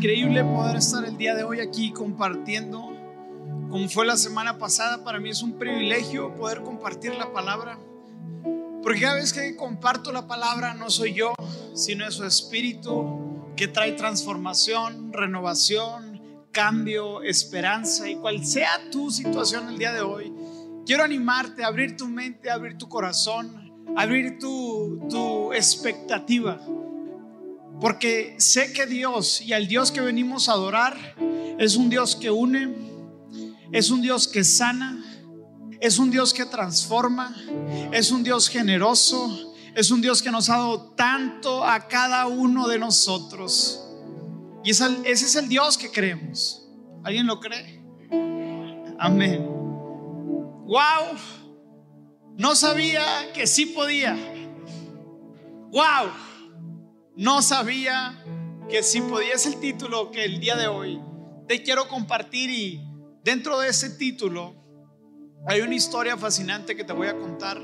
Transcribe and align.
increíble 0.00 0.42
poder 0.42 0.76
estar 0.76 1.04
el 1.04 1.18
día 1.18 1.34
de 1.34 1.44
hoy 1.44 1.60
aquí 1.60 1.92
compartiendo. 1.92 2.90
Como 3.68 3.86
fue 3.90 4.06
la 4.06 4.16
semana 4.16 4.56
pasada, 4.56 5.04
para 5.04 5.20
mí 5.20 5.28
es 5.28 5.42
un 5.42 5.58
privilegio 5.58 6.34
poder 6.36 6.62
compartir 6.62 7.14
la 7.16 7.34
palabra. 7.34 7.78
Porque 8.82 9.02
cada 9.02 9.16
vez 9.16 9.34
que 9.34 9.54
comparto 9.56 10.10
la 10.10 10.26
palabra 10.26 10.72
no 10.72 10.88
soy 10.88 11.12
yo, 11.12 11.34
sino 11.74 12.08
es 12.08 12.14
su 12.14 12.24
espíritu 12.24 13.52
que 13.56 13.68
trae 13.68 13.92
transformación, 13.92 15.12
renovación, 15.12 16.22
cambio, 16.50 17.22
esperanza. 17.22 18.08
Y 18.08 18.16
cual 18.16 18.42
sea 18.46 18.70
tu 18.90 19.10
situación 19.10 19.68
el 19.68 19.76
día 19.76 19.92
de 19.92 20.00
hoy, 20.00 20.32
quiero 20.86 21.04
animarte 21.04 21.62
a 21.62 21.66
abrir 21.66 21.98
tu 21.98 22.08
mente, 22.08 22.48
a 22.48 22.54
abrir 22.54 22.78
tu 22.78 22.88
corazón, 22.88 23.70
a 23.94 24.00
abrir 24.00 24.38
tu, 24.38 25.06
tu 25.10 25.52
expectativa 25.52 26.58
porque 27.80 28.36
sé 28.38 28.72
que 28.72 28.86
Dios 28.86 29.40
y 29.40 29.54
al 29.54 29.66
Dios 29.66 29.90
que 29.90 30.02
venimos 30.02 30.48
a 30.48 30.52
adorar 30.52 31.16
es 31.58 31.76
un 31.76 31.88
Dios 31.88 32.14
que 32.14 32.30
une, 32.30 32.74
es 33.72 33.90
un 33.90 34.02
Dios 34.02 34.28
que 34.28 34.44
sana, 34.44 35.02
es 35.80 35.98
un 35.98 36.10
Dios 36.10 36.34
que 36.34 36.44
transforma, 36.44 37.34
es 37.90 38.10
un 38.10 38.22
Dios 38.22 38.48
generoso, 38.48 39.54
es 39.74 39.90
un 39.90 40.02
Dios 40.02 40.20
que 40.20 40.30
nos 40.30 40.50
ha 40.50 40.58
dado 40.58 40.92
tanto 40.92 41.64
a 41.64 41.88
cada 41.88 42.26
uno 42.26 42.68
de 42.68 42.78
nosotros. 42.78 43.82
Y 44.62 44.70
ese 44.70 45.02
es 45.06 45.36
el 45.36 45.48
Dios 45.48 45.78
que 45.78 45.90
creemos. 45.90 46.68
¿Alguien 47.02 47.26
lo 47.26 47.40
cree? 47.40 47.82
Amén. 48.98 49.46
Wow. 50.66 51.16
No 52.36 52.54
sabía 52.54 53.32
que 53.32 53.46
sí 53.46 53.66
podía. 53.66 54.18
Wow 55.70 56.29
no 57.16 57.42
sabía 57.42 58.24
que 58.68 58.82
si 58.82 59.02
es 59.32 59.46
el 59.46 59.60
título 59.60 60.10
que 60.10 60.24
el 60.24 60.40
día 60.40 60.56
de 60.56 60.68
hoy 60.68 61.00
te 61.48 61.62
quiero 61.62 61.88
compartir 61.88 62.50
y 62.50 62.84
dentro 63.24 63.58
de 63.58 63.68
ese 63.68 63.90
título 63.90 64.54
hay 65.46 65.60
una 65.60 65.74
historia 65.74 66.16
fascinante 66.16 66.76
que 66.76 66.84
te 66.84 66.92
voy 66.92 67.08
a 67.08 67.16
contar. 67.16 67.60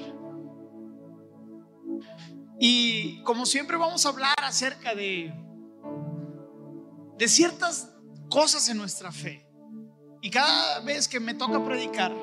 Y 2.58 3.22
como 3.22 3.44
siempre 3.44 3.76
vamos 3.76 4.06
a 4.06 4.08
hablar 4.08 4.34
acerca 4.42 4.94
de 4.94 5.32
de 7.18 7.28
ciertas 7.28 7.90
cosas 8.28 8.68
en 8.68 8.76
nuestra 8.76 9.10
fe. 9.10 9.46
Y 10.20 10.30
cada 10.30 10.80
vez 10.80 11.08
que 11.08 11.20
me 11.20 11.34
toca 11.34 11.64
predicar, 11.64 12.14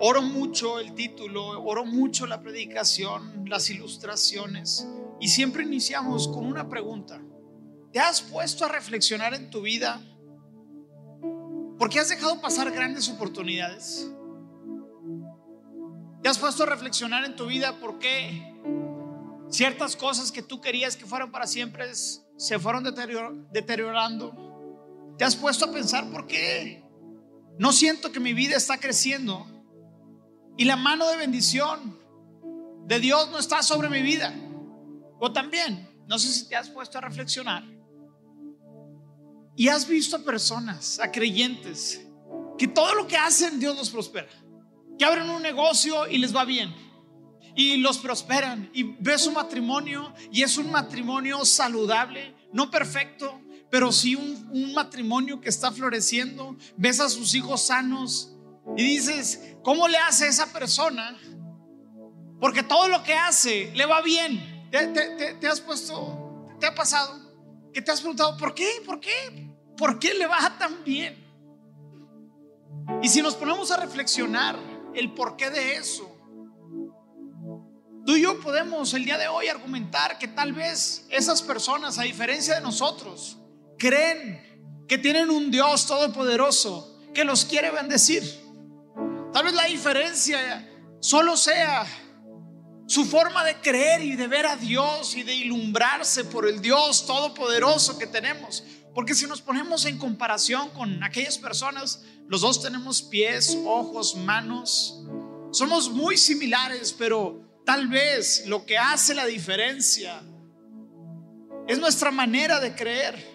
oro 0.00 0.22
mucho 0.22 0.80
el 0.80 0.94
título, 0.94 1.62
oro 1.62 1.84
mucho 1.84 2.26
la 2.26 2.40
predicación, 2.40 3.44
las 3.46 3.70
ilustraciones. 3.70 4.88
Y 5.20 5.28
siempre 5.28 5.62
iniciamos 5.62 6.28
con 6.28 6.46
una 6.46 6.68
pregunta. 6.68 7.20
¿Te 7.92 8.00
has 8.00 8.20
puesto 8.20 8.64
a 8.64 8.68
reflexionar 8.68 9.34
en 9.34 9.50
tu 9.50 9.62
vida? 9.62 10.00
¿Por 11.78 11.88
qué 11.88 12.00
has 12.00 12.08
dejado 12.08 12.40
pasar 12.40 12.70
grandes 12.70 13.08
oportunidades? 13.08 14.10
¿Te 16.22 16.28
has 16.28 16.38
puesto 16.38 16.62
a 16.62 16.66
reflexionar 16.66 17.24
en 17.24 17.36
tu 17.36 17.46
vida 17.46 17.78
por 17.80 17.98
qué 17.98 18.54
ciertas 19.48 19.94
cosas 19.94 20.32
que 20.32 20.42
tú 20.42 20.60
querías 20.60 20.96
que 20.96 21.04
fueran 21.04 21.30
para 21.30 21.46
siempre 21.46 21.84
se 21.94 22.58
fueron 22.58 22.82
deteriorando? 23.52 25.14
¿Te 25.18 25.24
has 25.24 25.36
puesto 25.36 25.66
a 25.66 25.72
pensar 25.72 26.10
por 26.10 26.26
qué 26.26 26.82
no 27.58 27.72
siento 27.72 28.10
que 28.10 28.20
mi 28.20 28.32
vida 28.32 28.56
está 28.56 28.78
creciendo 28.78 29.46
y 30.56 30.64
la 30.64 30.76
mano 30.76 31.06
de 31.08 31.16
bendición 31.16 31.98
de 32.86 32.98
Dios 32.98 33.30
no 33.30 33.38
está 33.38 33.62
sobre 33.62 33.88
mi 33.88 34.02
vida? 34.02 34.34
También, 35.32 35.88
no 36.06 36.18
sé 36.18 36.32
si 36.32 36.48
te 36.48 36.56
has 36.56 36.68
puesto 36.68 36.98
a 36.98 37.00
reflexionar 37.00 37.64
y 39.56 39.68
has 39.68 39.86
visto 39.86 40.16
a 40.16 40.18
personas, 40.20 40.98
a 40.98 41.10
creyentes, 41.12 42.04
que 42.58 42.66
todo 42.68 42.94
lo 42.94 43.06
que 43.06 43.16
hacen 43.16 43.60
Dios 43.60 43.76
los 43.76 43.90
prospera. 43.90 44.28
Que 44.98 45.04
abren 45.04 45.30
un 45.30 45.42
negocio 45.42 46.08
y 46.08 46.18
les 46.18 46.34
va 46.34 46.44
bien. 46.44 46.74
Y 47.56 47.76
los 47.76 47.98
prosperan. 47.98 48.70
Y 48.72 48.82
ves 49.00 49.22
su 49.22 49.32
matrimonio 49.32 50.12
y 50.30 50.42
es 50.42 50.56
un 50.56 50.70
matrimonio 50.70 51.44
saludable, 51.44 52.34
no 52.52 52.70
perfecto, 52.70 53.40
pero 53.70 53.92
sí 53.92 54.14
un, 54.14 54.48
un 54.52 54.72
matrimonio 54.72 55.40
que 55.40 55.48
está 55.48 55.70
floreciendo. 55.70 56.56
Ves 56.76 57.00
a 57.00 57.08
sus 57.08 57.34
hijos 57.34 57.62
sanos 57.66 58.36
y 58.76 58.82
dices, 58.82 59.56
¿cómo 59.62 59.86
le 59.88 59.98
hace 59.98 60.26
esa 60.28 60.52
persona? 60.52 61.16
Porque 62.40 62.62
todo 62.62 62.88
lo 62.88 63.02
que 63.02 63.14
hace 63.14 63.72
le 63.74 63.86
va 63.86 64.00
bien. 64.02 64.53
¿Te, 64.74 65.46
has 65.46 65.60
puesto, 65.60 66.48
te 66.58 66.66
ha 66.66 66.74
pasado 66.74 67.14
que 67.72 67.80
te 67.80 67.92
has 67.92 68.00
preguntado, 68.00 68.36
¿por 68.36 68.54
qué? 68.54 68.68
¿Por 68.84 68.98
qué? 68.98 69.48
¿Por 69.76 70.00
qué 70.00 70.14
le 70.14 70.26
va 70.26 70.58
tan 70.58 70.82
bien? 70.82 71.16
Y 73.00 73.08
si 73.08 73.22
nos 73.22 73.36
ponemos 73.36 73.70
a 73.70 73.76
reflexionar 73.76 74.58
el 74.92 75.14
porqué 75.14 75.50
de 75.50 75.76
eso, 75.76 76.18
tú 78.04 78.16
y 78.16 78.22
yo 78.22 78.40
podemos 78.40 78.92
el 78.94 79.04
día 79.04 79.16
de 79.16 79.28
hoy 79.28 79.46
argumentar 79.46 80.18
que 80.18 80.26
tal 80.26 80.52
vez 80.52 81.06
esas 81.08 81.40
personas, 81.42 82.00
a 82.00 82.02
diferencia 82.02 82.56
de 82.56 82.60
nosotros, 82.60 83.38
creen 83.78 84.86
que 84.88 84.98
tienen 84.98 85.30
un 85.30 85.52
Dios 85.52 85.86
todopoderoso 85.86 87.00
que 87.14 87.24
los 87.24 87.44
quiere 87.44 87.70
bendecir. 87.70 88.24
Tal 89.32 89.44
vez 89.44 89.54
la 89.54 89.66
diferencia 89.66 90.68
solo 90.98 91.36
sea 91.36 91.86
su 92.86 93.04
forma 93.04 93.44
de 93.44 93.56
creer 93.56 94.02
y 94.02 94.16
de 94.16 94.28
ver 94.28 94.46
a 94.46 94.56
Dios 94.56 95.16
y 95.16 95.22
de 95.22 95.34
ilumbrarse 95.34 96.24
por 96.24 96.46
el 96.46 96.60
Dios 96.60 97.06
todopoderoso 97.06 97.98
que 97.98 98.06
tenemos. 98.06 98.62
Porque 98.94 99.14
si 99.14 99.26
nos 99.26 99.40
ponemos 99.40 99.86
en 99.86 99.98
comparación 99.98 100.70
con 100.70 101.02
aquellas 101.02 101.38
personas, 101.38 102.02
los 102.28 102.42
dos 102.42 102.62
tenemos 102.62 103.02
pies, 103.02 103.56
ojos, 103.64 104.14
manos. 104.16 105.02
Somos 105.50 105.90
muy 105.90 106.16
similares, 106.16 106.94
pero 106.96 107.40
tal 107.64 107.88
vez 107.88 108.44
lo 108.46 108.64
que 108.66 108.78
hace 108.78 109.14
la 109.14 109.26
diferencia 109.26 110.22
es 111.66 111.78
nuestra 111.78 112.10
manera 112.10 112.60
de 112.60 112.74
creer. 112.74 113.34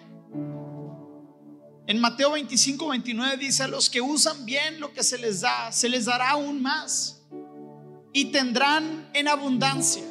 En 1.86 2.00
Mateo 2.00 2.30
25, 2.30 2.88
29 2.88 3.36
dice, 3.36 3.64
a 3.64 3.68
los 3.68 3.90
que 3.90 4.00
usan 4.00 4.46
bien 4.46 4.78
lo 4.78 4.92
que 4.92 5.02
se 5.02 5.18
les 5.18 5.40
da, 5.40 5.72
se 5.72 5.88
les 5.88 6.04
dará 6.04 6.30
aún 6.30 6.62
más 6.62 7.19
y 8.12 8.26
tendrán 8.26 9.10
en 9.14 9.28
abundancia. 9.28 10.04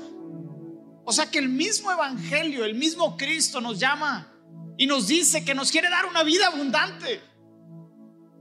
O 1.05 1.11
sea 1.11 1.29
que 1.29 1.39
el 1.39 1.49
mismo 1.49 1.91
Evangelio, 1.91 2.65
el 2.65 2.75
mismo 2.75 3.17
Cristo 3.17 3.59
nos 3.61 3.79
llama 3.79 4.31
y 4.77 4.85
nos 4.85 5.07
dice 5.07 5.43
que 5.43 5.55
nos 5.55 5.71
quiere 5.71 5.89
dar 5.89 6.05
una 6.05 6.23
vida 6.23 6.47
abundante, 6.47 7.21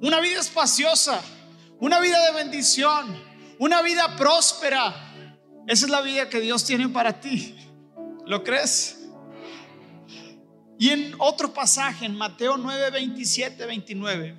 una 0.00 0.20
vida 0.20 0.40
espaciosa, 0.40 1.22
una 1.80 1.98
vida 2.00 2.22
de 2.26 2.32
bendición, 2.32 3.22
una 3.58 3.82
vida 3.82 4.16
próspera. 4.16 4.94
Esa 5.66 5.86
es 5.86 5.90
la 5.90 6.00
vida 6.00 6.28
que 6.28 6.40
Dios 6.40 6.64
tiene 6.64 6.88
para 6.88 7.20
ti. 7.20 7.56
¿Lo 8.26 8.44
crees? 8.44 9.08
Y 10.78 10.90
en 10.90 11.14
otro 11.18 11.52
pasaje, 11.52 12.06
en 12.06 12.16
Mateo 12.16 12.56
9, 12.56 12.90
27, 12.90 13.66
29, 13.66 14.36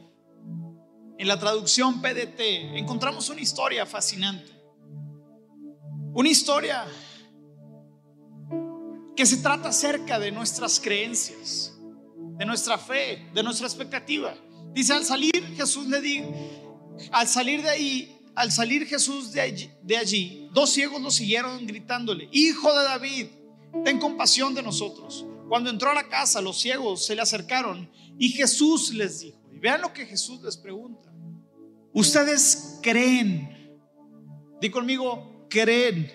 en 1.18 1.28
la 1.28 1.38
traducción 1.38 2.02
PDT, 2.02 2.40
encontramos 2.78 3.28
una 3.30 3.42
historia 3.42 3.86
fascinante. 3.86 4.59
Una 6.14 6.30
historia 6.30 6.86
que 9.16 9.26
se 9.26 9.38
trata 9.38 9.70
acerca 9.70 10.18
de 10.18 10.32
nuestras 10.32 10.80
creencias, 10.80 11.78
de 12.38 12.46
nuestra 12.46 12.78
fe, 12.78 13.30
de 13.34 13.44
nuestra 13.44 13.68
expectativa. 13.68 14.34
Dice, 14.74 14.94
al 14.94 15.04
salir 15.04 15.56
Jesús 15.56 15.88
le 15.88 16.02
dijo, 16.02 16.34
al 17.12 17.28
salir 17.28 17.62
de 17.62 17.70
ahí, 17.70 18.18
al 18.34 18.52
salir 18.52 18.88
Jesús 18.88 19.32
de 19.34 19.42
allí, 19.42 19.70
de 19.84 19.98
allí, 19.98 20.50
dos 20.52 20.72
ciegos 20.72 21.02
lo 21.02 21.12
siguieron 21.12 21.68
gritándole, 21.68 22.28
Hijo 22.32 22.74
de 22.74 22.84
David, 22.84 23.28
ten 23.84 24.00
compasión 24.00 24.56
de 24.56 24.64
nosotros. 24.64 25.26
Cuando 25.48 25.70
entró 25.70 25.92
a 25.92 25.96
la 25.96 26.08
casa, 26.08 26.42
los 26.42 26.60
ciegos 26.60 27.06
se 27.06 27.16
le 27.16 27.22
acercaron 27.22 27.92
y 28.18 28.30
Jesús 28.30 28.94
les 28.94 29.20
dijo, 29.20 29.38
y 29.54 29.60
vean 29.60 29.82
lo 29.82 29.94
que 29.94 30.06
Jesús 30.06 30.42
les 30.42 30.58
pregunta, 30.58 31.14
¿ustedes 31.94 32.80
creen? 32.82 33.78
Di 34.62 34.70
conmigo, 34.70 35.39
creen 35.50 36.12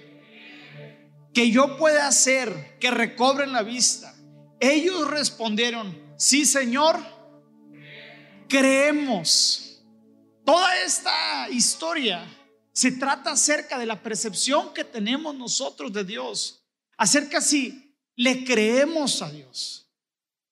que 1.32 1.50
yo 1.50 1.76
pueda 1.76 2.06
hacer 2.06 2.78
que 2.78 2.90
recobren 2.90 3.52
la 3.52 3.62
vista? 3.62 4.14
Ellos 4.60 5.10
respondieron, 5.10 5.94
sí 6.16 6.46
Señor, 6.46 6.98
creemos. 8.48 9.82
Toda 10.44 10.82
esta 10.84 11.48
historia 11.50 12.24
se 12.72 12.92
trata 12.92 13.32
acerca 13.32 13.78
de 13.78 13.86
la 13.86 14.02
percepción 14.02 14.74
que 14.74 14.84
tenemos 14.84 15.34
nosotros 15.34 15.92
de 15.92 16.04
Dios, 16.04 16.64
acerca 16.96 17.40
si 17.40 17.96
le 18.16 18.44
creemos 18.44 19.22
a 19.22 19.30
Dios. 19.30 19.90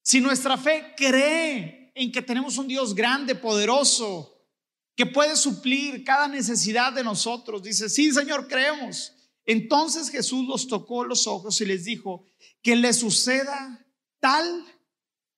Si 0.02 0.20
nuestra 0.20 0.56
fe 0.56 0.94
cree 0.96 1.93
en 1.94 2.11
que 2.11 2.23
tenemos 2.23 2.58
un 2.58 2.69
Dios 2.69 2.94
grande, 2.94 3.34
poderoso, 3.34 4.31
que 4.94 5.06
puede 5.06 5.37
suplir 5.37 6.05
cada 6.05 6.29
necesidad 6.29 6.93
de 6.93 7.05
nosotros. 7.05 7.62
Dice, 7.62 7.89
sí, 7.89 8.12
Señor, 8.12 8.49
creemos. 8.49 9.12
Entonces 9.44 10.11
Jesús 10.11 10.47
los 10.47 10.69
tocó 10.69 11.05
los 11.05 11.27
ojos 11.27 11.61
y 11.61 11.67
les 11.67 11.85
dijo, 11.85 12.27
que 12.62 12.77
le 12.77 12.93
suceda 12.93 13.85
tal 14.21 14.65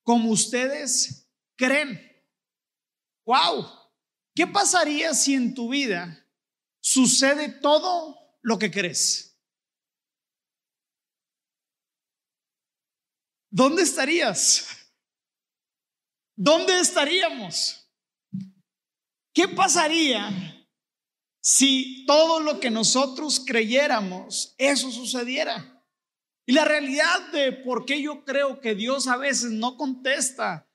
como 0.03 0.31
ustedes 0.31 1.29
creen. 1.57 2.01
Wow. 3.25 3.67
¿Qué 4.35 4.47
pasaría 4.47 5.15
si 5.15 5.35
en 5.35 5.55
tu 5.55 5.71
vida 5.71 6.29
sucede 6.81 7.49
todo 7.49 8.19
lo 8.43 8.59
que 8.59 8.71
crees? 8.71 9.39
¿Dónde 13.49 13.83
estarías? 13.83 14.67
¿Dónde 16.35 16.81
estaríamos? 16.81 17.84
¿Qué 19.35 19.49
pasaría 19.49 20.31
si 21.41 22.07
todo 22.07 22.41
lo 22.41 22.61
que 22.61 22.71
nosotros 22.71 23.43
creyéramos, 23.45 24.55
eso 24.57 24.91
sucediera? 24.93 25.85
Y 26.47 26.53
la 26.53 26.65
realidad 26.65 27.33
de 27.33 27.53
por 27.53 27.85
qué 27.85 28.01
yo 28.01 28.25
creo 28.25 28.61
que 28.61 28.75
Dios 28.75 29.09
a 29.09 29.17
veces 29.17 29.51
no 29.51 29.77
contesta 29.77 30.71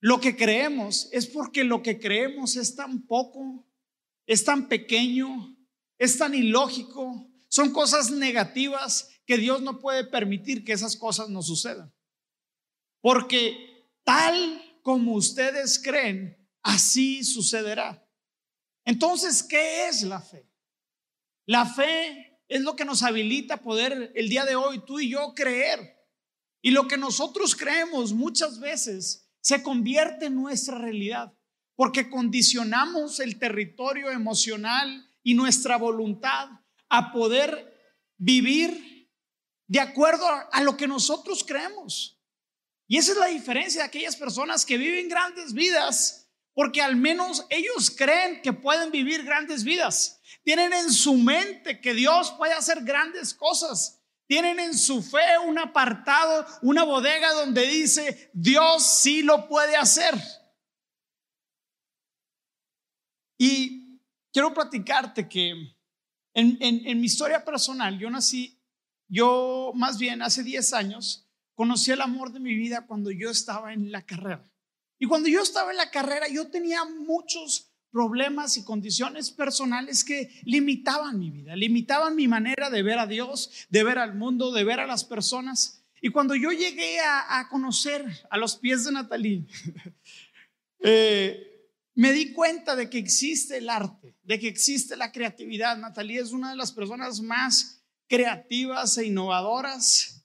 lo 0.00 0.20
que 0.20 0.36
creemos 0.36 1.08
es 1.10 1.26
porque 1.26 1.64
lo 1.64 1.82
que 1.82 1.98
creemos 1.98 2.54
es 2.56 2.76
tan 2.76 3.06
poco, 3.06 3.66
es 4.26 4.44
tan 4.44 4.68
pequeño, 4.68 5.56
es 5.98 6.18
tan 6.18 6.34
ilógico, 6.34 7.28
son 7.48 7.72
cosas 7.72 8.12
negativas 8.12 9.10
que 9.26 9.38
Dios 9.38 9.62
no 9.62 9.80
puede 9.80 10.04
permitir 10.04 10.64
que 10.64 10.72
esas 10.72 10.96
cosas 10.96 11.30
no 11.30 11.42
sucedan. 11.42 11.92
Porque 13.00 13.90
tal 14.04 14.62
como 14.82 15.14
ustedes 15.14 15.80
creen, 15.82 16.45
así 16.66 17.22
sucederá. 17.22 18.04
Entonces, 18.84 19.42
¿qué 19.42 19.88
es 19.88 20.02
la 20.02 20.20
fe? 20.20 20.50
La 21.46 21.64
fe 21.64 22.40
es 22.48 22.60
lo 22.60 22.74
que 22.74 22.84
nos 22.84 23.04
habilita 23.04 23.54
a 23.54 23.62
poder 23.62 24.12
el 24.14 24.28
día 24.28 24.44
de 24.44 24.56
hoy 24.56 24.84
tú 24.84 24.98
y 24.98 25.10
yo 25.10 25.32
creer. 25.34 25.96
Y 26.60 26.72
lo 26.72 26.88
que 26.88 26.96
nosotros 26.96 27.54
creemos 27.54 28.12
muchas 28.12 28.58
veces 28.58 29.30
se 29.40 29.62
convierte 29.62 30.26
en 30.26 30.34
nuestra 30.34 30.76
realidad, 30.76 31.32
porque 31.76 32.10
condicionamos 32.10 33.20
el 33.20 33.38
territorio 33.38 34.10
emocional 34.10 35.08
y 35.22 35.34
nuestra 35.34 35.76
voluntad 35.76 36.48
a 36.88 37.12
poder 37.12 37.74
vivir 38.16 39.08
de 39.68 39.78
acuerdo 39.78 40.26
a 40.50 40.62
lo 40.62 40.76
que 40.76 40.88
nosotros 40.88 41.44
creemos. 41.44 42.20
Y 42.88 42.96
esa 42.96 43.12
es 43.12 43.18
la 43.18 43.26
diferencia 43.26 43.82
de 43.82 43.86
aquellas 43.86 44.16
personas 44.16 44.66
que 44.66 44.78
viven 44.78 45.08
grandes 45.08 45.52
vidas, 45.52 46.25
porque 46.56 46.80
al 46.80 46.96
menos 46.96 47.44
ellos 47.50 47.90
creen 47.94 48.40
que 48.40 48.50
pueden 48.50 48.90
vivir 48.90 49.22
grandes 49.24 49.62
vidas. 49.62 50.22
Tienen 50.42 50.72
en 50.72 50.90
su 50.90 51.12
mente 51.14 51.82
que 51.82 51.92
Dios 51.92 52.32
puede 52.38 52.54
hacer 52.54 52.82
grandes 52.82 53.34
cosas. 53.34 54.02
Tienen 54.26 54.58
en 54.58 54.76
su 54.76 55.02
fe 55.02 55.38
un 55.46 55.58
apartado, 55.58 56.46
una 56.62 56.84
bodega 56.84 57.30
donde 57.34 57.66
dice, 57.66 58.30
Dios 58.32 58.82
sí 58.84 59.22
lo 59.22 59.46
puede 59.48 59.76
hacer. 59.76 60.14
Y 63.36 64.00
quiero 64.32 64.54
platicarte 64.54 65.28
que 65.28 65.50
en, 66.32 66.56
en, 66.60 67.00
mi 67.00 67.04
historia 67.04 67.44
personal, 67.44 67.98
yo 67.98 68.08
nací, 68.08 68.58
yo 69.08 69.72
más 69.74 69.98
bien 69.98 70.22
hace 70.22 70.42
10 70.42 70.72
años, 70.72 71.28
conocí 71.54 71.90
el 71.90 72.00
amor 72.00 72.32
de 72.32 72.40
mi 72.40 72.54
vida 72.54 72.86
cuando 72.86 73.10
yo 73.10 73.28
estaba 73.28 73.74
en 73.74 73.92
la 73.92 74.06
carrera. 74.06 74.50
Y 74.98 75.06
cuando 75.06 75.28
yo 75.28 75.42
estaba 75.42 75.70
en 75.70 75.76
la 75.76 75.90
carrera, 75.90 76.28
yo 76.28 76.48
tenía 76.48 76.84
muchos 76.84 77.70
problemas 77.90 78.56
y 78.56 78.64
condiciones 78.64 79.30
personales 79.30 80.04
que 80.04 80.30
limitaban 80.44 81.18
mi 81.18 81.30
vida, 81.30 81.56
limitaban 81.56 82.14
mi 82.14 82.28
manera 82.28 82.68
de 82.68 82.82
ver 82.82 82.98
a 82.98 83.06
Dios, 83.06 83.66
de 83.70 83.84
ver 83.84 83.98
al 83.98 84.14
mundo, 84.14 84.52
de 84.52 84.64
ver 84.64 84.80
a 84.80 84.86
las 84.86 85.04
personas. 85.04 85.82
Y 86.02 86.10
cuando 86.10 86.34
yo 86.34 86.50
llegué 86.50 86.98
a, 87.00 87.48
conocer 87.48 88.04
a 88.30 88.36
los 88.36 88.56
pies 88.56 88.84
de 88.84 88.92
Natalie, 88.92 89.46
eh, 90.80 91.70
me 91.94 92.12
di 92.12 92.32
cuenta 92.32 92.76
de 92.76 92.90
que 92.90 92.98
existe 92.98 93.56
el 93.56 93.70
arte, 93.70 94.14
de 94.22 94.38
que 94.38 94.48
existe 94.48 94.96
la 94.96 95.10
creatividad. 95.10 95.78
Natalie 95.78 96.20
es 96.20 96.32
una 96.32 96.50
de 96.50 96.56
las 96.56 96.72
personas 96.72 97.20
más 97.20 97.82
creativas 98.08 98.98
e 98.98 99.06
innovadoras 99.06 100.15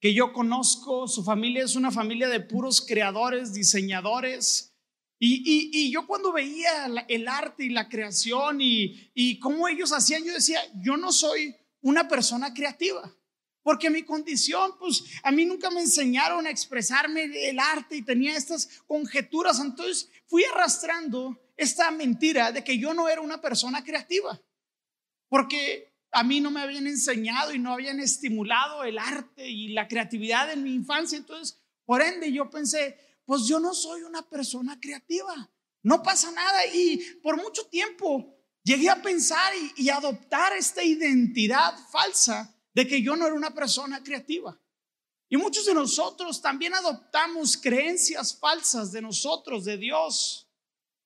que 0.00 0.14
yo 0.14 0.32
conozco. 0.32 1.06
Su 1.06 1.22
familia 1.22 1.64
es 1.64 1.76
una 1.76 1.90
familia 1.90 2.28
de 2.28 2.40
puros 2.40 2.80
creadores, 2.80 3.52
diseñadores, 3.52 4.70
y, 5.22 5.90
yo 5.90 6.06
cuando 6.06 6.32
veía 6.32 6.86
el 7.08 7.28
arte 7.28 7.64
y 7.64 7.68
la 7.68 7.90
creación 7.90 8.62
y, 8.62 9.10
y 9.12 9.38
cómo 9.38 9.68
ellos 9.68 9.92
hacían, 9.92 10.24
yo 10.24 10.32
decía, 10.32 10.60
yo 10.82 10.96
no 10.96 11.12
soy 11.12 11.54
una 11.82 12.08
persona 12.08 12.54
creativa. 12.54 13.14
Porque 13.62 13.90
mi 13.90 14.02
condición, 14.02 14.72
pues 14.78 15.04
a 15.22 15.30
mí 15.30 15.44
nunca 15.44 15.70
me 15.70 15.80
enseñaron 15.80 16.46
a 16.46 16.50
expresarme 16.50 17.24
el 17.50 17.58
arte 17.58 17.96
y 17.96 18.02
tenía 18.02 18.34
estas 18.34 18.80
conjeturas. 18.86 19.60
Entonces 19.60 20.08
fui 20.26 20.42
arrastrando 20.44 21.38
esta 21.58 21.90
mentira 21.90 22.50
de 22.52 22.64
que 22.64 22.78
yo 22.78 22.94
no 22.94 23.06
era 23.06 23.20
una 23.20 23.42
persona 23.42 23.84
creativa. 23.84 24.40
Porque 25.28 25.89
a 26.12 26.22
mí 26.24 26.40
no 26.40 26.50
me 26.50 26.60
habían 26.60 26.86
enseñado 26.86 27.54
y 27.54 27.58
no 27.58 27.72
habían 27.72 28.00
estimulado 28.00 28.84
el 28.84 28.98
arte 28.98 29.48
y 29.48 29.68
la 29.68 29.86
creatividad 29.86 30.50
en 30.50 30.62
mi 30.64 30.74
infancia. 30.74 31.16
Entonces, 31.16 31.60
por 31.84 32.02
ende, 32.02 32.32
yo 32.32 32.50
pensé, 32.50 32.98
pues 33.24 33.46
yo 33.46 33.60
no 33.60 33.74
soy 33.74 34.02
una 34.02 34.22
persona 34.22 34.78
creativa. 34.80 35.50
No 35.82 36.02
pasa 36.02 36.30
nada. 36.32 36.66
Y 36.74 36.98
por 37.22 37.36
mucho 37.36 37.66
tiempo 37.66 38.36
llegué 38.62 38.90
a 38.90 39.00
pensar 39.00 39.52
y, 39.76 39.88
adoptar 39.88 40.52
esta 40.56 40.82
identidad 40.82 41.74
falsa 41.90 42.54
de 42.74 42.86
que 42.86 43.02
yo 43.02 43.16
no 43.16 43.26
era 43.26 43.34
una 43.34 43.54
persona 43.54 44.02
creativa. 44.02 44.58
Y 45.28 45.36
muchos 45.36 45.64
de 45.64 45.74
nosotros 45.74 46.42
también 46.42 46.74
adoptamos 46.74 47.56
creencias 47.56 48.36
falsas 48.36 48.90
de 48.90 49.00
nosotros, 49.00 49.64
de 49.64 49.76
Dios, 49.76 50.48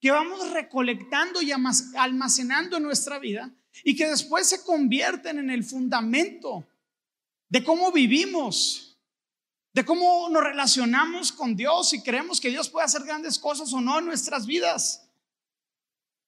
que 0.01 0.11
vamos 0.11 0.51
recolectando 0.51 1.43
y 1.43 1.53
almacenando 1.53 2.79
en 2.79 2.83
nuestra 2.83 3.19
vida 3.19 3.55
y 3.83 3.97
que 3.97 4.09
después 4.09 4.49
se 4.49 4.63
convierten 4.63 5.39
en 5.39 5.51
el 5.51 5.65
fundamento 5.65 6.67
de 7.49 7.65
cómo 7.65 7.91
vivimos, 7.91 8.97
de 9.73 9.85
cómo 9.85 10.29
nos 10.29 10.45
relacionamos 10.45 11.33
con 11.33 11.57
Dios 11.57 11.93
y 11.93 12.03
creemos 12.03 12.41
que 12.41 12.51
Dios 12.51 12.69
puede 12.69 12.87
hacer 12.87 13.03
grandes 13.03 13.39
cosas 13.39 13.73
o 13.73 13.81
no 13.81 13.99
en 13.99 14.07
nuestras 14.07 14.47
vidas. 14.47 15.09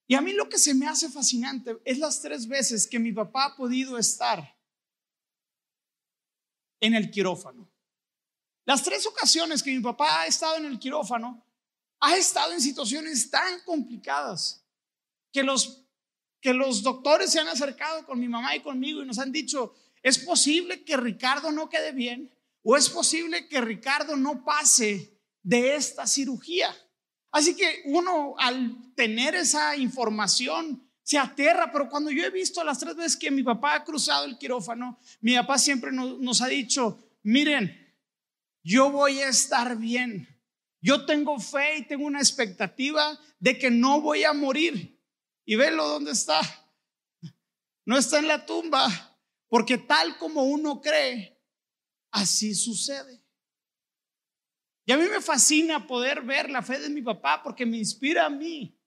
Y 0.07 0.15
a 0.15 0.21
mí 0.21 0.33
lo 0.33 0.49
que 0.49 0.57
se 0.57 0.73
me 0.73 0.87
hace 0.87 1.09
fascinante 1.09 1.77
es 1.85 1.99
las 1.99 2.21
tres 2.21 2.47
veces 2.47 2.87
que 2.87 2.99
mi 2.99 3.11
papá 3.11 3.45
ha 3.45 3.55
podido 3.55 3.97
estar 3.97 4.55
en 6.79 6.95
el 6.95 7.11
quirófano. 7.11 7.67
Las 8.65 8.83
tres 8.83 9.05
ocasiones 9.05 9.63
que 9.63 9.71
mi 9.71 9.81
papá 9.81 10.21
ha 10.21 10.27
estado 10.27 10.57
en 10.57 10.65
el 10.65 10.79
quirófano, 10.79 11.43
ha 11.99 12.15
estado 12.15 12.53
en 12.53 12.61
situaciones 12.61 13.29
tan 13.29 13.61
complicadas 13.61 14.63
que 15.31 15.43
los, 15.43 15.86
que 16.47 16.53
los 16.53 16.81
doctores 16.81 17.29
se 17.29 17.41
han 17.41 17.49
acercado 17.49 18.05
con 18.05 18.17
mi 18.17 18.29
mamá 18.29 18.55
y 18.55 18.61
conmigo 18.61 19.03
y 19.03 19.05
nos 19.05 19.19
han 19.19 19.33
dicho, 19.33 19.75
es 20.01 20.17
posible 20.17 20.85
que 20.85 20.95
Ricardo 20.95 21.51
no 21.51 21.67
quede 21.67 21.91
bien, 21.91 22.31
¿O 22.69 22.75
es 22.75 22.89
posible 22.89 23.47
que 23.47 23.61
Ricardo 23.61 24.17
no 24.17 24.43
pase 24.43 25.17
de 25.41 25.77
esta 25.77 26.05
cirugía? 26.05 26.67
Así 27.31 27.55
que 27.55 27.83
uno 27.85 28.35
al 28.37 28.93
tener 28.93 29.35
esa 29.35 29.77
información 29.77 30.85
se 31.01 31.17
aterra, 31.17 31.71
pero 31.71 31.87
cuando 31.87 32.11
yo 32.11 32.25
he 32.25 32.29
visto 32.29 32.61
las 32.65 32.77
tres 32.77 32.93
veces 32.97 33.15
que 33.15 33.31
mi 33.31 33.41
papá 33.41 33.75
ha 33.75 33.83
cruzado 33.85 34.25
el 34.25 34.37
quirófano, 34.37 34.99
mi 35.21 35.35
papá 35.35 35.57
siempre 35.57 35.93
nos, 35.93 36.41
ha 36.41 36.47
dicho, 36.47 36.99
miren, 37.23 37.73
yo 38.63 38.91
voy 38.91 39.19
a 39.19 39.29
estar 39.29 39.77
bien. 39.77 40.27
Yo 40.81 41.05
tengo 41.05 41.39
fe 41.39 41.77
y 41.77 41.87
tengo 41.87 42.05
una 42.05 42.19
expectativa 42.19 43.17
de 43.39 43.57
que 43.57 43.71
no 43.71 44.01
voy 44.01 44.25
a 44.25 44.33
morir. 44.33 44.96
Y 45.49 45.55
velo 45.55 45.87
dónde 45.87 46.11
está. 46.11 46.41
No 47.85 47.97
está 47.97 48.19
en 48.19 48.27
la 48.27 48.45
tumba, 48.45 49.17
porque 49.47 49.77
tal 49.77 50.17
como 50.17 50.43
uno 50.43 50.81
cree, 50.81 51.41
así 52.11 52.53
sucede. 52.53 53.23
Y 54.85 54.91
a 54.91 54.97
mí 54.97 55.05
me 55.09 55.21
fascina 55.21 55.87
poder 55.87 56.21
ver 56.21 56.49
la 56.49 56.61
fe 56.61 56.79
de 56.79 56.89
mi 56.89 57.01
papá 57.01 57.41
porque 57.41 57.65
me 57.65 57.77
inspira 57.77 58.25
a 58.25 58.29
mí 58.29 58.77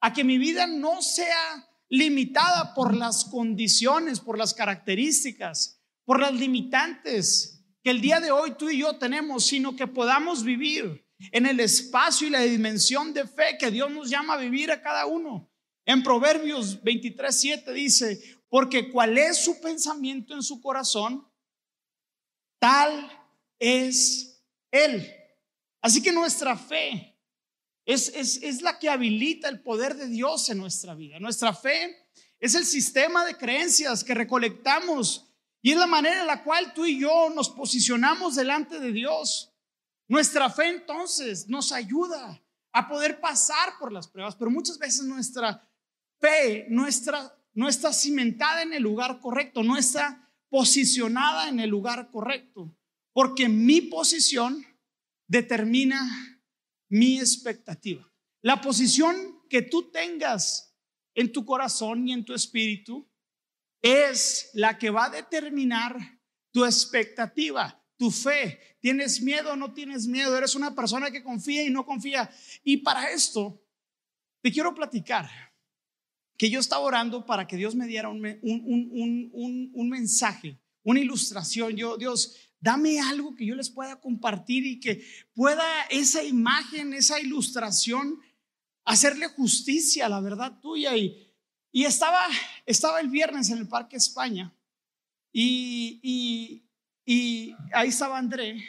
a 0.00 0.10
que 0.10 0.24
mi 0.24 0.38
vida 0.38 0.66
no 0.66 1.02
sea 1.02 1.68
limitada 1.90 2.72
por 2.72 2.96
las 2.96 3.26
condiciones, 3.26 4.18
por 4.18 4.38
las 4.38 4.54
características, 4.54 5.82
por 6.06 6.18
las 6.18 6.32
limitantes 6.32 7.62
que 7.82 7.90
el 7.90 8.00
día 8.00 8.20
de 8.20 8.30
hoy 8.30 8.54
tú 8.56 8.70
y 8.70 8.78
yo 8.78 8.96
tenemos, 8.96 9.44
sino 9.44 9.76
que 9.76 9.86
podamos 9.86 10.44
vivir 10.44 11.06
en 11.30 11.44
el 11.44 11.60
espacio 11.60 12.26
y 12.26 12.30
la 12.30 12.40
dimensión 12.40 13.12
de 13.12 13.26
fe 13.26 13.58
que 13.58 13.70
Dios 13.70 13.90
nos 13.90 14.08
llama 14.08 14.34
a 14.34 14.38
vivir 14.38 14.70
a 14.70 14.80
cada 14.80 15.04
uno. 15.04 15.52
En 15.86 16.02
Proverbios 16.02 16.82
23, 16.82 17.34
7 17.34 17.72
dice, 17.72 18.20
porque 18.50 18.90
cuál 18.90 19.16
es 19.16 19.42
su 19.42 19.58
pensamiento 19.60 20.34
en 20.34 20.42
su 20.42 20.60
corazón, 20.60 21.26
Tal 22.58 23.10
es 23.58 24.42
Él. 24.70 25.12
Así 25.80 26.02
que 26.02 26.12
nuestra 26.12 26.56
fe 26.56 27.16
es, 27.84 28.08
es, 28.08 28.62
la 28.62 28.78
que 28.78 28.88
habilita 28.88 29.48
el 29.48 29.62
poder 29.62 29.94
de 29.94 30.08
Dios 30.08 30.48
en 30.48 30.58
nuestra 30.58 30.94
vida. 30.94 31.20
Nuestra 31.20 31.52
fe 31.52 32.08
es 32.40 32.54
el 32.54 32.66
sistema 32.66 33.24
de 33.24 33.36
creencias 33.36 34.02
que 34.02 34.14
recolectamos 34.14 35.28
y 35.62 35.72
es 35.72 35.78
la 35.78 35.86
manera 35.86 36.20
en 36.20 36.26
la 36.26 36.42
cual 36.42 36.74
tú 36.74 36.84
y 36.84 36.98
yo 36.98 37.30
nos 37.30 37.50
posicionamos 37.50 38.34
delante 38.34 38.80
de 38.80 38.92
Dios. 38.92 39.52
Nuestra 40.08 40.50
fe 40.50 40.68
entonces 40.68 41.48
nos 41.48 41.72
ayuda 41.72 42.42
a 42.72 42.88
poder 42.88 43.20
pasar 43.20 43.78
por 43.78 43.92
las 43.92 44.08
pruebas, 44.08 44.36
pero 44.36 44.50
muchas 44.50 44.78
veces 44.78 45.04
nuestra 45.04 45.66
fe 46.20 46.66
nuestra, 46.68 47.36
no 47.54 47.68
está 47.68 47.92
cimentada 47.92 48.62
en 48.62 48.72
el 48.72 48.82
lugar 48.82 49.20
correcto, 49.20 49.62
no 49.62 49.76
está 49.76 50.30
posicionada 50.48 51.48
en 51.48 51.60
el 51.60 51.70
lugar 51.70 52.10
correcto, 52.10 52.76
porque 53.12 53.48
mi 53.48 53.80
posición 53.82 54.64
determina 55.26 56.00
mi 56.88 57.18
expectativa. 57.18 58.10
La 58.42 58.60
posición 58.60 59.42
que 59.48 59.62
tú 59.62 59.90
tengas 59.90 60.76
en 61.14 61.32
tu 61.32 61.44
corazón 61.44 62.06
y 62.06 62.12
en 62.12 62.24
tu 62.24 62.34
espíritu 62.34 63.08
es 63.82 64.50
la 64.54 64.78
que 64.78 64.90
va 64.90 65.06
a 65.06 65.10
determinar 65.10 65.96
tu 66.52 66.64
expectativa, 66.64 67.82
tu 67.96 68.10
fe. 68.10 68.76
¿Tienes 68.80 69.20
miedo 69.20 69.52
o 69.52 69.56
no 69.56 69.72
tienes 69.72 70.06
miedo? 70.06 70.36
¿Eres 70.36 70.54
una 70.54 70.74
persona 70.74 71.10
que 71.10 71.22
confía 71.22 71.64
y 71.64 71.70
no 71.70 71.84
confía? 71.84 72.30
Y 72.62 72.78
para 72.78 73.10
esto, 73.10 73.62
te 74.42 74.52
quiero 74.52 74.74
platicar 74.74 75.28
que 76.36 76.50
yo 76.50 76.60
estaba 76.60 76.82
orando 76.82 77.24
para 77.24 77.46
que 77.46 77.56
Dios 77.56 77.74
me 77.74 77.86
diera 77.86 78.08
un, 78.08 78.22
un, 78.42 79.88
mensaje, 79.88 80.58
una 80.82 81.00
ilustración. 81.00 81.76
Yo, 81.76 81.96
Dios, 81.96 82.36
dame 82.60 83.00
algo 83.00 83.34
que 83.34 83.46
yo 83.46 83.54
les 83.54 83.70
pueda 83.70 84.00
compartir 84.00 84.66
y 84.66 84.80
que 84.80 85.04
pueda 85.34 85.64
esa 85.90 86.22
imagen, 86.22 86.92
esa 86.92 87.20
ilustración, 87.20 88.20
hacerle 88.84 89.28
justicia 89.28 90.06
a 90.06 90.08
la 90.10 90.20
verdad 90.20 90.60
tuya. 90.60 90.96
Y, 90.96 91.32
y 91.72 91.84
estaba, 91.84 92.20
estaba 92.66 93.00
el 93.00 93.08
viernes 93.08 93.50
en 93.50 93.58
el 93.58 93.68
Parque 93.68 93.96
España 93.96 94.54
y, 95.32 96.00
y, 96.02 96.64
y 97.04 97.54
ahí 97.72 97.88
estaba 97.88 98.18
André, 98.18 98.62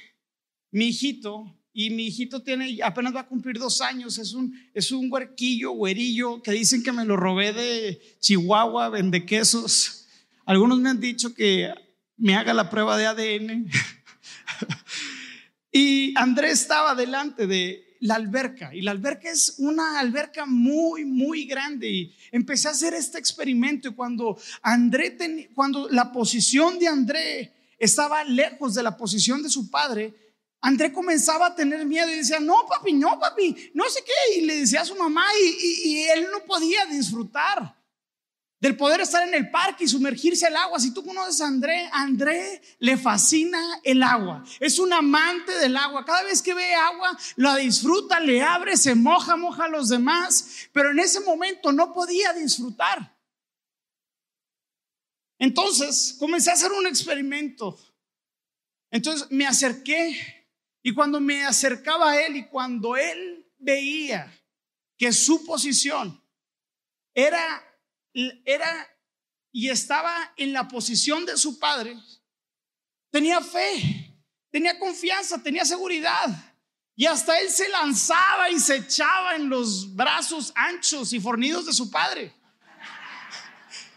mi 0.72 0.88
hijito, 0.88 1.57
y 1.80 1.92
mi 1.92 2.08
hijito 2.08 2.42
tiene, 2.42 2.80
apenas 2.82 3.16
va 3.16 3.20
a 3.20 3.28
cumplir 3.28 3.60
dos 3.60 3.82
años, 3.82 4.18
es 4.18 4.34
un, 4.34 4.52
es 4.74 4.92
un 4.92 5.12
huerquillo, 5.12 5.74
güerillo, 5.74 6.42
que 6.42 6.50
dicen 6.50 6.82
que 6.82 6.92
me 6.92 7.06
lo 7.06 7.16
robé 7.16 7.54
de 7.54 8.02
Chihuahua, 8.20 8.90
vende 8.90 9.28
quesos. 9.28 10.08
Algunos 10.48 10.80
me 10.80 10.90
han 10.90 11.00
dicho 11.00 11.36
que 11.36 11.72
me 12.18 12.36
haga 12.36 12.56
la 12.56 12.72
prueba 12.72 12.98
de 12.98 13.06
ADN. 13.06 13.70
y 15.72 16.18
Andrés 16.18 16.62
estaba 16.62 16.96
delante 16.96 17.46
de 17.46 17.96
la 18.00 18.16
alberca, 18.16 18.74
y 18.74 18.82
la 18.82 18.90
alberca 18.90 19.30
es 19.30 19.54
una 19.60 20.00
alberca 20.00 20.48
muy, 20.48 21.06
muy 21.06 21.46
grande. 21.46 21.92
Y 21.92 22.16
empecé 22.32 22.70
a 22.70 22.72
hacer 22.72 22.96
este 22.96 23.20
experimento, 23.20 23.90
y 23.90 23.94
cuando 23.94 24.36
André, 24.64 25.16
cuando 25.54 25.88
la 25.90 26.12
posición 26.12 26.80
de 26.80 26.88
André 26.88 27.54
estaba 27.78 28.24
lejos 28.24 28.74
de 28.74 28.82
la 28.82 28.98
posición 28.98 29.44
de 29.44 29.50
su 29.50 29.70
padre, 29.70 30.27
André 30.62 30.92
comenzaba 30.92 31.48
a 31.48 31.56
tener 31.56 31.86
miedo 31.86 32.10
y 32.10 32.16
decía, 32.16 32.40
no, 32.40 32.66
papi, 32.68 32.94
no, 32.94 33.20
papi, 33.20 33.72
no 33.74 33.86
sé 33.90 34.04
qué. 34.04 34.40
Y 34.40 34.42
le 34.42 34.62
decía 34.62 34.82
a 34.82 34.86
su 34.86 34.96
mamá 34.96 35.26
y, 35.40 36.06
él 36.08 36.28
no 36.32 36.44
podía 36.46 36.86
disfrutar 36.86 37.76
del 38.60 38.76
poder 38.76 39.02
estar 39.02 39.28
en 39.28 39.36
el 39.36 39.52
parque 39.52 39.84
y 39.84 39.88
sumergirse 39.88 40.48
al 40.48 40.56
agua. 40.56 40.80
Si 40.80 40.92
tú 40.92 41.06
conoces 41.06 41.42
a 41.42 41.48
André, 41.48 41.88
André 41.92 42.62
le 42.80 42.98
fascina 42.98 43.60
el 43.84 44.02
agua. 44.02 44.44
Es 44.60 44.80
un 44.80 44.92
amante 44.92 45.52
del 45.60 45.78
agua. 45.78 46.04
Cada 46.04 46.24
vez 46.24 46.42
que 46.42 46.56
ve 46.56 46.74
agua, 46.74 47.16
la 47.36 47.56
disfruta, 47.58 48.20
le 48.20 48.42
abre, 48.42 48.76
se 48.78 48.96
moja, 48.96 49.36
moja 49.36 49.66
a 49.66 49.70
los 49.70 49.90
demás. 49.90 50.68
Pero 50.74 50.90
en 50.90 51.00
ese 51.00 51.20
momento 51.20 51.72
no 51.72 51.94
podía 51.94 52.34
disfrutar. 52.34 53.16
Entonces 55.38 56.16
comencé 56.18 56.50
a 56.50 56.54
hacer 56.54 56.72
un 56.72 56.88
experimento. 56.88 57.78
Entonces 58.90 59.28
me 59.30 59.46
acerqué 59.46 60.37
y 60.88 60.94
cuando 60.94 61.20
me 61.20 61.44
acercaba 61.44 62.12
a 62.12 62.22
él 62.22 62.38
y 62.38 62.48
cuando 62.48 62.96
él 62.96 63.46
veía 63.58 64.34
que 64.98 65.12
su 65.12 65.46
posición 65.46 66.24
era, 67.14 67.62
era 68.46 68.88
y 69.52 69.68
estaba 69.68 70.32
en 70.38 70.54
la 70.54 70.66
posición 70.66 71.26
de 71.26 71.36
su 71.36 71.60
padre, 71.60 71.98
tenía 73.10 73.42
fe, 73.42 74.18
tenía 74.50 74.80
confianza, 74.80 75.44
tenía 75.44 75.66
seguridad. 75.66 76.56
Y 76.96 77.06
hasta 77.06 77.38
él 77.38 77.50
se 77.50 77.68
lanzaba 77.68 78.50
y 78.50 78.58
se 78.58 78.78
echaba 78.78 79.36
en 79.36 79.50
los 79.50 79.94
brazos 79.94 80.54
anchos 80.56 81.12
y 81.12 81.20
fornidos 81.20 81.66
de 81.66 81.74
su 81.74 81.92
padre. 81.92 82.34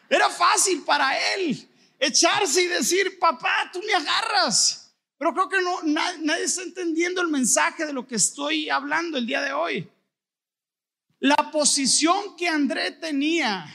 Era 0.09 0.29
fácil 0.29 0.83
para 0.83 1.17
él 1.35 1.71
echarse 2.01 2.63
y 2.63 2.67
decir, 2.67 3.17
papá, 3.21 3.71
tú 3.73 3.81
me 3.87 3.95
agarras. 3.95 4.90
Pero 5.21 5.35
creo 5.35 5.49
que 5.51 5.61
no, 5.61 5.83
nadie, 5.83 6.45
está 6.45 6.63
entendiendo 6.63 7.21
el 7.21 7.29
mensaje 7.29 7.85
de 7.85 7.93
lo 7.93 8.07
que 8.07 8.15
estoy 8.15 8.71
hablando 8.71 9.19
el 9.19 9.27
día 9.27 9.43
de 9.43 9.53
hoy. 9.53 9.87
La 11.19 11.51
posición 11.53 12.39
que 12.39 12.49
André 12.49 12.93
tenía 12.93 13.67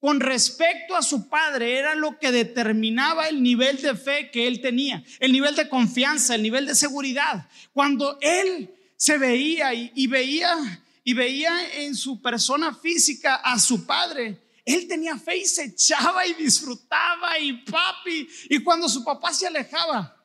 con 0.00 0.18
respecto 0.18 0.96
a 0.96 1.02
su 1.02 1.28
padre 1.28 1.78
era 1.78 1.94
lo 1.94 2.18
que 2.18 2.32
determinaba 2.32 3.28
el 3.28 3.44
nivel 3.44 3.80
de 3.80 3.94
fe 3.94 4.32
que 4.32 4.48
él 4.48 4.60
tenía, 4.60 5.04
el 5.20 5.30
nivel 5.30 5.54
de 5.54 5.68
confianza, 5.68 6.34
el 6.34 6.42
nivel 6.42 6.66
de 6.66 6.74
seguridad. 6.74 7.48
Cuando 7.72 8.18
él 8.20 8.74
se 8.96 9.18
veía 9.18 9.72
y, 9.72 10.06
veía 10.08 10.82
y 11.04 11.14
veía 11.14 11.76
en 11.76 11.94
su 11.94 12.20
persona 12.20 12.74
física 12.74 13.36
a 13.36 13.60
su 13.60 13.86
padre, 13.86 14.42
él 14.64 14.88
tenía 14.88 15.16
fe 15.16 15.36
y 15.36 15.44
se 15.44 15.62
echaba 15.62 16.26
y 16.26 16.34
disfrutaba 16.34 17.38
y 17.38 17.52
papi. 17.52 18.28
Y 18.50 18.58
cuando 18.64 18.88
su 18.88 19.04
papá 19.04 19.32
se 19.32 19.46
alejaba, 19.46 20.15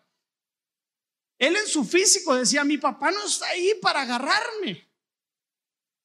él 1.42 1.56
en 1.56 1.68
su 1.68 1.84
físico 1.84 2.36
decía, 2.36 2.64
mi 2.64 2.78
papá 2.78 3.10
no 3.10 3.26
está 3.26 3.48
ahí 3.48 3.72
para 3.82 4.04
agarrarme. 4.04 4.88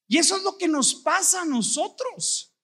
Y 0.09 0.17
eso 0.17 0.39
es 0.39 0.43
lo 0.43 0.57
que 0.57 0.67
nos 0.67 0.95
pasa 0.95 1.43
a 1.43 1.45
nosotros, 1.45 2.55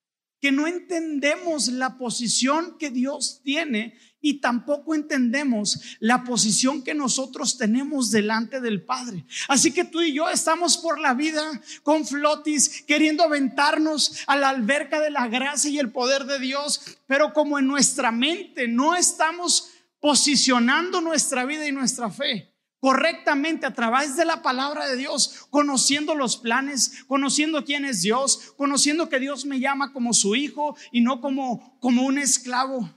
que 0.40 0.50
no 0.50 0.66
entendemos 0.66 1.68
la 1.68 1.98
posición 1.98 2.78
que 2.78 2.88
Dios 2.88 3.42
tiene 3.44 3.98
y 4.22 4.40
tampoco 4.40 4.94
entendemos 4.94 5.98
la 6.00 6.24
posición 6.24 6.82
que 6.82 6.94
nosotros 6.94 7.58
tenemos 7.58 8.10
delante 8.10 8.58
del 8.62 8.82
Padre. 8.82 9.26
Así 9.48 9.72
que 9.72 9.84
tú 9.84 10.00
y 10.00 10.14
yo 10.14 10.30
estamos 10.30 10.78
por 10.78 10.98
la 10.98 11.12
vida 11.12 11.42
con 11.82 12.06
flotis, 12.06 12.84
queriendo 12.86 13.22
aventarnos 13.22 14.22
a 14.26 14.34
la 14.36 14.48
alberca 14.48 14.98
de 14.98 15.10
la 15.10 15.28
gracia 15.28 15.68
y 15.70 15.78
el 15.78 15.92
poder 15.92 16.24
de 16.24 16.38
Dios, 16.38 16.80
pero 17.06 17.34
como 17.34 17.58
en 17.58 17.66
nuestra 17.66 18.10
mente 18.12 18.66
no 18.66 18.94
estamos 18.94 19.68
posicionando 20.00 21.02
nuestra 21.02 21.44
vida 21.44 21.68
y 21.68 21.72
nuestra 21.72 22.08
fe, 22.08 22.51
correctamente 22.82 23.64
a 23.64 23.72
través 23.72 24.16
de 24.16 24.24
la 24.24 24.42
palabra 24.42 24.88
de 24.88 24.96
Dios, 24.96 25.46
conociendo 25.50 26.16
los 26.16 26.36
planes, 26.36 27.04
conociendo 27.06 27.64
quién 27.64 27.84
es 27.84 28.02
Dios, 28.02 28.54
conociendo 28.56 29.08
que 29.08 29.20
Dios 29.20 29.44
me 29.44 29.60
llama 29.60 29.92
como 29.92 30.12
su 30.12 30.34
hijo 30.34 30.76
y 30.90 31.00
no 31.00 31.20
como, 31.20 31.78
como 31.78 32.02
un 32.02 32.18
esclavo. 32.18 32.92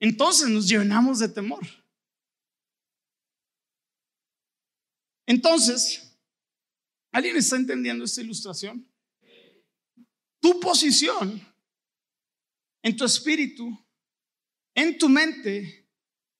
Entonces 0.00 0.48
nos 0.48 0.66
llenamos 0.66 1.18
de 1.18 1.28
temor. 1.28 1.60
Entonces, 5.26 6.18
¿alguien 7.12 7.36
está 7.36 7.56
entendiendo 7.56 8.06
esta 8.06 8.22
ilustración? 8.22 8.90
Tu 10.40 10.58
posición 10.60 11.46
en 12.82 12.96
tu 12.96 13.04
espíritu, 13.04 13.68
en 14.74 14.96
tu 14.96 15.10
mente, 15.10 15.81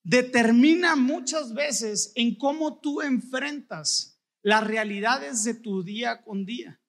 determina 0.03 0.95
muchas 0.95 1.53
veces 1.53 2.11
en 2.15 2.35
cómo 2.35 2.79
tú 2.79 3.01
enfrentas 3.01 4.19
las 4.41 4.63
realidades 4.63 5.43
de 5.45 5.53
tu 5.53 5.83
día 5.83 6.21
con 6.21 6.45
día. 6.45 6.79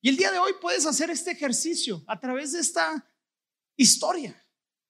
Y 0.00 0.08
el 0.08 0.16
día 0.16 0.32
de 0.32 0.38
hoy 0.38 0.52
puedes 0.60 0.86
hacer 0.86 1.10
este 1.10 1.32
ejercicio 1.32 2.02
a 2.06 2.18
través 2.18 2.52
de 2.52 2.60
esta 2.60 3.06
historia. 3.76 4.42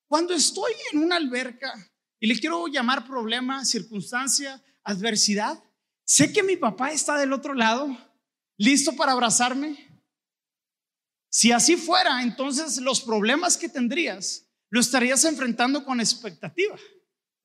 Cuando 0.08 0.32
estoy 0.32 0.72
en 0.92 1.00
una 1.00 1.16
alberca 1.16 1.72
y 2.20 2.28
le 2.28 2.38
quiero 2.38 2.68
llamar 2.68 3.06
problema, 3.06 3.64
circunstancia, 3.64 4.62
adversidad, 4.84 5.62
sé 6.04 6.32
que 6.32 6.44
mi 6.44 6.56
papá 6.56 6.92
está 6.92 7.18
del 7.18 7.32
otro 7.32 7.54
lado, 7.54 7.88
listo 8.56 8.94
para 8.94 9.12
abrazarme. 9.12 9.76
Si 11.28 11.50
así 11.50 11.76
fuera, 11.76 12.22
entonces 12.22 12.78
los 12.78 13.00
problemas 13.00 13.56
que 13.56 13.68
tendrías 13.68 14.46
lo 14.70 14.80
estarías 14.80 15.24
enfrentando 15.24 15.84
con 15.84 16.00
expectativa 16.00 16.78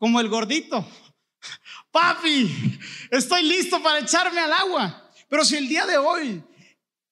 como 0.02 0.20
el 0.20 0.30
gordito. 0.30 0.84
Papi, 1.92 2.80
estoy 3.12 3.44
listo 3.44 3.84
para 3.84 4.00
echarme 4.00 4.40
al 4.40 4.52
agua. 4.52 5.14
Pero 5.30 5.46
si 5.46 5.58
el 5.58 5.68
día 5.68 5.86
de 5.86 5.96
hoy, 5.96 6.44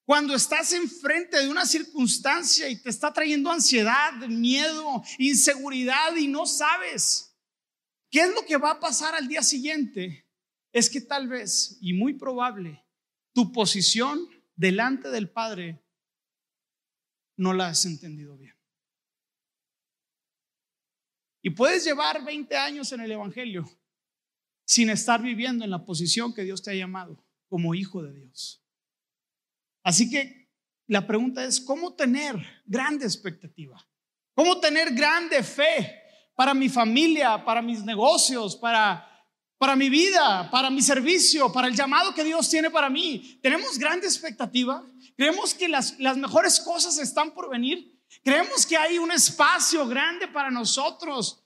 cuando 0.04 0.34
estás 0.34 0.74
enfrente 0.74 1.40
de 1.40 1.50
una 1.50 1.68
circunstancia 1.68 2.68
y 2.68 2.82
te 2.82 2.90
está 2.90 3.14
trayendo 3.14 3.52
ansiedad, 3.52 4.14
miedo, 4.28 5.04
inseguridad 5.20 6.16
y 6.16 6.28
no 6.28 6.48
sabes 6.48 7.38
qué 8.10 8.22
es 8.22 8.34
lo 8.34 8.44
que 8.44 8.58
va 8.58 8.72
a 8.72 8.80
pasar 8.80 9.14
al 9.14 9.28
día 9.28 9.44
siguiente, 9.44 10.28
es 10.74 10.90
que 10.90 11.02
tal 11.02 11.28
vez 11.28 11.78
y 11.82 11.94
muy 11.94 12.16
probable 12.16 12.84
tu 13.36 13.52
posición 13.52 14.28
delante 14.56 15.12
del 15.12 15.30
Padre 15.30 15.86
no 17.38 17.54
la 17.54 17.68
has 17.68 17.86
entendido 17.86 18.36
bien. 18.36 18.59
Y 21.42 21.52
puedes 21.52 21.86
llevar 21.86 22.24
20 22.24 22.56
años 22.58 22.92
en 22.92 23.02
el 23.02 23.12
Evangelio 23.12 23.70
sin 24.66 24.90
estar 24.90 25.22
viviendo 25.22 25.64
en 25.64 25.72
la 25.72 25.84
posición 25.84 26.34
que 26.34 26.44
Dios 26.44 26.62
te 26.62 26.72
ha 26.72 26.76
llamado 26.76 27.24
como 27.48 27.74
hijo 27.74 28.04
de 28.04 28.14
Dios. 28.14 28.64
Así 29.84 30.10
que 30.10 30.50
la 30.88 31.08
pregunta 31.08 31.44
es, 31.44 31.60
¿cómo 31.60 31.94
tener 31.96 32.36
grande 32.66 33.06
expectativa? 33.06 33.84
¿Cómo 34.36 34.60
tener 34.60 34.94
grande 34.94 35.42
fe 35.44 36.02
para 36.36 36.54
mi 36.54 36.70
familia, 36.70 37.44
para 37.44 37.62
mis 37.62 37.84
negocios, 37.84 38.56
para, 38.56 39.08
para 39.58 39.76
mi 39.76 39.90
vida, 39.90 40.50
para 40.52 40.70
mi 40.70 40.82
servicio, 40.82 41.52
para 41.52 41.68
el 41.68 41.76
llamado 41.76 42.14
que 42.14 42.24
Dios 42.24 42.50
tiene 42.50 42.70
para 42.70 42.90
mí? 42.90 43.40
¿Tenemos 43.42 43.78
grande 43.78 44.08
expectativa? 44.08 44.86
¿Creemos 45.16 45.54
que 45.54 45.68
las, 45.68 46.00
las 46.00 46.18
mejores 46.18 46.60
cosas 46.60 46.98
están 47.00 47.34
por 47.34 47.50
venir? 47.50 47.99
¿Creemos 48.24 48.66
que 48.66 48.78
hay 48.78 48.98
un 48.98 49.12
espacio 49.12 49.88
grande 49.88 50.28
para 50.28 50.52
nosotros 50.52 51.44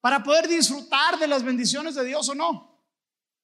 para 0.00 0.22
poder 0.22 0.48
disfrutar 0.48 1.18
de 1.18 1.26
las 1.26 1.42
bendiciones 1.42 1.94
de 1.94 2.04
Dios 2.04 2.28
o 2.28 2.34
no? 2.34 2.76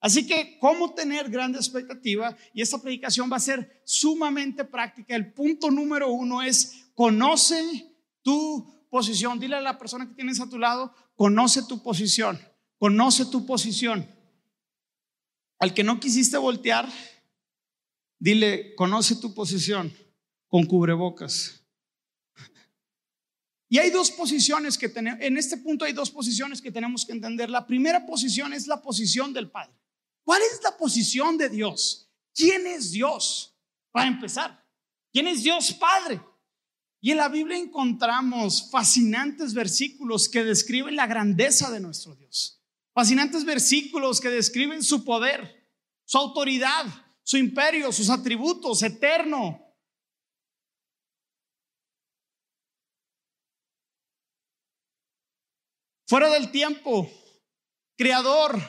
Así 0.02 0.26
que, 0.26 0.58
¿cómo 0.58 0.94
tener 0.94 1.30
grande 1.30 1.58
expectativa? 1.58 2.36
Y 2.52 2.60
esta 2.60 2.82
predicación 2.82 3.30
va 3.30 3.36
a 3.36 3.40
ser 3.40 3.82
sumamente 3.84 4.64
práctica. 4.64 5.14
El 5.14 5.32
punto 5.32 5.70
número 5.70 6.10
uno 6.10 6.42
es, 6.42 6.86
conoce 6.94 7.94
tu 8.20 8.88
posición. 8.90 9.38
Dile 9.38 9.56
a 9.56 9.60
la 9.60 9.78
persona 9.78 10.08
que 10.08 10.14
tienes 10.14 10.40
a 10.40 10.48
tu 10.48 10.58
lado, 10.58 10.92
conoce 11.14 11.62
tu 11.62 11.84
posición, 11.84 12.40
conoce 12.78 13.26
tu 13.26 13.46
posición. 13.46 14.04
Al 15.60 15.72
que 15.72 15.84
no 15.84 16.00
quisiste 16.00 16.36
voltear, 16.36 16.88
dile, 18.18 18.74
conoce 18.74 19.14
tu 19.14 19.32
posición 19.34 19.94
con 20.48 20.66
cubrebocas. 20.66 21.61
Y 23.72 23.78
hay 23.78 23.88
dos 23.88 24.10
posiciones 24.10 24.76
que 24.76 24.90
tenemos, 24.90 25.18
en 25.22 25.38
este 25.38 25.56
punto 25.56 25.86
hay 25.86 25.94
dos 25.94 26.10
posiciones 26.10 26.60
que 26.60 26.70
tenemos 26.70 27.06
que 27.06 27.12
entender. 27.12 27.48
La 27.48 27.66
primera 27.66 28.04
posición 28.04 28.52
es 28.52 28.66
la 28.66 28.82
posición 28.82 29.32
del 29.32 29.50
Padre. 29.50 29.72
¿Cuál 30.22 30.42
es 30.42 30.60
la 30.62 30.76
posición 30.76 31.38
de 31.38 31.48
Dios? 31.48 32.12
¿Quién 32.34 32.66
es 32.66 32.90
Dios? 32.90 33.56
Para 33.90 34.08
empezar, 34.08 34.62
¿quién 35.10 35.26
es 35.26 35.42
Dios 35.42 35.72
Padre? 35.72 36.20
Y 37.00 37.12
en 37.12 37.16
la 37.16 37.30
Biblia 37.30 37.56
encontramos 37.56 38.68
fascinantes 38.70 39.54
versículos 39.54 40.28
que 40.28 40.44
describen 40.44 40.94
la 40.94 41.06
grandeza 41.06 41.70
de 41.70 41.80
nuestro 41.80 42.14
Dios. 42.14 42.62
Fascinantes 42.92 43.42
versículos 43.42 44.20
que 44.20 44.28
describen 44.28 44.82
su 44.82 45.02
poder, 45.02 45.66
su 46.04 46.18
autoridad, 46.18 46.84
su 47.22 47.38
imperio, 47.38 47.90
sus 47.90 48.10
atributos, 48.10 48.82
eterno. 48.82 49.71
Fuera 56.12 56.28
del 56.28 56.50
tiempo, 56.50 57.10
creador, 57.96 58.60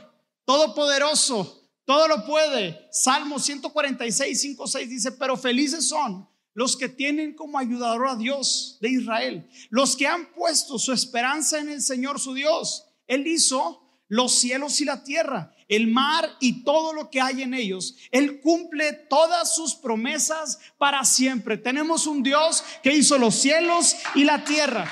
todopoderoso, 0.45 1.61
todo 1.83 2.07
lo 2.07 2.25
puede. 2.25 2.87
Salmo 2.89 3.37
146, 3.37 4.39
5, 4.39 4.65
6 4.65 4.89
dice, 4.89 5.11
pero 5.11 5.35
felices 5.35 5.89
son 5.89 6.25
los 6.53 6.77
que 6.77 6.87
tienen 6.87 7.35
como 7.35 7.59
ayudador 7.59 8.07
a 8.07 8.15
Dios 8.15 8.77
de 8.79 8.91
Israel, 8.91 9.49
los 9.69 9.97
que 9.97 10.07
han 10.07 10.31
puesto 10.31 10.79
su 10.79 10.93
esperanza 10.93 11.59
en 11.59 11.67
el 11.67 11.81
Señor 11.81 12.17
su 12.17 12.33
Dios. 12.33 12.85
Él 13.07 13.27
hizo 13.27 13.83
los 14.07 14.33
cielos 14.35 14.79
y 14.79 14.85
la 14.85 15.03
tierra, 15.03 15.53
el 15.67 15.87
mar 15.87 16.37
y 16.39 16.63
todo 16.63 16.93
lo 16.93 17.09
que 17.09 17.19
hay 17.19 17.41
en 17.41 17.53
ellos. 17.53 17.97
Él 18.11 18.39
cumple 18.39 18.93
todas 18.93 19.53
sus 19.53 19.75
promesas 19.75 20.59
para 20.77 21.03
siempre. 21.03 21.57
Tenemos 21.57 22.07
un 22.07 22.23
Dios 22.23 22.63
que 22.81 22.95
hizo 22.95 23.17
los 23.17 23.35
cielos 23.35 23.97
y 24.15 24.23
la 24.23 24.45
tierra. 24.45 24.89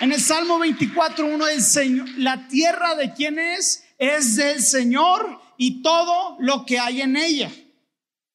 En 0.00 0.12
el 0.12 0.20
Salmo 0.20 0.58
24, 0.58 1.26
uno 1.26 1.46
del 1.46 1.62
Señor, 1.62 2.06
la 2.18 2.48
tierra 2.48 2.94
de 2.94 3.14
quién 3.14 3.38
es, 3.38 3.84
es 3.98 4.36
del 4.36 4.62
Señor 4.62 5.40
y 5.56 5.82
todo 5.82 6.36
lo 6.38 6.66
que 6.66 6.78
hay 6.78 7.00
en 7.00 7.16
ella. 7.16 7.50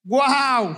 Wow, 0.03 0.75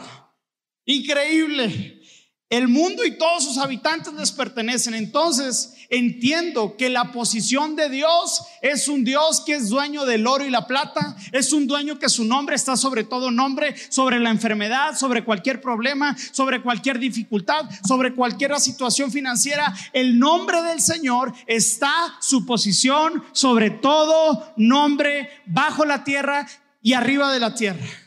increíble. 0.86 2.02
El 2.50 2.68
mundo 2.68 3.06
y 3.06 3.18
todos 3.18 3.46
sus 3.46 3.58
habitantes 3.58 4.14
les 4.14 4.32
pertenecen. 4.32 4.94
Entonces 4.94 5.74
entiendo 5.94 6.76
que 6.76 6.90
la 6.90 7.12
posición 7.12 7.76
de 7.76 7.88
Dios 7.88 8.42
es 8.62 8.88
un 8.88 9.04
Dios 9.04 9.42
que 9.46 9.54
es 9.54 9.70
dueño 9.70 10.06
del 10.06 10.26
oro 10.26 10.44
y 10.44 10.50
la 10.50 10.66
plata. 10.66 11.16
Es 11.32 11.54
un 11.54 11.68
dueño 11.68 12.00
que 12.00 12.10
su 12.10 12.26
nombre 12.26 12.56
está 12.56 12.76
sobre 12.76 13.04
todo 13.04 13.30
nombre, 13.30 13.76
sobre 13.90 14.20
la 14.20 14.32
enfermedad, 14.32 14.98
sobre 14.98 15.24
cualquier 15.24 15.62
problema, 15.62 16.18
sobre 16.32 16.64
cualquier 16.64 16.98
dificultad, 16.98 17.70
sobre 17.88 18.16
cualquier 18.16 18.60
situación 18.60 19.12
financiera. 19.12 19.72
El 19.94 20.18
nombre 20.18 20.64
del 20.64 20.82
Señor 20.82 21.32
está 21.46 21.92
su 22.20 22.46
posición 22.46 23.24
sobre 23.32 23.70
todo 23.70 24.52
nombre 24.58 25.30
bajo 25.46 25.86
la 25.86 26.04
tierra 26.04 26.48
y 26.82 26.94
arriba 26.94 27.32
de 27.32 27.40
la 27.40 27.54
tierra. 27.54 28.03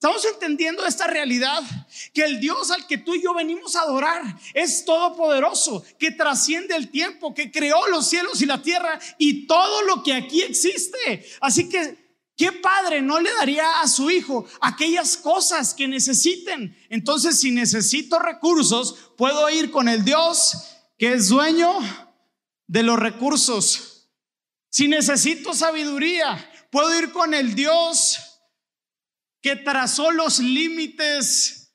Estamos 0.00 0.24
entendiendo 0.24 0.86
esta 0.86 1.06
realidad, 1.06 1.62
que 2.14 2.22
el 2.22 2.40
Dios 2.40 2.70
al 2.70 2.86
que 2.86 2.96
tú 2.96 3.14
y 3.14 3.22
yo 3.22 3.34
venimos 3.34 3.76
a 3.76 3.82
adorar 3.82 4.22
es 4.54 4.86
todopoderoso, 4.86 5.84
que 5.98 6.10
trasciende 6.10 6.74
el 6.74 6.90
tiempo, 6.90 7.34
que 7.34 7.52
creó 7.52 7.86
los 7.88 8.08
cielos 8.08 8.40
y 8.40 8.46
la 8.46 8.62
tierra 8.62 8.98
y 9.18 9.46
todo 9.46 9.82
lo 9.82 10.02
que 10.02 10.14
aquí 10.14 10.40
existe. 10.40 11.28
Así 11.42 11.68
que, 11.68 12.14
¿qué 12.34 12.50
padre 12.50 13.02
no 13.02 13.20
le 13.20 13.30
daría 13.30 13.82
a 13.82 13.88
su 13.88 14.10
hijo 14.10 14.46
aquellas 14.62 15.18
cosas 15.18 15.74
que 15.74 15.86
necesiten? 15.86 16.74
Entonces, 16.88 17.38
si 17.38 17.50
necesito 17.50 18.18
recursos, 18.18 19.12
puedo 19.18 19.50
ir 19.50 19.70
con 19.70 19.86
el 19.86 20.02
Dios 20.02 20.54
que 20.96 21.12
es 21.12 21.28
dueño 21.28 21.78
de 22.66 22.82
los 22.84 22.98
recursos. 22.98 24.08
Si 24.70 24.88
necesito 24.88 25.52
sabiduría, 25.52 26.50
puedo 26.70 26.98
ir 26.98 27.12
con 27.12 27.34
el 27.34 27.54
Dios 27.54 28.29
que 29.40 29.56
trazó 29.56 30.10
los 30.10 30.38
límites, 30.38 31.74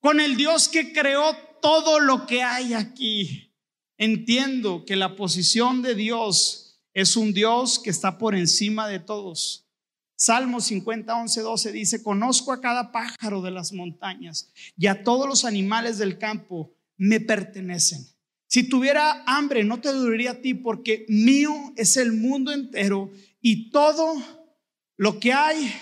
con 0.00 0.20
el 0.20 0.36
Dios 0.36 0.68
que 0.68 0.92
creó 0.92 1.34
todo 1.62 1.98
lo 1.98 2.26
que 2.26 2.42
hay 2.42 2.74
aquí. 2.74 3.54
Entiendo 3.96 4.84
que 4.84 4.96
la 4.96 5.16
posición 5.16 5.80
de 5.80 5.94
Dios 5.94 6.82
es 6.92 7.16
un 7.16 7.32
Dios 7.32 7.78
que 7.78 7.90
está 7.90 8.18
por 8.18 8.34
encima 8.34 8.86
de 8.86 9.00
todos. 9.00 9.66
Salmo 10.16 10.60
50, 10.60 11.14
11, 11.14 11.40
12 11.40 11.72
dice, 11.72 12.02
conozco 12.02 12.52
a 12.52 12.60
cada 12.60 12.92
pájaro 12.92 13.42
de 13.42 13.50
las 13.50 13.72
montañas 13.72 14.52
y 14.76 14.86
a 14.86 15.02
todos 15.02 15.26
los 15.26 15.44
animales 15.44 15.98
del 15.98 16.18
campo 16.18 16.72
me 16.96 17.20
pertenecen. 17.20 18.06
Si 18.46 18.68
tuviera 18.68 19.24
hambre, 19.26 19.64
no 19.64 19.80
te 19.80 19.88
dolería 19.88 20.32
a 20.32 20.40
ti 20.40 20.54
porque 20.54 21.06
mío 21.08 21.52
es 21.76 21.96
el 21.96 22.12
mundo 22.12 22.52
entero 22.52 23.10
y 23.40 23.70
todo 23.70 24.14
lo 24.96 25.18
que 25.18 25.32
hay 25.32 25.74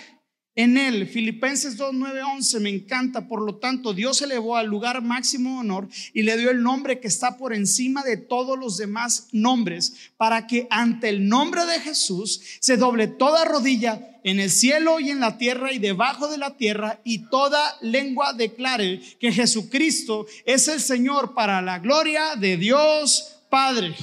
en 0.55 0.77
él. 0.77 1.07
Filipenses 1.07 1.77
2, 1.77 1.93
9, 1.93 2.21
11 2.23 2.59
me 2.59 2.69
encanta. 2.69 3.27
Por 3.27 3.41
lo 3.41 3.55
tanto, 3.55 3.93
Dios 3.93 4.21
elevó 4.21 4.55
al 4.55 4.67
lugar 4.67 5.01
máximo 5.01 5.51
de 5.51 5.57
honor 5.57 5.89
y 6.13 6.21
le 6.21 6.37
dio 6.37 6.51
el 6.51 6.61
nombre 6.61 6.99
que 6.99 7.07
está 7.07 7.37
por 7.37 7.53
encima 7.53 8.03
de 8.03 8.17
todos 8.17 8.57
los 8.57 8.77
demás 8.77 9.27
nombres, 9.31 10.11
para 10.17 10.47
que 10.47 10.67
ante 10.69 11.09
el 11.09 11.27
nombre 11.27 11.65
de 11.65 11.79
Jesús 11.79 12.41
se 12.59 12.77
doble 12.77 13.07
toda 13.07 13.45
rodilla 13.45 14.19
en 14.23 14.39
el 14.39 14.49
cielo 14.49 14.99
y 14.99 15.09
en 15.09 15.19
la 15.19 15.37
tierra 15.37 15.73
y 15.73 15.79
debajo 15.79 16.27
de 16.29 16.37
la 16.37 16.55
tierra 16.55 17.01
y 17.03 17.29
toda 17.29 17.77
lengua 17.81 18.33
declare 18.33 19.01
que 19.19 19.33
Jesucristo 19.33 20.25
es 20.45 20.67
el 20.67 20.79
Señor 20.79 21.33
para 21.33 21.61
la 21.61 21.79
gloria 21.79 22.35
de 22.37 22.57
Dios 22.57 23.39
Padre. 23.49 23.95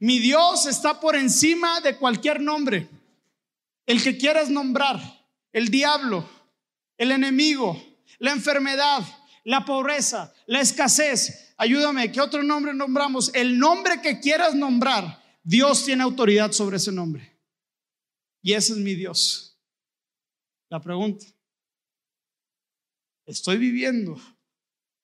Mi 0.00 0.18
Dios 0.18 0.66
está 0.66 1.00
por 1.00 1.16
encima 1.16 1.80
de 1.80 1.96
cualquier 1.96 2.40
nombre. 2.40 2.88
El 3.86 4.02
que 4.02 4.18
quieras 4.18 4.50
nombrar 4.50 5.17
el 5.52 5.68
diablo, 5.68 6.28
el 6.96 7.12
enemigo, 7.12 7.80
la 8.18 8.32
enfermedad, 8.32 9.02
la 9.44 9.64
pobreza, 9.64 10.32
la 10.46 10.60
escasez. 10.60 11.54
Ayúdame, 11.56 12.12
¿qué 12.12 12.20
otro 12.20 12.42
nombre 12.42 12.74
nombramos? 12.74 13.30
El 13.34 13.58
nombre 13.58 14.00
que 14.02 14.20
quieras 14.20 14.54
nombrar, 14.54 15.22
Dios 15.42 15.84
tiene 15.84 16.02
autoridad 16.02 16.52
sobre 16.52 16.76
ese 16.76 16.92
nombre. 16.92 17.38
Y 18.42 18.52
ese 18.52 18.72
es 18.72 18.78
mi 18.78 18.94
Dios. 18.94 19.58
La 20.68 20.80
pregunta, 20.80 21.24
estoy 23.26 23.56
viviendo, 23.56 24.20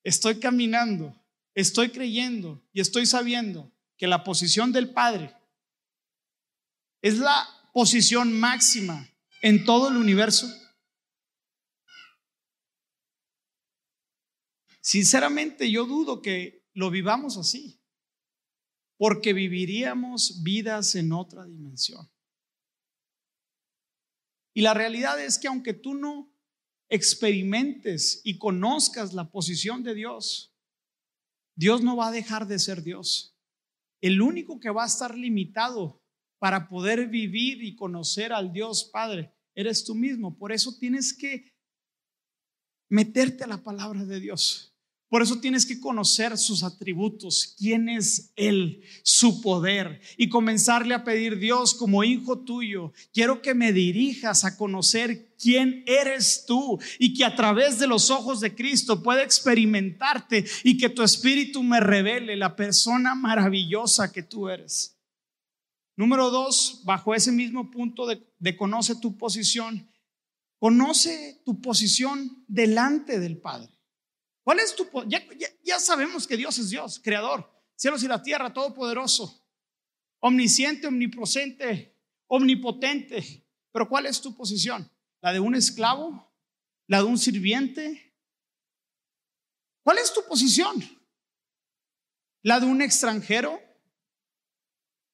estoy 0.02 0.38
caminando, 0.38 1.14
estoy 1.54 1.88
creyendo 1.90 2.62
y 2.72 2.80
estoy 2.80 3.06
sabiendo 3.06 3.72
que 3.96 4.06
la 4.06 4.24
posición 4.24 4.72
del 4.72 4.92
Padre 4.92 5.34
es 7.00 7.18
la 7.18 7.48
posición 7.72 8.38
máxima 8.38 9.08
en 9.44 9.62
todo 9.66 9.90
el 9.90 9.98
universo? 9.98 10.48
Sinceramente 14.80 15.70
yo 15.70 15.84
dudo 15.84 16.22
que 16.22 16.66
lo 16.72 16.90
vivamos 16.90 17.36
así, 17.36 17.78
porque 18.96 19.34
viviríamos 19.34 20.42
vidas 20.42 20.94
en 20.94 21.12
otra 21.12 21.44
dimensión. 21.44 22.10
Y 24.54 24.62
la 24.62 24.72
realidad 24.72 25.22
es 25.22 25.38
que 25.38 25.48
aunque 25.48 25.74
tú 25.74 25.92
no 25.94 26.34
experimentes 26.88 28.22
y 28.24 28.38
conozcas 28.38 29.12
la 29.12 29.30
posición 29.30 29.82
de 29.82 29.94
Dios, 29.94 30.56
Dios 31.54 31.82
no 31.82 31.96
va 31.96 32.08
a 32.08 32.12
dejar 32.12 32.46
de 32.46 32.58
ser 32.58 32.82
Dios. 32.82 33.36
El 34.00 34.22
único 34.22 34.58
que 34.58 34.70
va 34.70 34.84
a 34.84 34.86
estar 34.86 35.14
limitado 35.14 36.02
para 36.44 36.68
poder 36.68 37.08
vivir 37.08 37.64
y 37.64 37.74
conocer 37.74 38.30
al 38.30 38.52
Dios 38.52 38.84
Padre, 38.92 39.32
eres 39.54 39.82
tú 39.82 39.94
mismo. 39.94 40.36
Por 40.36 40.52
eso 40.52 40.76
tienes 40.78 41.14
que 41.14 41.50
meterte 42.90 43.44
a 43.44 43.46
la 43.46 43.62
palabra 43.62 44.04
de 44.04 44.20
Dios. 44.20 44.76
Por 45.08 45.22
eso 45.22 45.40
tienes 45.40 45.64
que 45.64 45.80
conocer 45.80 46.36
sus 46.36 46.62
atributos, 46.62 47.54
quién 47.56 47.88
es 47.88 48.30
Él, 48.36 48.82
su 49.02 49.40
poder 49.40 50.02
y 50.18 50.28
comenzarle 50.28 50.92
a 50.92 51.02
pedir, 51.02 51.38
Dios, 51.38 51.72
como 51.72 52.04
hijo 52.04 52.40
tuyo, 52.40 52.92
quiero 53.14 53.40
que 53.40 53.54
me 53.54 53.72
dirijas 53.72 54.44
a 54.44 54.58
conocer 54.58 55.34
quién 55.38 55.82
eres 55.86 56.44
tú 56.46 56.78
y 56.98 57.14
que 57.14 57.24
a 57.24 57.34
través 57.34 57.78
de 57.78 57.86
los 57.86 58.10
ojos 58.10 58.40
de 58.40 58.54
Cristo 58.54 59.02
pueda 59.02 59.22
experimentarte 59.22 60.44
y 60.62 60.76
que 60.76 60.90
tu 60.90 61.02
espíritu 61.02 61.62
me 61.62 61.80
revele 61.80 62.36
la 62.36 62.54
persona 62.54 63.14
maravillosa 63.14 64.12
que 64.12 64.22
tú 64.22 64.50
eres. 64.50 64.93
Número 65.96 66.30
dos, 66.30 66.82
bajo 66.84 67.14
ese 67.14 67.30
mismo 67.30 67.70
punto 67.70 68.06
de, 68.06 68.56
conoce 68.56 68.96
tu 68.96 69.16
posición, 69.16 69.90
conoce 70.58 71.42
tu 71.44 71.60
posición 71.60 72.44
delante 72.48 73.20
del 73.20 73.38
Padre. 73.38 73.70
¿Cuál 74.42 74.58
es 74.58 74.74
tu 74.74 74.88
ya, 75.06 75.24
ya, 75.62 75.78
sabemos 75.78 76.26
que 76.26 76.36
Dios 76.36 76.58
es 76.58 76.68
Dios, 76.68 77.00
creador, 77.02 77.50
cielos 77.76 78.02
y 78.02 78.08
la 78.08 78.22
tierra, 78.22 78.52
todopoderoso, 78.52 79.46
omnisciente, 80.20 80.86
omnipotente, 80.86 81.94
omnipotente. 82.26 83.46
Pero 83.72 83.88
¿cuál 83.88 84.06
es 84.06 84.20
tu 84.20 84.36
posición? 84.36 84.90
¿La 85.20 85.32
de 85.32 85.40
un 85.40 85.54
esclavo? 85.54 86.32
¿La 86.86 86.98
de 86.98 87.04
un 87.04 87.18
sirviente? 87.18 88.14
¿Cuál 89.82 89.98
es 89.98 90.12
tu 90.12 90.24
posición? 90.26 90.82
¿La 92.42 92.60
de 92.60 92.66
un 92.66 92.82
extranjero? 92.82 93.60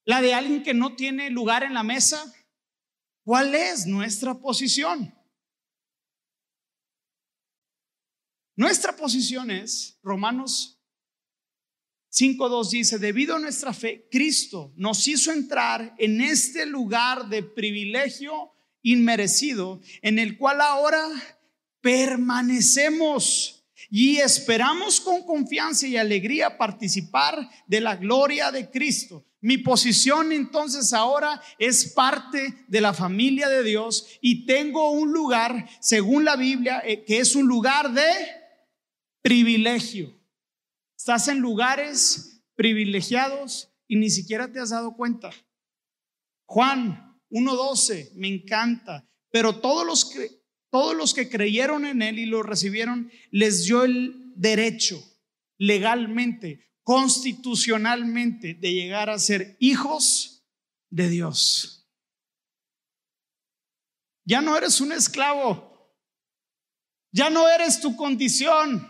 ¿La 0.05 0.23
de 0.23 0.35
alguien 0.35 0.63
que 0.63 0.75
no 0.75 0.97
tiene 0.97 1.31
lugar 1.31 1.63
en 1.63 1.75
la 1.75 1.83
mesa? 1.83 2.33
¿Cuál 3.23 3.55
es 3.55 3.87
nuestra 3.87 4.35
posición? 4.35 5.15
Nuestra 8.57 8.97
posición 8.97 9.51
es, 9.51 9.99
Romanos 10.03 10.81
5.2 12.13 12.71
dice, 12.71 12.99
debido 12.99 13.37
a 13.37 13.39
nuestra 13.39 13.73
fe, 13.73 14.09
Cristo 14.11 14.73
nos 14.77 15.07
hizo 15.07 15.33
entrar 15.33 15.95
en 15.97 16.21
este 16.21 16.67
lugar 16.67 17.29
de 17.29 17.43
privilegio 17.43 18.53
inmerecido, 18.83 19.81
en 20.03 20.19
el 20.19 20.37
cual 20.37 20.61
ahora 20.61 21.07
permanecemos 21.81 23.65
y 23.89 24.17
esperamos 24.17 25.01
con 25.01 25.25
confianza 25.25 25.87
y 25.87 25.97
alegría 25.97 26.59
participar 26.59 27.49
de 27.67 27.81
la 27.81 27.97
gloria 27.97 28.51
de 28.51 28.71
Cristo. 28.71 29.25
Mi 29.41 29.59
posición 29.59 30.33
entonces 30.33 30.93
ahora 30.93 31.41
es 31.59 31.93
parte 31.93 32.65
de 32.69 32.81
la 32.81 32.93
familia 32.93 33.49
de 33.49 33.63
Dios 33.63 34.07
y 34.21 34.45
tengo 34.45 34.91
un 34.91 35.13
lugar, 35.13 35.69
según 35.81 36.25
la 36.25 36.37
Biblia, 36.37 36.83
eh, 36.85 37.05
que 37.05 37.19
es 37.19 37.35
un 37.35 37.47
lugar 37.47 37.93
de 37.93 38.11
privilegio. 39.23 40.15
Estás 40.97 41.29
en 41.29 41.39
lugares 41.39 42.43
privilegiados 42.55 43.73
y 43.89 43.97
ni 43.97 44.11
siquiera 44.11 44.53
te 44.53 44.61
has 44.61 44.71
dado 44.71 44.95
cuenta. 44.95 45.31
Juan 46.45 47.19
1.12, 47.31 48.13
me 48.17 48.29
encanta, 48.29 49.09
pero 49.31 49.61
todos 49.61 49.87
los, 49.87 50.05
que, 50.05 50.43
todos 50.71 50.95
los 50.95 51.15
que 51.15 51.31
creyeron 51.31 51.87
en 51.87 52.03
él 52.03 52.19
y 52.19 52.27
lo 52.27 52.43
recibieron, 52.43 53.11
les 53.31 53.65
dio 53.65 53.85
el 53.85 54.33
derecho 54.35 55.03
legalmente, 55.57 56.70
constitucionalmente, 56.91 58.55
de 58.55 58.73
llegar 58.73 59.11
a 59.11 59.19
ser 59.21 59.57
hijos 59.61 60.45
de 60.91 61.09
Dios. 61.09 61.89
Ya 64.25 64.41
no 64.41 64.57
eres 64.57 64.81
un 64.81 64.91
esclavo, 64.91 65.95
ya 67.13 67.31
no 67.31 67.49
eres 67.49 67.81
tu 67.81 67.95
condición. 67.95 68.89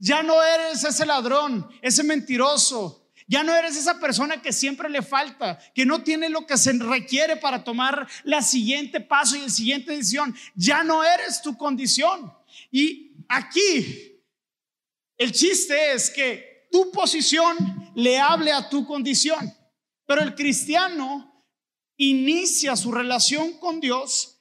Ya 0.00 0.22
no 0.22 0.42
eres 0.42 0.84
ese 0.84 1.04
ladrón, 1.04 1.68
ese 1.82 2.02
mentiroso. 2.02 3.10
Ya 3.26 3.42
no 3.42 3.54
eres 3.54 3.76
esa 3.76 4.00
persona 4.00 4.40
que 4.40 4.52
siempre 4.52 4.88
le 4.88 5.02
falta, 5.02 5.58
que 5.74 5.84
no 5.84 6.02
tiene 6.02 6.30
lo 6.30 6.46
que 6.46 6.56
se 6.56 6.72
requiere 6.72 7.36
para 7.36 7.62
tomar 7.62 8.08
la 8.24 8.40
siguiente 8.40 9.00
paso 9.00 9.36
y 9.36 9.40
el 9.40 9.50
siguiente 9.50 9.92
decisión. 9.92 10.34
Ya 10.54 10.82
no 10.82 11.04
eres 11.04 11.42
tu 11.42 11.58
condición. 11.58 12.32
Y 12.70 13.12
aquí 13.28 14.22
el 15.18 15.32
chiste 15.32 15.92
es 15.92 16.08
que 16.08 16.47
tu 16.70 16.90
posición 16.90 17.56
le 17.94 18.18
hable 18.18 18.52
a 18.52 18.68
tu 18.68 18.86
condición. 18.86 19.54
Pero 20.06 20.22
el 20.22 20.34
cristiano 20.34 21.44
inicia 21.96 22.76
su 22.76 22.92
relación 22.92 23.58
con 23.58 23.80
Dios 23.80 24.40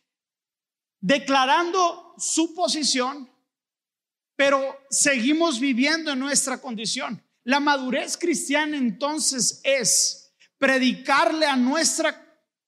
declarando 0.99 2.13
su 2.17 2.53
posición 2.53 3.29
pero 4.37 4.77
seguimos 4.89 5.59
viviendo 5.59 6.11
en 6.11 6.19
nuestra 6.19 6.61
condición. 6.61 7.21
La 7.43 7.59
madurez 7.59 8.15
cristiana 8.15 8.77
entonces 8.77 9.59
es 9.63 10.31
predicarle 10.59 11.47
a 11.47 11.55
nuestra 11.55 12.26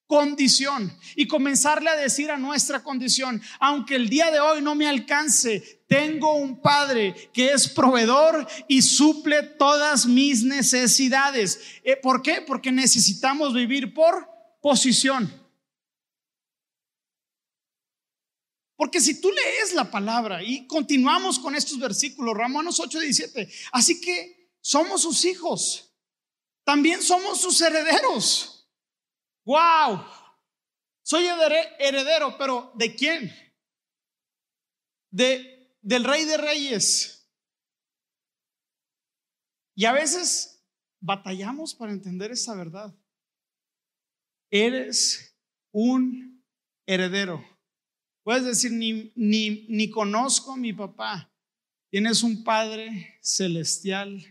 condición 0.09 0.91
y 1.15 1.27
comenzarle 1.27 1.87
a 1.87 1.95
decir 1.95 2.31
a 2.31 2.37
nuestra 2.37 2.81
condición, 2.81 3.39
aunque 3.59 3.93
el 3.93 4.09
día 4.09 4.31
de 4.31 4.39
hoy 4.39 4.59
no 4.59 4.73
me 4.73 4.87
alcance, 4.87 5.83
tengo 5.87 6.33
un 6.33 6.63
Padre 6.63 7.29
que 7.31 7.51
es 7.53 7.67
proveedor 7.67 8.47
y 8.67 8.81
suple 8.81 9.43
todas 9.43 10.07
mis 10.07 10.43
necesidades. 10.43 11.59
Eh, 11.83 11.95
¿Por 11.95 12.23
qué? 12.23 12.41
Porque 12.41 12.71
necesitamos 12.71 13.53
vivir 13.53 13.93
por 13.93 14.27
posición. 14.63 15.31
Porque 18.75 19.01
si 19.01 19.21
tú 19.21 19.29
lees 19.29 19.75
la 19.75 19.91
palabra 19.91 20.41
y 20.41 20.65
continuamos 20.65 21.37
con 21.37 21.53
estos 21.53 21.77
versículos, 21.77 22.33
Romanos 22.33 22.79
8, 22.79 22.99
17, 22.99 23.47
así 23.73 24.01
que 24.01 24.55
somos 24.59 25.03
sus 25.03 25.23
hijos, 25.25 25.93
también 26.63 26.99
somos 27.03 27.39
sus 27.39 27.61
herederos. 27.61 28.58
¡Wow! 29.49 30.05
Soy 31.01 31.25
heredero, 31.79 32.37
pero 32.37 32.71
¿de 32.75 32.93
quién? 32.93 33.33
De, 35.09 35.75
del 35.81 36.03
rey 36.03 36.25
de 36.25 36.37
reyes. 36.37 37.27
Y 39.73 39.85
a 39.85 39.91
veces 39.91 40.63
batallamos 40.99 41.73
para 41.73 41.93
entender 41.93 42.31
esa 42.31 42.53
verdad. 42.53 42.95
Eres 44.51 45.35
un 45.71 46.45
heredero. 46.85 47.43
Puedes 48.21 48.45
decir, 48.45 48.71
ni, 48.71 49.11
ni, 49.15 49.65
ni 49.67 49.89
conozco 49.89 50.51
a 50.51 50.57
mi 50.57 50.73
papá. 50.73 51.33
Tienes 51.89 52.21
un 52.21 52.43
Padre 52.43 53.17
celestial, 53.23 54.23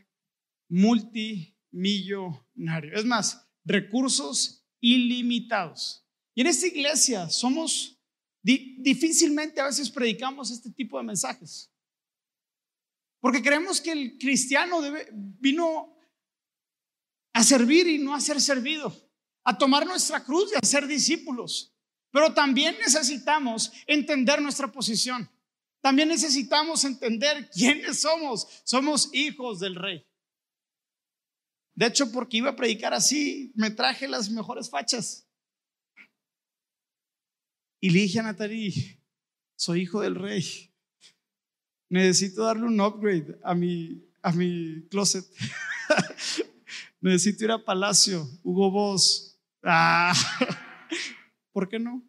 multimillonario. 0.69 2.95
Es 2.95 3.05
más, 3.05 3.51
recursos 3.65 4.58
ilimitados. 4.81 6.05
Y 6.35 6.43
en 6.43 6.47
esta 6.47 6.67
iglesia 6.67 7.29
somos, 7.29 7.99
difícilmente 8.43 9.61
a 9.61 9.67
veces 9.67 9.91
predicamos 9.91 10.51
este 10.51 10.71
tipo 10.71 10.99
de 10.99 11.05
mensajes. 11.05 11.71
Porque 13.21 13.43
creemos 13.43 13.81
que 13.81 13.93
el 13.93 14.19
cristiano 14.19 14.81
vino 15.13 15.97
a 17.33 17.43
servir 17.43 17.87
y 17.89 17.99
no 17.99 18.15
a 18.15 18.21
ser 18.21 18.41
servido, 18.41 18.95
a 19.45 19.57
tomar 19.59 19.87
nuestra 19.87 20.25
cruz 20.25 20.53
y 20.53 20.57
a 20.57 20.67
ser 20.67 20.87
discípulos. 20.87 21.75
Pero 22.11 22.33
también 22.33 22.77
necesitamos 22.79 23.71
entender 23.87 24.41
nuestra 24.41 24.71
posición. 24.71 25.29
También 25.81 26.09
necesitamos 26.09 26.85
entender 26.85 27.51
quiénes 27.51 28.01
somos. 28.01 28.47
Somos 28.65 29.11
hijos 29.13 29.61
del 29.61 29.75
rey. 29.75 30.08
De 31.79 31.87
hecho, 31.87 32.11
porque 32.11 32.39
iba 32.39 32.51
a 32.51 32.57
predicar 32.57 32.93
así, 32.93 33.53
me 33.55 33.71
traje 33.71 34.09
las 34.09 34.29
mejores 34.29 34.69
fachas. 34.69 35.29
Y 37.81 37.91
le 37.91 38.01
dije 38.01 38.19
a 38.19 38.37
soy 39.55 39.83
hijo 39.83 40.01
del 40.01 40.17
rey. 40.17 40.75
Necesito 41.89 42.43
darle 42.43 42.65
un 42.65 42.81
upgrade 42.81 43.39
a 43.45 43.55
mi, 43.55 44.05
a 44.23 44.33
mi 44.33 44.89
closet. 44.91 45.25
Necesito 47.01 47.45
ir 47.45 47.53
a 47.53 47.65
Palacio, 47.65 48.29
Hugo 48.43 48.73
Boss. 48.73 49.39
Ah. 49.63 50.13
¿Por 51.53 51.69
qué 51.69 51.79
no? 51.79 52.03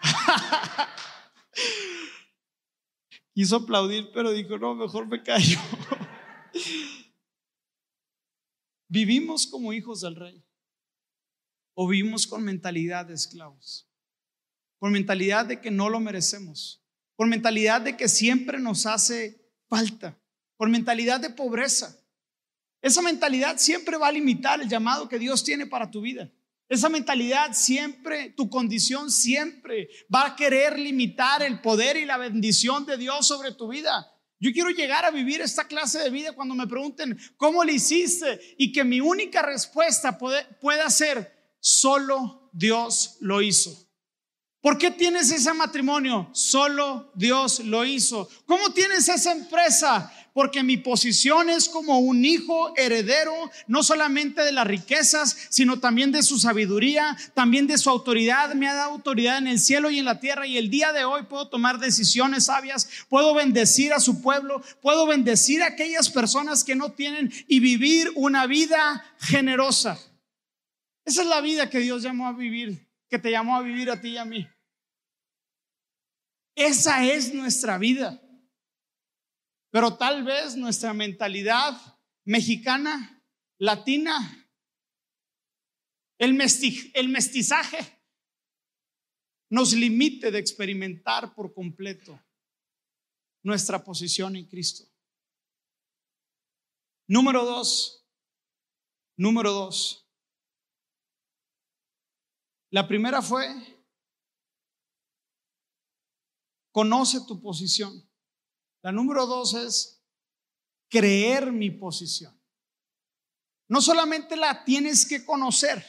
Quiso 3.34 3.56
aplaudir, 3.56 4.10
pero 4.12 4.32
dijo, 4.32 4.58
no, 4.58 4.74
mejor 4.74 5.06
me 5.06 5.22
callo. 5.22 5.58
¿Vivimos 8.88 9.46
como 9.46 9.72
hijos 9.72 10.00
del 10.00 10.16
rey? 10.16 10.42
¿O 11.74 11.86
vivimos 11.86 12.26
con 12.26 12.42
mentalidad 12.42 13.06
de 13.06 13.14
esclavos? 13.14 13.88
Con 14.78 14.92
mentalidad 14.92 15.46
de 15.46 15.60
que 15.60 15.70
no 15.70 15.90
lo 15.90 16.00
merecemos. 16.00 16.82
Con 17.14 17.28
mentalidad 17.28 17.82
de 17.82 17.96
que 17.96 18.08
siempre 18.08 18.58
nos 18.58 18.86
hace 18.86 19.52
falta. 19.68 20.18
Con 20.56 20.70
mentalidad 20.70 21.20
de 21.20 21.30
pobreza. 21.30 21.96
Esa 22.80 23.02
mentalidad 23.02 23.58
siempre 23.58 23.96
va 23.96 24.08
a 24.08 24.12
limitar 24.12 24.60
el 24.60 24.68
llamado 24.68 25.08
que 25.08 25.18
Dios 25.18 25.44
tiene 25.44 25.66
para 25.66 25.90
tu 25.90 26.00
vida. 26.00 26.32
Esa 26.68 26.88
mentalidad 26.88 27.52
siempre, 27.54 28.30
tu 28.30 28.48
condición 28.50 29.10
siempre 29.10 29.88
va 30.14 30.26
a 30.26 30.36
querer 30.36 30.78
limitar 30.78 31.42
el 31.42 31.60
poder 31.60 31.96
y 31.96 32.04
la 32.04 32.18
bendición 32.18 32.84
de 32.86 32.96
Dios 32.96 33.26
sobre 33.26 33.52
tu 33.52 33.68
vida. 33.68 34.12
Yo 34.40 34.52
quiero 34.52 34.70
llegar 34.70 35.04
a 35.04 35.10
vivir 35.10 35.40
esta 35.40 35.66
clase 35.66 35.98
de 35.98 36.10
vida 36.10 36.32
cuando 36.32 36.54
me 36.54 36.66
pregunten 36.66 37.18
cómo 37.36 37.64
le 37.64 37.72
hiciste 37.72 38.40
y 38.56 38.72
que 38.72 38.84
mi 38.84 39.00
única 39.00 39.42
respuesta 39.42 40.16
pueda 40.16 40.90
ser, 40.90 41.56
solo 41.58 42.48
Dios 42.52 43.16
lo 43.20 43.42
hizo. 43.42 43.88
¿Por 44.60 44.76
qué 44.76 44.90
tienes 44.90 45.30
ese 45.30 45.52
matrimonio? 45.54 46.30
Solo 46.32 47.12
Dios 47.14 47.60
lo 47.60 47.84
hizo. 47.84 48.28
¿Cómo 48.44 48.72
tienes 48.72 49.08
esa 49.08 49.32
empresa? 49.32 50.12
Porque 50.38 50.62
mi 50.62 50.76
posición 50.76 51.50
es 51.50 51.68
como 51.68 51.98
un 51.98 52.24
hijo 52.24 52.72
heredero, 52.76 53.32
no 53.66 53.82
solamente 53.82 54.44
de 54.44 54.52
las 54.52 54.68
riquezas, 54.68 55.36
sino 55.48 55.80
también 55.80 56.12
de 56.12 56.22
su 56.22 56.38
sabiduría, 56.38 57.16
también 57.34 57.66
de 57.66 57.76
su 57.76 57.90
autoridad. 57.90 58.54
Me 58.54 58.68
ha 58.68 58.74
dado 58.74 58.92
autoridad 58.92 59.38
en 59.38 59.48
el 59.48 59.58
cielo 59.58 59.90
y 59.90 59.98
en 59.98 60.04
la 60.04 60.20
tierra 60.20 60.46
y 60.46 60.56
el 60.56 60.70
día 60.70 60.92
de 60.92 61.04
hoy 61.04 61.24
puedo 61.24 61.48
tomar 61.48 61.80
decisiones 61.80 62.44
sabias, 62.44 62.88
puedo 63.08 63.34
bendecir 63.34 63.92
a 63.92 63.98
su 63.98 64.22
pueblo, 64.22 64.62
puedo 64.80 65.08
bendecir 65.08 65.60
a 65.60 65.66
aquellas 65.66 66.08
personas 66.08 66.62
que 66.62 66.76
no 66.76 66.92
tienen 66.92 67.32
y 67.48 67.58
vivir 67.58 68.08
una 68.14 68.46
vida 68.46 69.04
generosa. 69.18 69.98
Esa 71.04 71.22
es 71.22 71.26
la 71.26 71.40
vida 71.40 71.68
que 71.68 71.80
Dios 71.80 72.04
llamó 72.04 72.28
a 72.28 72.32
vivir, 72.32 72.86
que 73.10 73.18
te 73.18 73.32
llamó 73.32 73.56
a 73.56 73.62
vivir 73.62 73.90
a 73.90 74.00
ti 74.00 74.10
y 74.10 74.18
a 74.18 74.24
mí. 74.24 74.46
Esa 76.54 77.04
es 77.04 77.34
nuestra 77.34 77.76
vida. 77.76 78.22
Pero 79.70 79.96
tal 79.96 80.24
vez 80.24 80.56
nuestra 80.56 80.94
mentalidad 80.94 81.74
mexicana, 82.24 83.22
latina, 83.58 84.48
el, 86.18 86.34
mestizaje, 86.34 88.02
nos 89.50 89.72
limite 89.72 90.30
de 90.30 90.38
experimentar 90.38 91.34
por 91.34 91.52
completo 91.54 92.20
nuestra 93.42 93.82
posición 93.82 94.36
en 94.36 94.46
Cristo. 94.46 94.84
Número 97.06 97.44
dos, 97.44 98.06
número 99.16 99.52
dos. 99.52 100.06
La 102.70 102.86
primera 102.86 103.22
fue, 103.22 103.48
conoce 106.72 107.20
tu 107.26 107.40
posición. 107.40 108.07
La 108.82 108.92
número 108.92 109.26
dos 109.26 109.54
es 109.54 110.02
creer 110.88 111.52
mi 111.52 111.70
posición. 111.70 112.38
No 113.68 113.80
solamente 113.80 114.36
la 114.36 114.64
tienes 114.64 115.04
que 115.04 115.24
conocer, 115.24 115.84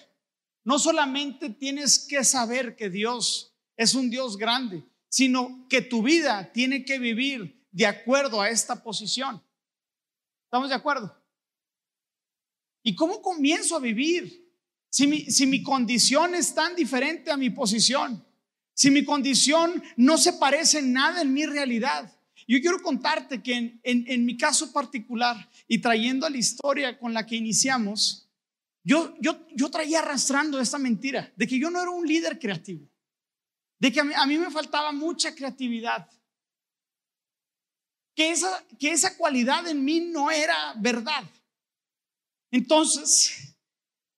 no 0.65 0.77
solamente 0.79 1.49
tienes 1.49 1.99
que 1.99 2.23
saber 2.23 2.75
que 2.75 2.89
Dios 2.89 3.55
es 3.77 3.95
un 3.95 4.09
Dios 4.09 4.37
grande, 4.37 4.83
sino 5.07 5.65
que 5.69 5.81
tu 5.81 6.03
vida 6.03 6.51
tiene 6.51 6.83
que 6.83 6.99
vivir 6.99 7.67
de 7.71 7.85
acuerdo 7.85 8.41
a 8.41 8.49
esta 8.49 8.83
posición. 8.83 9.41
¿Estamos 10.45 10.69
de 10.69 10.75
acuerdo? 10.75 11.15
¿Y 12.83 12.95
cómo 12.95 13.21
comienzo 13.21 13.75
a 13.75 13.79
vivir? 13.79 14.49
Si 14.89 15.05
mi, 15.45 15.61
condición 15.61 16.33
es 16.33 16.53
tan 16.55 16.75
diferente 16.75 17.31
a 17.31 17.37
mi 17.37 17.51
posición, 17.51 18.25
si 18.73 18.89
mi 18.89 19.05
condición 19.05 19.83
no 19.95 20.17
se 20.17 20.33
parece 20.33 20.81
nada 20.81 21.21
en 21.21 21.31
mi 21.31 21.45
realidad, 21.45 22.11
yo 22.49 22.59
quiero 22.61 22.81
contarte 22.81 23.43
que 23.43 23.79
en, 23.83 24.25
mi 24.25 24.35
caso 24.35 24.73
particular 24.73 25.47
y 25.67 25.79
trayendo 25.79 26.25
a 26.25 26.31
la 26.31 26.37
historia 26.37 26.97
con 26.97 27.13
la 27.13 27.23
que 27.23 27.35
iniciamos, 27.35 28.27
yo, 28.83 29.13
yo, 29.21 29.45
yo 29.55 29.69
traía 29.69 29.99
arrastrando 29.99 30.59
esta 30.59 30.79
mentira 30.79 31.31
de 31.35 31.45
que 31.45 31.59
yo 31.59 31.69
no 31.69 31.79
era 31.79 31.91
un 31.91 32.07
líder 32.07 32.39
creativo, 32.39 32.89
de 33.79 33.91
que 33.91 33.99
a 33.99 34.25
mí, 34.25 34.37
me 34.39 34.49
faltaba 34.49 34.91
mucha 34.91 35.35
creatividad, 35.35 36.09
que 38.15 38.31
esa, 38.31 38.65
que 38.79 38.93
esa 38.93 39.15
cualidad 39.15 39.67
en 39.67 39.85
mí 39.85 39.99
no 39.99 40.31
era 40.31 40.73
verdad. 40.77 41.29
Entonces, 42.49 43.55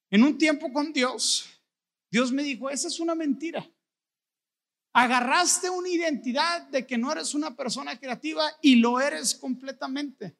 en 0.09 0.23
un 0.23 0.37
tiempo 0.37 0.71
con 0.71 0.93
Dios, 0.93 1.49
Dios 2.09 2.31
me 2.31 2.43
dijo, 2.43 2.69
esa 2.69 2.87
es 2.87 2.97
una 3.01 3.13
mentira. 3.13 3.69
Agarraste 4.93 5.69
una 5.69 5.89
identidad 5.89 6.63
de 6.63 6.85
que 6.85 6.97
no 6.97 7.11
eres 7.11 7.33
una 7.33 7.55
persona 7.55 7.97
creativa 7.97 8.43
y 8.61 8.75
lo 8.75 8.99
eres 8.99 9.35
completamente. 9.35 10.35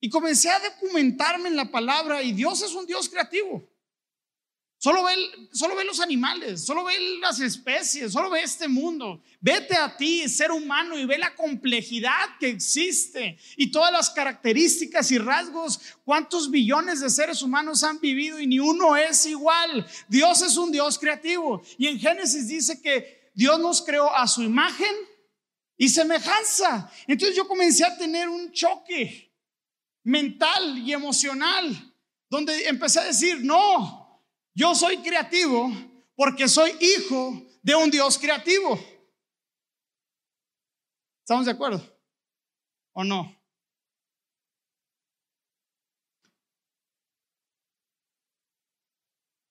Y 0.00 0.08
comencé 0.08 0.50
a 0.50 0.60
documentarme 0.60 1.48
en 1.48 1.56
la 1.56 1.70
palabra 1.70 2.22
y 2.22 2.32
Dios 2.32 2.62
es 2.62 2.72
un 2.72 2.86
Dios 2.86 3.08
creativo. 3.08 3.62
Solo 4.84 5.02
ve, 5.02 5.14
solo 5.50 5.74
ve 5.76 5.84
los 5.84 5.98
animales, 6.00 6.62
solo 6.62 6.84
ve 6.84 6.92
las 7.18 7.40
especies, 7.40 8.12
solo 8.12 8.28
ve 8.28 8.42
este 8.42 8.68
mundo. 8.68 9.22
Vete 9.40 9.74
a 9.78 9.96
ti, 9.96 10.28
ser 10.28 10.50
humano, 10.50 10.98
y 10.98 11.06
ve 11.06 11.16
la 11.16 11.34
complejidad 11.34 12.36
que 12.38 12.48
existe 12.48 13.38
y 13.56 13.70
todas 13.70 13.90
las 13.90 14.10
características 14.10 15.10
y 15.10 15.16
rasgos. 15.16 15.80
¿Cuántos 16.04 16.50
billones 16.50 17.00
de 17.00 17.08
seres 17.08 17.40
humanos 17.40 17.82
han 17.82 17.98
vivido 17.98 18.38
y 18.38 18.46
ni 18.46 18.58
uno 18.58 18.94
es 18.94 19.24
igual? 19.24 19.86
Dios 20.06 20.42
es 20.42 20.58
un 20.58 20.70
Dios 20.70 20.98
creativo. 20.98 21.62
Y 21.78 21.86
en 21.86 21.98
Génesis 21.98 22.46
dice 22.48 22.82
que 22.82 23.23
Dios 23.34 23.58
nos 23.58 23.82
creó 23.82 24.14
a 24.14 24.26
su 24.28 24.42
imagen 24.42 24.94
y 25.76 25.88
semejanza. 25.88 26.90
Entonces 27.06 27.36
yo 27.36 27.46
comencé 27.46 27.84
a 27.84 27.96
tener 27.96 28.28
un 28.28 28.52
choque 28.52 29.34
mental 30.04 30.78
y 30.78 30.92
emocional, 30.92 31.94
donde 32.30 32.68
empecé 32.68 33.00
a 33.00 33.04
decir, 33.04 33.44
no, 33.44 34.24
yo 34.54 34.74
soy 34.74 34.98
creativo 34.98 35.70
porque 36.14 36.48
soy 36.48 36.76
hijo 36.80 37.44
de 37.62 37.74
un 37.74 37.90
Dios 37.90 38.18
creativo. 38.18 38.78
¿Estamos 41.20 41.46
de 41.46 41.52
acuerdo? 41.52 41.82
¿O 42.92 43.02
no? 43.02 43.34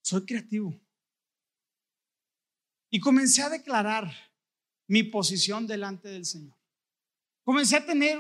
Soy 0.04 0.26
creativo. 0.26 0.83
Y 2.93 2.99
comencé 2.99 3.41
a 3.41 3.49
declarar 3.49 4.13
mi 4.88 5.01
posición 5.01 5.65
delante 5.65 6.10
del 6.10 6.25
Señor. 6.25 6.56
Comencé 7.43 7.77
a 7.77 7.84
tener, 7.84 8.19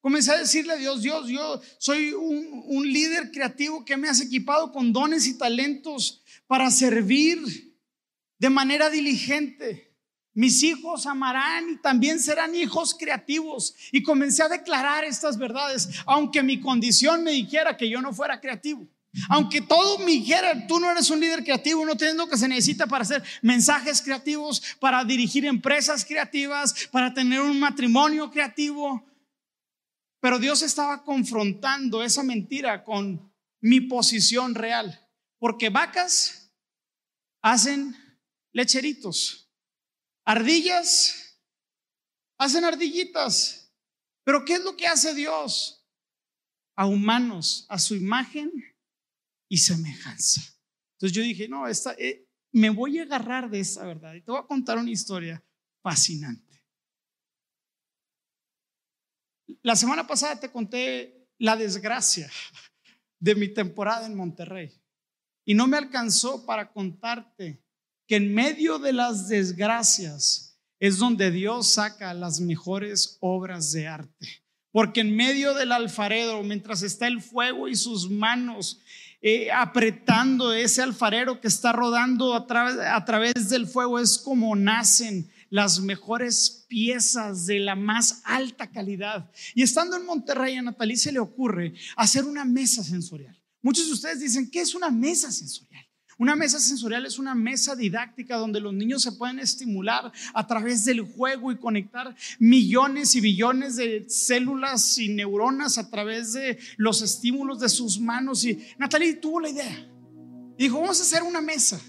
comencé 0.00 0.32
a 0.32 0.38
decirle 0.38 0.72
a 0.72 0.76
Dios, 0.76 1.02
Dios, 1.02 1.28
yo 1.28 1.60
soy 1.76 2.14
un, 2.14 2.62
un 2.64 2.90
líder 2.90 3.30
creativo 3.30 3.84
que 3.84 3.98
me 3.98 4.08
has 4.08 4.22
equipado 4.22 4.72
con 4.72 4.94
dones 4.94 5.26
y 5.26 5.36
talentos 5.36 6.22
para 6.46 6.70
servir 6.70 7.38
de 8.38 8.48
manera 8.48 8.88
diligente. 8.88 9.94
Mis 10.32 10.62
hijos 10.62 11.04
amarán 11.04 11.68
y 11.72 11.76
también 11.82 12.18
serán 12.18 12.54
hijos 12.54 12.96
creativos. 12.98 13.74
Y 13.92 14.02
comencé 14.02 14.42
a 14.42 14.48
declarar 14.48 15.04
estas 15.04 15.36
verdades, 15.36 15.90
aunque 16.06 16.42
mi 16.42 16.60
condición 16.60 17.24
me 17.24 17.32
dijera 17.32 17.76
que 17.76 17.90
yo 17.90 18.00
no 18.00 18.14
fuera 18.14 18.40
creativo. 18.40 18.88
Aunque 19.28 19.60
todo 19.60 19.98
me 19.98 20.12
dijera, 20.12 20.66
tú 20.66 20.80
no 20.80 20.90
eres 20.90 21.08
un 21.10 21.20
líder 21.20 21.44
creativo, 21.44 21.84
no 21.84 21.96
tienes 21.96 22.16
lo 22.16 22.28
que 22.28 22.36
se 22.36 22.48
necesita 22.48 22.86
para 22.86 23.02
hacer 23.02 23.22
mensajes 23.42 24.02
creativos, 24.02 24.62
para 24.80 25.04
dirigir 25.04 25.44
empresas 25.44 26.04
creativas, 26.04 26.88
para 26.90 27.14
tener 27.14 27.40
un 27.40 27.58
matrimonio 27.60 28.30
creativo. 28.30 29.04
Pero 30.20 30.38
Dios 30.38 30.62
estaba 30.62 31.04
confrontando 31.04 32.02
esa 32.02 32.22
mentira 32.22 32.82
con 32.82 33.32
mi 33.60 33.80
posición 33.82 34.54
real. 34.54 35.00
Porque 35.38 35.68
vacas 35.68 36.50
hacen 37.42 37.94
lecheritos, 38.52 39.50
ardillas 40.24 41.24
hacen 42.38 42.64
ardillitas. 42.64 43.72
Pero 44.24 44.44
¿qué 44.44 44.54
es 44.54 44.64
lo 44.64 44.76
que 44.76 44.86
hace 44.86 45.14
Dios? 45.14 45.86
A 46.76 46.86
humanos, 46.86 47.66
a 47.68 47.78
su 47.78 47.94
imagen 47.94 48.50
y 49.48 49.58
semejanza. 49.58 50.42
Entonces 50.94 51.16
yo 51.16 51.22
dije, 51.22 51.48
no, 51.48 51.66
esta, 51.66 51.94
eh, 51.98 52.26
me 52.52 52.70
voy 52.70 52.98
a 52.98 53.02
agarrar 53.02 53.50
de 53.50 53.60
esa 53.60 53.84
verdad 53.84 54.14
y 54.14 54.22
te 54.22 54.30
voy 54.30 54.40
a 54.40 54.46
contar 54.46 54.78
una 54.78 54.90
historia 54.90 55.42
fascinante. 55.82 56.64
La 59.62 59.76
semana 59.76 60.06
pasada 60.06 60.38
te 60.38 60.50
conté 60.50 61.28
la 61.38 61.56
desgracia 61.56 62.30
de 63.18 63.34
mi 63.34 63.48
temporada 63.48 64.06
en 64.06 64.14
Monterrey 64.14 64.72
y 65.44 65.54
no 65.54 65.66
me 65.66 65.76
alcanzó 65.76 66.46
para 66.46 66.72
contarte 66.72 67.62
que 68.06 68.16
en 68.16 68.34
medio 68.34 68.78
de 68.78 68.92
las 68.92 69.28
desgracias 69.28 70.58
es 70.78 70.98
donde 70.98 71.30
Dios 71.30 71.68
saca 71.68 72.14
las 72.14 72.40
mejores 72.40 73.16
obras 73.20 73.72
de 73.72 73.88
arte. 73.88 74.44
Porque 74.70 75.00
en 75.00 75.14
medio 75.14 75.54
del 75.54 75.72
alfarero, 75.72 76.42
mientras 76.42 76.82
está 76.82 77.06
el 77.06 77.22
fuego 77.22 77.68
y 77.68 77.76
sus 77.76 78.10
manos 78.10 78.80
eh, 79.26 79.50
apretando 79.50 80.52
ese 80.52 80.82
alfarero 80.82 81.40
que 81.40 81.48
está 81.48 81.72
rodando 81.72 82.34
a 82.34 82.46
través, 82.46 82.76
a 82.78 83.02
través 83.06 83.48
del 83.48 83.66
fuego, 83.66 83.98
es 83.98 84.18
como 84.18 84.54
nacen 84.54 85.30
las 85.48 85.80
mejores 85.80 86.66
piezas 86.68 87.46
de 87.46 87.58
la 87.58 87.74
más 87.74 88.20
alta 88.24 88.70
calidad. 88.70 89.30
Y 89.54 89.62
estando 89.62 89.96
en 89.96 90.04
Monterrey, 90.04 90.56
a 90.56 90.62
Natalicia 90.62 91.10
le 91.10 91.20
ocurre 91.20 91.72
hacer 91.96 92.26
una 92.26 92.44
mesa 92.44 92.84
sensorial. 92.84 93.34
Muchos 93.62 93.86
de 93.86 93.94
ustedes 93.94 94.20
dicen, 94.20 94.50
¿qué 94.50 94.60
es 94.60 94.74
una 94.74 94.90
mesa 94.90 95.32
sensorial? 95.32 95.83
Una 96.18 96.36
mesa 96.36 96.60
sensorial 96.60 97.06
es 97.06 97.18
una 97.18 97.34
mesa 97.34 97.74
didáctica 97.74 98.36
donde 98.36 98.60
los 98.60 98.72
niños 98.72 99.02
se 99.02 99.12
pueden 99.12 99.40
estimular 99.40 100.12
a 100.32 100.46
través 100.46 100.84
del 100.84 101.00
juego 101.00 101.50
y 101.50 101.58
conectar 101.58 102.14
millones 102.38 103.14
y 103.16 103.20
billones 103.20 103.76
de 103.76 104.06
células 104.08 104.96
y 104.98 105.08
neuronas 105.08 105.76
a 105.78 105.90
través 105.90 106.32
de 106.34 106.58
los 106.76 107.02
estímulos 107.02 107.60
de 107.60 107.68
sus 107.68 107.98
manos. 107.98 108.44
Y 108.44 108.64
Natalie 108.78 109.14
tuvo 109.14 109.40
la 109.40 109.48
idea. 109.48 109.88
Dijo, 110.56 110.80
vamos 110.80 111.00
a 111.00 111.02
hacer 111.02 111.22
una 111.22 111.40
mesa. 111.40 111.80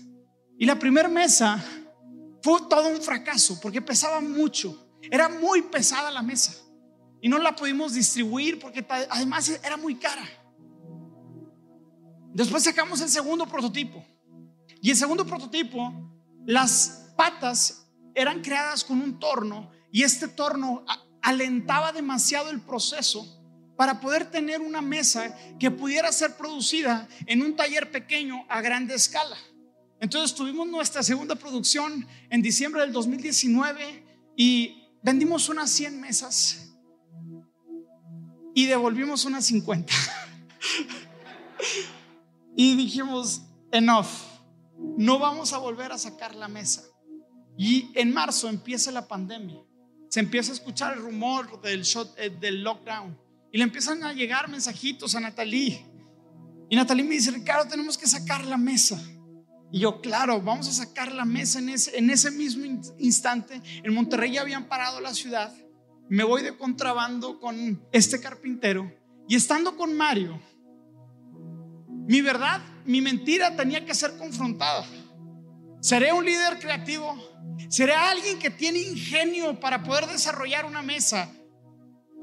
Y 0.58 0.66
la 0.66 0.80
primera 0.80 1.08
mesa 1.08 1.64
fue 2.42 2.62
todo 2.70 2.90
un 2.90 3.02
fracaso 3.02 3.60
porque 3.62 3.82
pesaba 3.82 4.22
mucho. 4.22 4.90
Era 5.12 5.30
muy 5.30 5.62
pesada 5.62 6.10
la 6.10 6.24
mesa. 6.24 6.56
Y 7.22 7.30
no 7.30 7.38
la 7.38 7.56
pudimos 7.56 7.94
distribuir 7.94 8.60
porque 8.60 8.86
además 9.10 9.50
era 9.64 9.78
muy 9.78 9.96
cara. 9.96 10.28
Después 12.34 12.64
sacamos 12.64 13.00
el 13.02 13.10
segundo 13.10 13.46
prototipo. 13.46 14.04
Y 14.86 14.92
el 14.92 14.98
segundo 14.98 15.26
prototipo, 15.26 15.92
las 16.46 17.12
patas 17.18 17.88
eran 18.14 18.44
creadas 18.44 18.84
con 18.84 19.02
un 19.02 19.18
torno 19.18 19.72
y 19.92 20.04
este 20.04 20.28
torno 20.28 20.86
alentaba 21.24 21.92
demasiado 21.92 22.52
el 22.52 22.62
proceso 22.62 23.26
para 23.76 24.00
poder 24.00 24.30
tener 24.30 24.62
una 24.62 24.84
mesa 24.84 25.36
que 25.58 25.72
pudiera 25.72 26.12
ser 26.12 26.38
producida 26.38 27.08
en 27.26 27.42
un 27.42 27.56
taller 27.56 27.90
pequeño 27.90 28.46
a 28.48 28.62
grande 28.62 28.94
escala. 28.94 29.36
Entonces 30.00 30.36
tuvimos 30.36 30.68
nuestra 30.68 31.02
segunda 31.02 31.34
producción 31.34 32.08
en 32.30 32.44
diciembre 32.44 32.82
del 32.82 32.94
2019 32.94 34.34
y 34.38 34.84
vendimos 35.02 35.50
unas 35.50 35.72
100 35.72 36.00
mesas 36.00 36.76
y 38.54 38.68
devolvimos 38.68 39.26
unas 39.26 39.48
50. 39.48 39.92
y 42.56 42.76
dijimos, 42.76 43.42
enough 43.72 44.35
no 44.98 45.20
vamos 45.20 45.54
a 45.54 45.58
volver 45.58 45.92
a 45.92 45.98
sacar 45.98 46.36
la 46.36 46.48
mesa. 46.48 46.84
Y 47.58 47.92
en 47.96 48.14
marzo 48.14 48.50
empieza 48.50 48.92
la 48.92 49.08
pandemia. 49.08 49.62
Se 50.10 50.20
empieza 50.20 50.52
a 50.52 50.56
escuchar 50.56 50.94
el 50.94 51.04
rumor 51.04 51.62
del, 51.62 51.84
eh, 52.18 52.30
del 52.40 52.64
lockdown. 52.64 53.18
Y 53.52 53.58
le 53.58 53.64
empiezan 53.64 54.04
a 54.04 54.14
llegar 54.14 54.50
mensajitos 54.50 55.16
a 55.16 55.20
Natalie. 55.20 55.86
Y 56.70 56.76
Natalie 56.76 57.04
me 57.04 57.16
dice, 57.16 57.32
Ricardo, 57.32 57.70
tenemos 57.70 57.98
que 57.98 58.08
sacar 58.08 58.46
la 58.46 58.58
mesa. 58.58 59.02
Y 59.72 59.80
yo, 59.80 60.02
claro, 60.02 60.42
vamos 60.42 60.68
a 60.68 60.74
sacar 60.74 61.12
la 61.12 61.26
mesa 61.26 61.60
en 61.60 61.70
ese, 61.70 61.98
en 61.98 62.10
ese 62.10 62.32
mismo 62.32 62.66
instante. 63.00 63.62
En 63.84 63.94
Monterrey 63.94 64.34
ya 64.34 64.42
habían 64.42 64.68
parado 64.68 65.00
la 65.00 65.14
ciudad. 65.14 65.54
Me 66.10 66.24
voy 66.24 66.44
de 66.44 66.58
contrabando 66.58 67.40
con 67.40 67.86
este 67.92 68.20
carpintero. 68.20 68.92
Y 69.28 69.36
estando 69.36 69.76
con 69.76 69.96
Mario, 69.98 70.40
mi 72.08 72.22
verdad, 72.22 72.62
mi 72.86 73.02
mentira 73.02 73.56
tenía 73.56 73.84
que 73.86 73.96
ser 73.96 74.18
confrontada. 74.18 74.86
¿Seré 75.82 76.14
un 76.14 76.26
líder 76.26 76.60
creativo? 76.60 77.16
¿Seré 77.70 77.94
alguien 77.94 78.40
que 78.40 78.50
tiene 78.50 78.80
ingenio 78.80 79.60
para 79.60 79.84
poder 79.84 80.08
desarrollar 80.08 80.66
una 80.66 80.82
mesa 80.82 81.30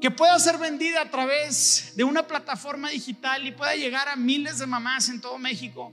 que 0.01 0.11
pueda 0.11 0.37
ser 0.39 0.57
vendida 0.57 1.01
a 1.01 1.09
través 1.09 1.93
de 1.95 2.03
una 2.03 2.27
plataforma 2.27 2.89
digital 2.89 3.45
y 3.47 3.51
pueda 3.51 3.75
llegar 3.75 4.09
a 4.09 4.15
miles 4.15 4.59
de 4.59 4.65
mamás 4.65 5.09
en 5.09 5.21
todo 5.21 5.37
México? 5.37 5.91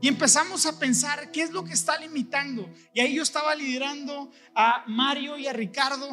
Y 0.00 0.06
empezamos 0.06 0.64
a 0.66 0.78
pensar 0.78 1.32
qué 1.32 1.42
es 1.42 1.50
lo 1.50 1.64
que 1.64 1.72
está 1.72 1.98
limitando. 1.98 2.72
Y 2.94 3.00
ahí 3.00 3.14
yo 3.14 3.22
estaba 3.22 3.54
liderando 3.54 4.30
a 4.54 4.84
Mario 4.86 5.36
y 5.38 5.48
a 5.48 5.52
Ricardo. 5.52 6.08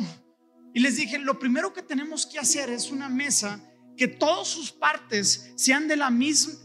Y 0.73 0.79
les 0.79 0.97
dije, 0.97 1.19
lo 1.19 1.37
primero 1.37 1.71
que 1.71 1.83
tenemos 1.83 2.25
que 2.25 2.39
hacer 2.39 2.69
es 2.69 2.89
una 2.89 3.09
mesa 3.09 3.59
que 3.97 4.07
todas 4.07 4.47
sus 4.47 4.71
partes 4.71 5.51
sean 5.55 5.87
de 5.87 5.95
la 5.95 6.11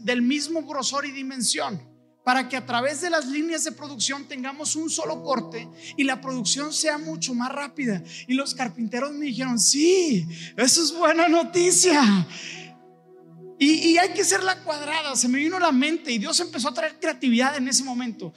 del 0.01 0.21
mismo 0.21 0.63
grosor 0.63 1.05
y 1.05 1.11
dimensión, 1.11 1.81
para 2.23 2.47
que 2.47 2.57
a 2.57 2.65
través 2.65 3.01
de 3.01 3.09
las 3.09 3.25
líneas 3.25 3.63
de 3.63 3.71
producción 3.71 4.27
tengamos 4.27 4.75
un 4.75 4.89
solo 4.89 5.23
corte 5.23 5.67
y 5.97 6.03
la 6.03 6.21
producción 6.21 6.71
sea 6.71 6.97
mucho 6.97 7.33
más 7.33 7.51
rápida. 7.51 8.03
Y 8.27 8.33
los 8.33 8.53
carpinteros 8.53 9.11
me 9.13 9.25
dijeron, 9.25 9.59
sí, 9.59 10.27
eso 10.55 10.83
es 10.83 10.93
buena 10.93 11.27
noticia. 11.27 12.27
Y, 13.57 13.89
y 13.89 13.97
hay 13.97 14.09
que 14.09 14.23
la 14.43 14.63
cuadrada. 14.63 15.15
Se 15.15 15.27
me 15.27 15.39
vino 15.39 15.57
a 15.57 15.59
la 15.59 15.71
mente 15.71 16.11
y 16.11 16.17
Dios 16.17 16.39
empezó 16.39 16.69
a 16.69 16.73
traer 16.73 16.99
creatividad 16.99 17.57
en 17.57 17.67
ese 17.67 17.83
momento. 17.83 18.33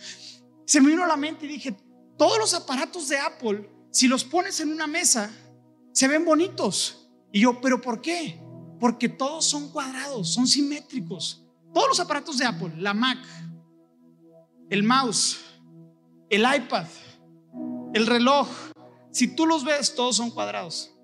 Se 0.67 0.81
me 0.81 0.91
vino 0.91 1.05
a 1.05 1.09
la 1.09 1.17
mente 1.17 1.47
y 1.47 1.49
dije, 1.49 1.77
todos 2.17 2.39
los 2.39 2.55
aparatos 2.55 3.09
de 3.09 3.19
Apple, 3.19 3.69
si 3.91 4.09
los 4.09 4.25
pones 4.25 4.61
en 4.61 4.71
una 4.71 4.87
mesa, 4.87 5.31
se 5.93 6.09
ven 6.09 6.25
bonitos. 6.25 7.09
Y 7.33 7.41
yo, 7.41 7.61
pero 7.61 7.81
¿por 7.81 8.01
qué? 8.01 8.39
Porque 8.85 9.09
todos 9.09 9.47
son 9.47 9.71
cuadrados, 9.71 10.29
son 10.29 10.47
simétricos. 10.47 11.43
Todos 11.73 11.89
los 11.89 12.01
aparatos 12.01 12.37
de 12.37 12.45
Apple, 12.45 12.75
la 12.77 12.93
Mac, 12.93 13.17
el 14.69 14.83
mouse, 14.83 15.39
el 16.29 16.43
iPad, 16.43 16.85
el 17.95 18.07
reloj, 18.07 18.47
si 19.11 19.35
tú 19.35 19.47
los 19.47 19.65
ves, 19.65 19.95
todos 19.95 20.17
son 20.17 20.31
cuadrados. 20.31 20.95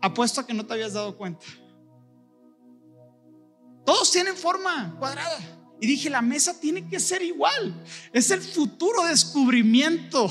Apuesto 0.00 0.40
a 0.40 0.46
que 0.46 0.54
no 0.54 0.64
te 0.64 0.74
habías 0.74 0.92
dado 0.92 1.16
cuenta. 1.16 1.44
Todos 3.84 4.12
tienen 4.12 4.36
forma 4.36 4.94
cuadrada. 5.00 5.40
Y 5.80 5.88
dije, 5.88 6.08
la 6.08 6.22
mesa 6.22 6.60
tiene 6.60 6.88
que 6.88 7.00
ser 7.00 7.22
igual. 7.22 7.84
Es 8.12 8.30
el 8.30 8.42
futuro 8.42 9.02
descubrimiento. 9.06 10.30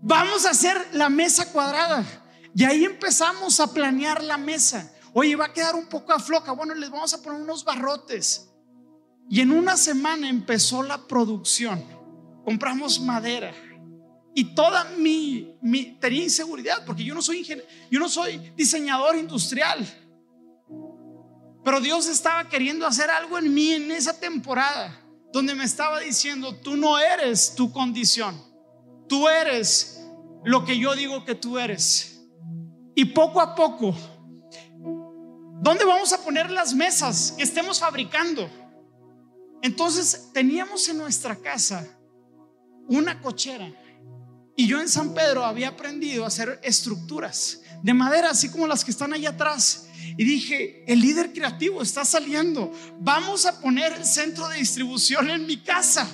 Vamos 0.00 0.46
a 0.46 0.50
hacer 0.50 0.90
la 0.92 1.08
mesa 1.08 1.50
cuadrada. 1.50 2.23
Y 2.54 2.64
ahí 2.64 2.84
empezamos 2.84 3.58
a 3.60 3.72
planear 3.72 4.22
la 4.22 4.38
mesa. 4.38 4.92
Oye, 5.12 5.36
va 5.36 5.46
a 5.46 5.52
quedar 5.52 5.74
un 5.74 5.86
poco 5.86 6.12
afloca. 6.12 6.52
Bueno, 6.52 6.74
les 6.74 6.90
vamos 6.90 7.12
a 7.14 7.22
poner 7.22 7.40
unos 7.40 7.64
barrotes. 7.64 8.50
Y 9.28 9.40
en 9.40 9.50
una 9.50 9.76
semana 9.76 10.28
empezó 10.28 10.82
la 10.82 11.06
producción. 11.06 11.84
Compramos 12.44 13.00
madera. 13.00 13.52
Y 14.34 14.54
toda 14.54 14.84
mi, 14.96 15.56
mi 15.62 15.98
tenía 15.98 16.24
inseguridad 16.24 16.84
porque 16.84 17.04
yo 17.04 17.14
no 17.14 17.22
soy 17.22 17.38
ingeniero, 17.38 17.68
yo 17.90 18.00
no 18.00 18.08
soy 18.08 18.38
diseñador 18.56 19.16
industrial. 19.16 19.86
Pero 21.64 21.80
Dios 21.80 22.06
estaba 22.06 22.48
queriendo 22.48 22.86
hacer 22.86 23.10
algo 23.10 23.38
en 23.38 23.54
mí 23.54 23.72
en 23.72 23.90
esa 23.92 24.18
temporada 24.18 25.00
donde 25.32 25.54
me 25.54 25.64
estaba 25.64 26.00
diciendo, 26.00 26.54
tú 26.56 26.76
no 26.76 26.98
eres 26.98 27.54
tu 27.54 27.72
condición. 27.72 28.40
Tú 29.08 29.28
eres 29.28 30.00
lo 30.44 30.64
que 30.64 30.78
yo 30.78 30.94
digo 30.94 31.24
que 31.24 31.34
tú 31.34 31.58
eres. 31.58 32.13
Y 32.94 33.06
poco 33.06 33.40
a 33.40 33.54
poco, 33.54 33.94
¿dónde 35.60 35.84
vamos 35.84 36.12
a 36.12 36.22
poner 36.22 36.50
las 36.50 36.74
mesas 36.74 37.34
que 37.36 37.42
estemos 37.42 37.80
fabricando? 37.80 38.48
Entonces 39.62 40.30
teníamos 40.32 40.88
en 40.88 40.98
nuestra 40.98 41.36
casa 41.36 41.86
una 42.88 43.20
cochera. 43.20 43.72
Y 44.56 44.66
yo 44.66 44.80
en 44.80 44.88
San 44.88 45.14
Pedro 45.14 45.44
había 45.44 45.68
aprendido 45.68 46.24
a 46.24 46.28
hacer 46.28 46.60
estructuras 46.62 47.62
de 47.82 47.92
madera, 47.92 48.30
así 48.30 48.50
como 48.50 48.66
las 48.66 48.84
que 48.84 48.92
están 48.92 49.12
ahí 49.12 49.26
atrás. 49.26 49.88
Y 50.16 50.24
dije, 50.24 50.84
el 50.86 51.00
líder 51.00 51.32
creativo 51.32 51.82
está 51.82 52.04
saliendo. 52.04 52.72
Vamos 53.00 53.46
a 53.46 53.60
poner 53.60 53.92
el 53.94 54.04
centro 54.04 54.46
de 54.48 54.58
distribución 54.58 55.28
en 55.30 55.46
mi 55.46 55.56
casa 55.62 56.06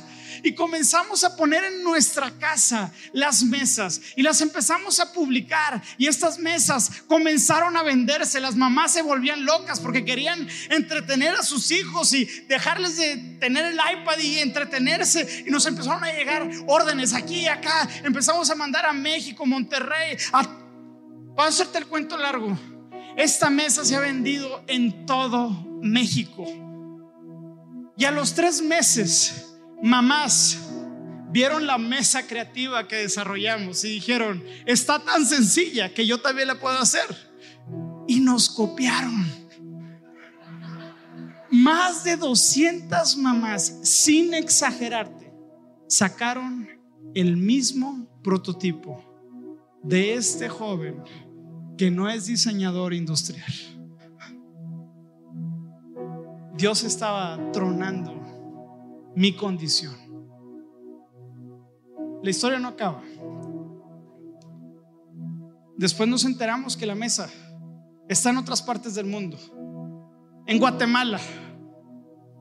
y 0.43 0.55
comenzamos 0.55 1.25
a 1.25 1.37
poner 1.37 1.65
en 1.65 1.83
nuestra 1.83 2.31
casa 2.39 2.93
las 3.13 3.43
mesas 3.43 4.01
y 4.17 4.23
las 4.23 4.41
empezamos 4.41 5.01
a 5.01 5.13
publicar 5.13 5.83
y 5.99 6.07
estas 6.07 6.39
mesas 6.39 6.91
comenzaron 7.07 7.77
a 7.77 7.83
venderse. 7.83 8.41
Las 8.41 8.57
mamás 8.57 8.93
se 8.93 9.03
volvían 9.03 9.45
locas 9.45 9.81
porque 9.81 10.05
querían 10.05 10.49
entretener 10.69 11.35
a 11.35 11.43
sus 11.43 11.71
hijos 11.71 12.13
y 12.13 12.25
dejarles 12.49 12.97
de 12.97 13.17
tener 13.41 13.67
el 13.67 13.75
iPad 13.75 14.19
y 14.19 14.39
entretenerse 14.39 15.45
y 15.47 15.51
nos 15.51 15.67
empezaron 15.67 16.05
a 16.05 16.13
llegar 16.13 16.49
órdenes 16.67 17.15
aquí 17.15 17.41
y 17.41 17.49
acá. 17.49 17.89
Empezamos 18.03 18.51
a 18.51 18.55
mandar 18.55 18.87
a 18.87 18.93
México, 18.93 19.47
Monterrey, 19.47 20.17
a... 20.33 20.57
Para 21.37 21.49
hacerte 21.49 21.79
el 21.79 21.87
cuento 21.87 22.19
largo, 22.19 22.59
esta 23.17 23.51
mesa 23.51 23.85
se 23.85 23.97
ha 23.97 24.01
vendido 24.01 24.63
en 24.67 25.07
todo 25.07 25.49
México. 25.81 26.45
Y 27.97 28.05
a 28.05 28.11
los 28.11 28.35
tres 28.35 28.61
meses 28.61 29.50
mamás 29.83 30.59
vieron 31.31 31.67
la 31.67 31.79
mesa 31.79 32.27
creativa 32.27 32.87
que 32.89 32.97
desarrollamos 32.97 33.85
y 33.85 33.89
dijeron, 33.89 34.43
está 34.67 34.99
tan 35.03 35.25
sencilla 35.25 35.95
que 35.95 36.07
yo 36.07 36.21
también 36.21 36.49
la 36.49 36.59
puedo 36.59 36.79
hacer. 36.79 37.31
Y 38.09 38.21
nos 38.21 38.49
copiaron. 38.49 39.27
Más 41.51 42.05
de 42.05 42.17
200 42.17 43.17
mamás, 43.19 43.79
sin 43.83 44.35
exagerarte, 44.35 45.33
sacaron 45.89 46.69
el 47.15 47.37
mismo 47.37 48.09
prototipo 48.23 49.05
de 49.83 50.15
este 50.15 50.49
joven 50.49 51.03
que 51.77 51.91
no 51.91 52.09
es 52.09 52.27
diseñador 52.27 52.95
industrial. 52.95 53.53
Dios 56.57 56.85
estaba 56.85 57.39
tronando 57.53 58.20
mi 59.15 59.35
condición. 59.35 59.95
La 62.23 62.31
historia 62.31 62.59
no 62.59 62.69
acaba. 62.69 63.03
Después 65.77 66.09
nos 66.09 66.25
enteramos 66.25 66.77
que 66.77 66.85
la 66.85 66.95
mesa 66.95 67.31
está 68.09 68.31
en 68.31 68.37
otras 68.37 68.61
partes 68.61 68.95
del 68.95 69.07
mundo. 69.07 69.39
En 70.47 70.59
Guatemala. 70.59 71.21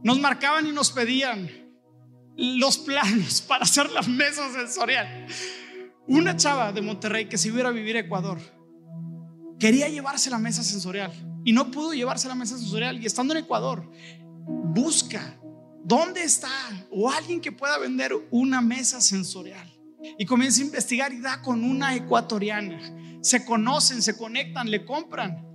Nos 0.04 0.20
marcaban 0.20 0.66
y 0.68 0.72
nos 0.72 0.92
pedían. 0.92 1.50
los 2.36 2.78
planos 2.78 3.42
para 3.48 3.64
hacer 3.64 3.90
la 3.92 4.02
mesa 4.02 4.52
sensorial. 4.52 5.28
Una 6.08 6.36
chava 6.36 6.74
de 6.74 6.82
Monterrey 6.82 7.30
que 7.30 7.38
se 7.38 7.50
iba 7.50 7.68
a 7.68 7.72
vivir 7.72 7.96
a 7.96 8.02
Ecuador 8.02 8.40
quería 9.60 9.88
llevarse 9.88 10.30
la 10.30 10.40
mesa 10.40 10.64
sensorial 10.64 11.12
y 11.46 11.52
no 11.52 11.70
pudo 11.70 11.94
llevarse 11.94 12.28
la 12.28 12.36
mesa 12.36 12.58
sensorial. 12.58 13.02
Y 13.02 13.06
estando 13.06 13.34
en 13.34 13.44
Ecuador, 13.44 13.90
busca 14.48 15.39
dónde 15.84 16.24
está 16.24 16.50
o 16.92 17.10
alguien 17.10 17.42
que 17.42 17.52
pueda 17.52 17.78
vender 17.78 18.14
una 18.32 18.62
mesa 18.62 19.02
sensorial. 19.02 19.68
Y 20.18 20.26
comienza 20.26 20.62
a 20.62 20.66
investigar 20.66 21.14
y 21.14 21.20
da 21.20 21.42
con 21.42 21.64
una 21.64 21.96
ecuatoriana. 21.96 23.20
Se 23.22 23.44
conocen, 23.46 24.02
se 24.02 24.18
conectan, 24.18 24.72
le 24.72 24.86
compran. 24.86 25.46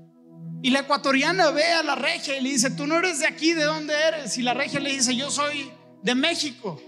Y 0.63 0.71
la 0.71 0.81
ecuatoriana 0.81 1.51
ve 1.51 1.65
a 1.65 1.83
la 1.83 1.95
regia 1.95 2.39
y 2.39 2.43
le 2.43 2.51
dice, 2.51 2.71
tú 2.71 2.87
no 2.87 2.97
eres 2.97 3.21
de 3.21 3.27
aquí, 3.27 3.53
¿de 3.53 3.65
dónde 3.65 3.95
eres? 3.95 4.39
Y 4.39 4.43
la 4.43 4.55
regia 4.55 4.81
le 4.81 4.93
dice, 4.93 5.15
yo 5.15 5.31
soy 5.31 5.71
de 6.03 6.15
México. 6.15 6.81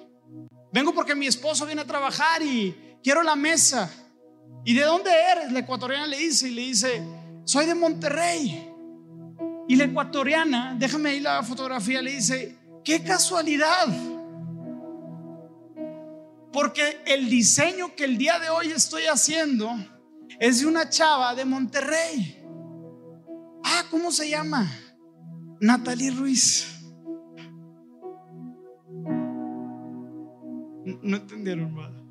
Vengo 0.72 0.94
porque 0.94 1.14
mi 1.14 1.26
esposo 1.26 1.66
viene 1.66 1.82
a 1.82 1.86
trabajar 1.86 2.42
y 2.42 2.74
quiero 3.02 3.22
la 3.22 3.36
mesa. 3.36 3.90
¿Y 4.64 4.74
de 4.74 4.82
dónde 4.82 5.10
eres? 5.10 5.52
La 5.52 5.60
ecuatoriana 5.60 6.06
le 6.06 6.18
dice 6.18 6.48
y 6.48 6.52
le 6.52 6.62
dice, 6.62 7.02
soy 7.44 7.66
de 7.66 7.74
Monterrey. 7.74 8.72
Y 9.68 9.76
la 9.76 9.84
ecuatoriana, 9.84 10.74
déjame 10.78 11.10
ahí 11.10 11.20
la 11.20 11.42
fotografía, 11.42 12.02
le 12.02 12.12
dice, 12.12 12.56
qué 12.86 13.02
casualidad. 13.02 13.88
Porque 16.52 17.02
el 17.04 17.28
diseño 17.28 17.94
que 17.96 18.04
el 18.04 18.16
día 18.16 18.38
de 18.38 18.48
hoy 18.48 18.68
estoy 18.68 19.02
haciendo 19.02 19.68
es 20.38 20.60
de 20.60 20.66
una 20.66 20.88
chava 20.88 21.34
de 21.34 21.44
Monterrey. 21.44 22.42
Ah, 23.64 23.82
¿cómo 23.90 24.12
se 24.12 24.30
llama? 24.30 24.70
Natalie 25.60 26.12
Ruiz. 26.12 26.80
No 31.02 31.16
entendieron 31.16 31.74
nada. 31.74 32.02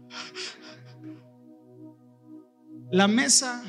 La 2.91 3.07
mesa 3.07 3.63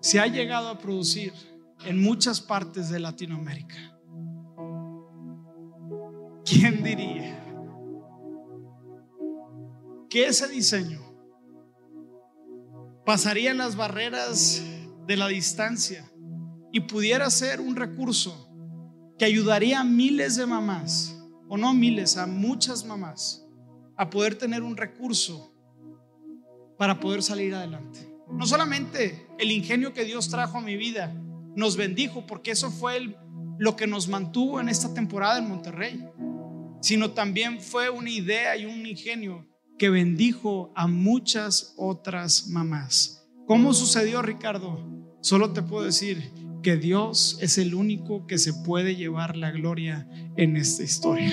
se 0.00 0.20
ha 0.20 0.26
llegado 0.26 0.68
a 0.68 0.78
producir 0.78 1.32
en 1.86 2.00
muchas 2.00 2.42
partes 2.42 2.90
de 2.90 3.00
Latinoamérica. 3.00 3.92
¿Quién 6.52 6.82
diría 6.82 7.42
que 10.10 10.26
ese 10.26 10.46
diseño 10.48 11.00
pasaría 13.06 13.54
las 13.54 13.74
barreras 13.74 14.62
de 15.06 15.16
la 15.16 15.28
distancia 15.28 16.04
y 16.70 16.80
pudiera 16.80 17.30
ser 17.30 17.58
un 17.58 17.74
recurso 17.74 18.50
que 19.18 19.24
ayudaría 19.24 19.80
a 19.80 19.84
miles 19.84 20.36
de 20.36 20.44
mamás, 20.44 21.18
o 21.48 21.56
no 21.56 21.72
miles, 21.72 22.18
a 22.18 22.26
muchas 22.26 22.84
mamás, 22.84 23.46
a 23.96 24.10
poder 24.10 24.34
tener 24.34 24.62
un 24.62 24.76
recurso 24.76 25.54
para 26.76 27.00
poder 27.00 27.22
salir 27.22 27.54
adelante? 27.54 28.14
No 28.30 28.44
solamente 28.44 29.26
el 29.38 29.50
ingenio 29.50 29.94
que 29.94 30.04
Dios 30.04 30.28
trajo 30.28 30.58
a 30.58 30.62
mi 30.62 30.76
vida, 30.76 31.14
nos 31.56 31.78
bendijo, 31.78 32.26
porque 32.26 32.50
eso 32.50 32.70
fue 32.70 33.16
lo 33.58 33.74
que 33.74 33.86
nos 33.86 34.06
mantuvo 34.08 34.60
en 34.60 34.68
esta 34.68 34.92
temporada 34.92 35.38
en 35.38 35.48
Monterrey, 35.48 36.12
sino 36.82 37.12
también 37.12 37.60
fue 37.60 37.88
una 37.88 38.10
idea 38.10 38.56
y 38.56 38.66
un 38.66 38.84
ingenio 38.84 39.48
que 39.78 39.88
bendijo 39.88 40.72
a 40.76 40.86
muchas 40.86 41.74
otras 41.78 42.48
mamás. 42.48 43.26
¿Cómo 43.46 43.72
sucedió, 43.72 44.20
Ricardo? 44.20 44.84
Solo 45.20 45.52
te 45.52 45.62
puedo 45.62 45.84
decir 45.84 46.30
que 46.62 46.76
Dios 46.76 47.38
es 47.40 47.58
el 47.58 47.74
único 47.74 48.26
que 48.26 48.38
se 48.38 48.52
puede 48.52 48.96
llevar 48.96 49.36
la 49.36 49.50
gloria 49.50 50.08
en 50.36 50.56
esta 50.56 50.82
historia. 50.82 51.32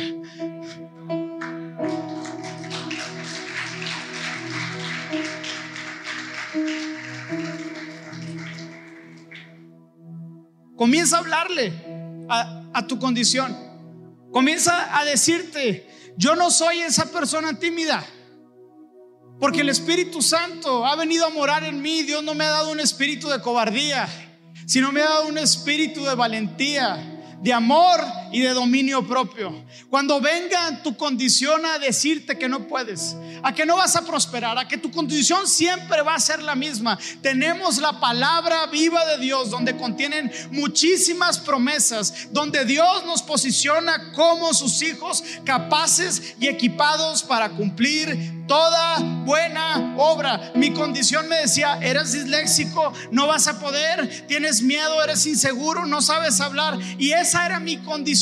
Comienza 10.76 11.18
a 11.18 11.20
hablarle 11.20 11.74
a, 12.30 12.88
tu 12.88 13.00
condición. 13.00 13.69
Comienza 14.32 14.98
a 14.98 15.06
decirte, 15.06 15.88
yo 16.18 16.36
no 16.36 16.52
soy 16.52 16.80
esa 16.80 17.12
persona 17.12 17.58
tímida. 17.58 18.06
Porque 19.40 19.62
el 19.62 19.70
Espíritu 19.70 20.22
Santo 20.22 20.86
ha 20.86 20.96
venido 20.96 21.26
a 21.26 21.30
morar 21.30 21.64
en 21.64 21.82
mí. 21.82 22.04
Dios 22.04 22.24
no 22.24 22.36
me 22.36 22.44
ha 22.44 22.50
dado 22.50 22.72
un 22.72 22.80
espíritu 22.80 23.30
de 23.30 23.42
cobardía, 23.42 24.08
sino 24.66 24.92
me 24.92 25.02
ha 25.02 25.06
dado 25.06 25.28
un 25.28 25.38
espíritu 25.38 26.04
de 26.04 26.14
valentía 26.14 27.38
de 27.42 27.54
amor 27.54 28.02
y 28.32 28.42
de 28.42 28.50
dominio 28.50 29.08
propio. 29.08 29.54
Cuando 29.90 30.20
venga 30.22 30.82
tu 30.84 30.96
condición 30.96 31.66
a 31.66 31.80
decirte 31.80 32.38
que 32.38 32.50
no 32.50 32.68
puedes, 32.68 33.16
a 33.44 33.54
que 33.54 33.66
no 33.66 33.78
vas 33.78 33.96
a 33.96 34.06
prosperar, 34.06 34.58
a 34.58 34.68
que 34.68 34.78
tu 34.78 34.92
condición 34.92 35.48
siempre 35.48 36.02
va 36.02 36.16
a 36.16 36.20
ser 36.20 36.42
la 36.42 36.56
misma, 36.56 36.98
tenemos 37.22 37.78
la 37.78 38.00
palabra 38.00 38.66
viva 38.68 39.06
de 39.06 39.18
Dios 39.18 39.50
donde 39.50 39.78
contienen 39.78 40.32
muchísimas 40.52 41.40
promesas, 41.40 42.28
donde 42.32 42.66
Dios 42.66 43.06
nos 43.06 43.22
posiciona 43.22 44.12
como 44.14 44.54
sus 44.54 44.82
hijos 44.82 45.24
capaces 45.46 46.36
y 46.40 46.48
equipados 46.48 47.24
para 47.24 47.50
cumplir 47.50 48.40
toda 48.48 48.98
buena 49.26 49.96
obra. 49.98 50.52
Mi 50.56 50.72
condición 50.72 51.30
me 51.30 51.38
decía, 51.38 51.78
eres 51.82 52.12
disléxico, 52.14 52.92
no 53.12 53.28
vas 53.28 53.48
a 53.48 53.60
poder, 53.60 54.28
tienes 54.28 54.62
miedo, 54.62 55.02
eres 55.04 55.26
inseguro, 55.26 55.86
no 55.86 56.02
sabes 56.02 56.42
hablar. 56.42 56.78
Y 56.98 57.12
esa 57.12 57.46
era 57.46 57.60
mi 57.60 57.78
condición. 57.78 58.19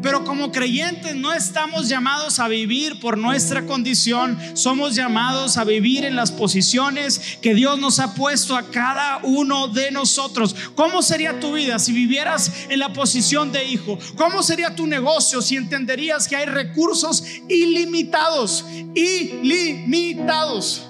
Pero 0.00 0.24
como 0.24 0.52
creyentes 0.52 1.16
no 1.16 1.32
estamos 1.32 1.88
llamados 1.88 2.38
a 2.38 2.46
vivir 2.46 3.00
por 3.00 3.18
nuestra 3.18 3.66
condición, 3.66 4.38
somos 4.54 4.94
llamados 4.94 5.56
a 5.56 5.64
vivir 5.64 6.04
en 6.04 6.14
las 6.14 6.30
posiciones 6.30 7.38
que 7.42 7.52
Dios 7.52 7.80
nos 7.80 7.98
ha 7.98 8.14
puesto 8.14 8.56
a 8.56 8.70
cada 8.70 9.18
uno 9.24 9.66
de 9.66 9.90
nosotros. 9.90 10.54
¿Cómo 10.76 11.02
sería 11.02 11.40
tu 11.40 11.52
vida 11.52 11.80
si 11.80 11.92
vivieras 11.92 12.52
en 12.68 12.78
la 12.78 12.92
posición 12.92 13.50
de 13.50 13.64
hijo? 13.64 13.98
¿Cómo 14.16 14.44
sería 14.44 14.76
tu 14.76 14.86
negocio 14.86 15.42
si 15.42 15.56
entenderías 15.56 16.28
que 16.28 16.36
hay 16.36 16.46
recursos 16.46 17.24
ilimitados? 17.48 18.64
Ilimitados. 18.94 20.88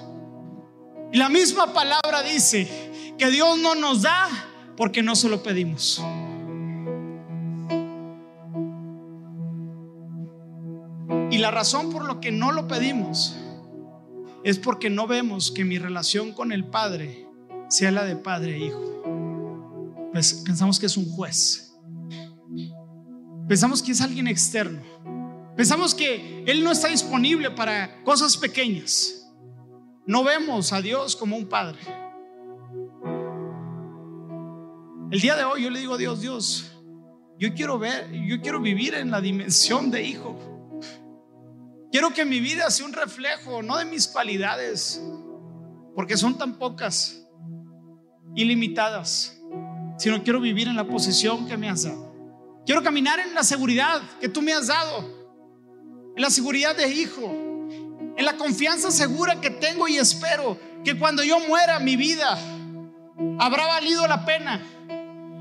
Y 1.11 1.17
la 1.17 1.29
misma 1.29 1.73
palabra 1.73 2.21
dice 2.21 2.69
que 3.17 3.31
Dios 3.31 3.57
no 3.57 3.73
nos 3.73 4.03
da 4.03 4.29
porque 4.77 5.01
no 5.01 5.15
se 5.15 5.29
lo 5.29 5.41
pedimos. 5.41 5.99
La 11.39 11.51
razón 11.51 11.91
por 11.91 12.05
lo 12.05 12.19
que 12.19 12.31
no 12.31 12.51
lo 12.51 12.67
pedimos 12.67 13.37
es 14.43 14.59
porque 14.59 14.89
no 14.89 15.07
vemos 15.07 15.51
que 15.51 15.65
mi 15.65 15.77
relación 15.77 16.33
con 16.33 16.51
el 16.51 16.65
Padre 16.65 17.27
sea 17.69 17.91
la 17.91 18.03
de 18.03 18.15
padre 18.15 18.55
e 18.55 18.65
hijo. 18.65 20.09
Pues 20.11 20.33
pensamos 20.45 20.79
que 20.79 20.87
es 20.87 20.97
un 20.97 21.09
juez. 21.11 21.77
Pensamos 23.47 23.81
que 23.81 23.91
es 23.91 24.01
alguien 24.01 24.27
externo. 24.27 24.81
Pensamos 25.55 25.93
que 25.93 26.43
Él 26.47 26.63
no 26.63 26.71
está 26.71 26.87
disponible 26.87 27.51
para 27.51 28.03
cosas 28.03 28.37
pequeñas. 28.37 29.29
No 30.05 30.23
vemos 30.23 30.73
a 30.73 30.81
Dios 30.81 31.15
como 31.15 31.35
un 31.35 31.47
padre. 31.47 31.79
El 35.11 35.21
día 35.21 35.35
de 35.35 35.43
hoy 35.43 35.63
yo 35.63 35.69
le 35.69 35.79
digo 35.79 35.95
a 35.95 35.97
Dios, 35.97 36.21
Dios, 36.21 36.71
yo 37.37 37.53
quiero 37.53 37.79
ver, 37.79 38.11
yo 38.11 38.41
quiero 38.41 38.59
vivir 38.59 38.93
en 38.93 39.11
la 39.11 39.21
dimensión 39.21 39.91
de 39.91 40.03
hijo. 40.03 40.37
Quiero 41.91 42.13
que 42.13 42.23
mi 42.23 42.39
vida 42.39 42.69
sea 42.69 42.85
un 42.85 42.93
reflejo, 42.93 43.63
no 43.63 43.77
de 43.77 43.85
mis 43.85 44.07
cualidades, 44.07 45.01
porque 45.95 46.17
son 46.17 46.37
tan 46.37 46.59
pocas, 46.59 47.25
ilimitadas, 48.35 49.35
sino 49.97 50.23
quiero 50.23 50.39
vivir 50.39 50.67
en 50.67 50.75
la 50.75 50.87
posición 50.87 51.47
que 51.47 51.57
me 51.57 51.67
has 51.67 51.83
dado. 51.83 52.13
Quiero 52.63 52.83
caminar 52.83 53.19
en 53.19 53.33
la 53.33 53.43
seguridad 53.43 54.01
que 54.21 54.29
tú 54.29 54.43
me 54.43 54.53
has 54.53 54.67
dado, 54.67 56.13
en 56.15 56.21
la 56.21 56.29
seguridad 56.29 56.75
de 56.75 56.93
hijo, 56.93 57.23
en 58.15 58.23
la 58.23 58.37
confianza 58.37 58.91
segura 58.91 59.41
que 59.41 59.49
tengo 59.49 59.87
y 59.87 59.97
espero 59.97 60.59
que 60.83 60.97
cuando 60.97 61.23
yo 61.23 61.39
muera 61.39 61.79
mi 61.79 61.95
vida 61.95 62.37
habrá 63.39 63.65
valido 63.65 64.07
la 64.07 64.25
pena, 64.25 64.61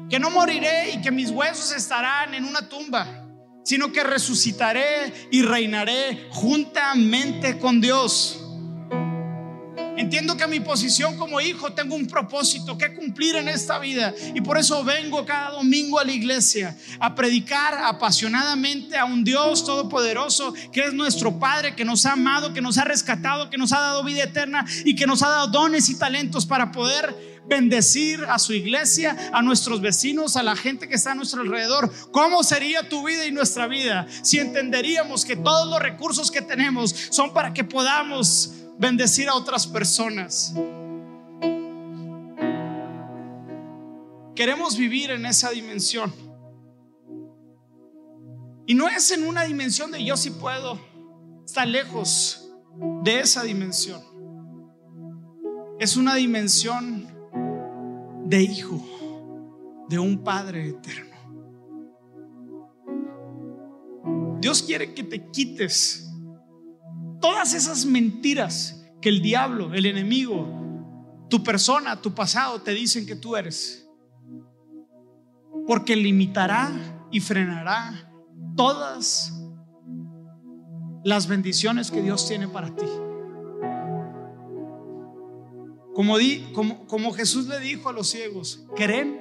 que 0.08 0.18
no 0.18 0.30
moriré 0.30 0.94
y 0.94 1.02
que 1.02 1.10
mis 1.10 1.30
huesos 1.30 1.72
estarán 1.72 2.32
en 2.32 2.44
una 2.44 2.66
tumba 2.66 3.27
sino 3.68 3.92
que 3.92 4.02
resucitaré 4.02 5.28
y 5.30 5.42
reinaré 5.42 6.26
juntamente 6.30 7.58
con 7.58 7.82
Dios. 7.82 8.40
Entiendo 9.98 10.38
que 10.38 10.46
mi 10.46 10.60
posición 10.60 11.18
como 11.18 11.38
hijo 11.38 11.74
tengo 11.74 11.94
un 11.94 12.06
propósito 12.06 12.78
que 12.78 12.94
cumplir 12.94 13.36
en 13.36 13.46
esta 13.46 13.78
vida 13.78 14.14
y 14.34 14.40
por 14.40 14.56
eso 14.56 14.82
vengo 14.84 15.26
cada 15.26 15.50
domingo 15.50 15.98
a 15.98 16.04
la 16.04 16.12
iglesia 16.12 16.74
a 16.98 17.14
predicar 17.14 17.74
apasionadamente 17.74 18.96
a 18.96 19.04
un 19.04 19.22
Dios 19.22 19.66
todopoderoso 19.66 20.54
que 20.72 20.86
es 20.86 20.94
nuestro 20.94 21.38
Padre, 21.38 21.76
que 21.76 21.84
nos 21.84 22.06
ha 22.06 22.12
amado, 22.12 22.54
que 22.54 22.62
nos 22.62 22.78
ha 22.78 22.84
rescatado, 22.84 23.50
que 23.50 23.58
nos 23.58 23.72
ha 23.72 23.80
dado 23.80 24.02
vida 24.02 24.22
eterna 24.22 24.64
y 24.86 24.94
que 24.94 25.06
nos 25.06 25.22
ha 25.22 25.28
dado 25.28 25.48
dones 25.48 25.90
y 25.90 25.98
talentos 25.98 26.46
para 26.46 26.72
poder 26.72 27.37
bendecir 27.48 28.24
a 28.28 28.38
su 28.38 28.52
iglesia, 28.52 29.16
a 29.32 29.42
nuestros 29.42 29.80
vecinos, 29.80 30.36
a 30.36 30.42
la 30.42 30.54
gente 30.54 30.86
que 30.88 30.94
está 30.94 31.12
a 31.12 31.14
nuestro 31.14 31.40
alrededor. 31.40 31.90
¿Cómo 32.12 32.44
sería 32.44 32.88
tu 32.88 33.04
vida 33.04 33.26
y 33.26 33.32
nuestra 33.32 33.66
vida 33.66 34.06
si 34.22 34.38
entenderíamos 34.38 35.24
que 35.24 35.36
todos 35.36 35.68
los 35.68 35.80
recursos 35.80 36.30
que 36.30 36.42
tenemos 36.42 36.94
son 37.10 37.32
para 37.32 37.52
que 37.52 37.64
podamos 37.64 38.52
bendecir 38.78 39.28
a 39.28 39.34
otras 39.34 39.66
personas? 39.66 40.52
Queremos 44.36 44.76
vivir 44.76 45.10
en 45.10 45.26
esa 45.26 45.50
dimensión. 45.50 46.12
Y 48.66 48.74
no 48.74 48.86
es 48.86 49.10
en 49.10 49.26
una 49.26 49.44
dimensión 49.44 49.90
de 49.90 50.04
yo 50.04 50.16
sí 50.16 50.30
puedo, 50.30 50.78
está 51.44 51.64
lejos 51.64 52.52
de 53.02 53.20
esa 53.20 53.42
dimensión. 53.42 54.00
Es 55.80 55.96
una 55.96 56.14
dimensión 56.16 57.17
de 58.28 58.42
hijo, 58.42 59.86
de 59.88 59.98
un 59.98 60.22
Padre 60.22 60.68
eterno. 60.68 61.16
Dios 64.38 64.62
quiere 64.62 64.92
que 64.92 65.02
te 65.02 65.30
quites 65.30 66.12
todas 67.20 67.54
esas 67.54 67.86
mentiras 67.86 68.84
que 69.00 69.08
el 69.08 69.22
diablo, 69.22 69.72
el 69.72 69.86
enemigo, 69.86 70.46
tu 71.30 71.42
persona, 71.42 72.02
tu 72.02 72.14
pasado 72.14 72.60
te 72.60 72.72
dicen 72.72 73.06
que 73.06 73.16
tú 73.16 73.34
eres. 73.34 73.88
Porque 75.66 75.96
limitará 75.96 76.70
y 77.10 77.20
frenará 77.20 78.12
todas 78.56 79.32
las 81.02 81.26
bendiciones 81.26 81.90
que 81.90 82.02
Dios 82.02 82.28
tiene 82.28 82.46
para 82.46 82.74
ti. 82.76 82.86
Como, 85.98 86.16
di, 86.16 86.52
como, 86.54 86.86
como 86.86 87.12
Jesús 87.12 87.48
le 87.48 87.58
dijo 87.58 87.88
a 87.88 87.92
los 87.92 88.08
ciegos, 88.08 88.64
creen 88.76 89.20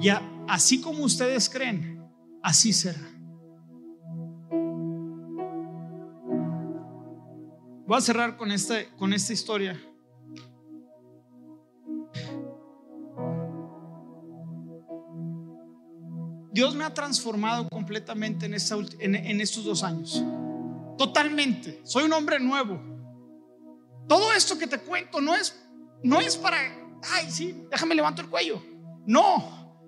y 0.00 0.08
así 0.48 0.80
como 0.80 1.04
ustedes 1.04 1.48
creen, 1.48 2.04
así 2.42 2.72
será. 2.72 2.98
Voy 7.86 7.96
a 7.96 8.00
cerrar 8.00 8.36
con 8.36 8.50
esta, 8.50 8.74
con 8.96 9.12
esta 9.12 9.32
historia. 9.32 9.80
Dios 16.50 16.74
me 16.74 16.82
ha 16.82 16.92
transformado 16.92 17.68
completamente 17.68 18.46
en, 18.46 19.14
en 19.14 19.40
estos 19.40 19.62
dos 19.62 19.84
años. 19.84 20.24
Totalmente. 20.98 21.82
Soy 21.84 22.02
un 22.02 22.12
hombre 22.14 22.40
nuevo. 22.40 22.89
Todo 24.10 24.32
esto 24.32 24.58
que 24.58 24.66
te 24.66 24.80
cuento 24.80 25.20
no 25.20 25.36
es, 25.36 25.56
no 26.02 26.20
es 26.20 26.36
para, 26.36 26.58
ay, 27.12 27.30
sí, 27.30 27.62
déjame 27.70 27.94
levanto 27.94 28.20
el 28.20 28.28
cuello. 28.28 28.60
No. 29.06 29.78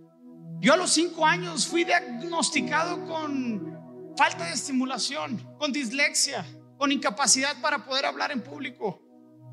Yo 0.61 0.75
a 0.75 0.77
los 0.77 0.93
cinco 0.93 1.27
años 1.27 1.67
fui 1.67 1.83
diagnosticado 1.83 3.05
con 3.05 3.77
falta 4.17 4.45
de 4.45 4.53
estimulación, 4.53 5.45
con 5.59 5.73
dislexia, 5.73 6.47
con 6.79 6.93
incapacidad 6.93 7.61
para 7.61 7.85
poder 7.85 8.07
hablar 8.07 8.31
en 8.31 8.43
público. 8.43 9.03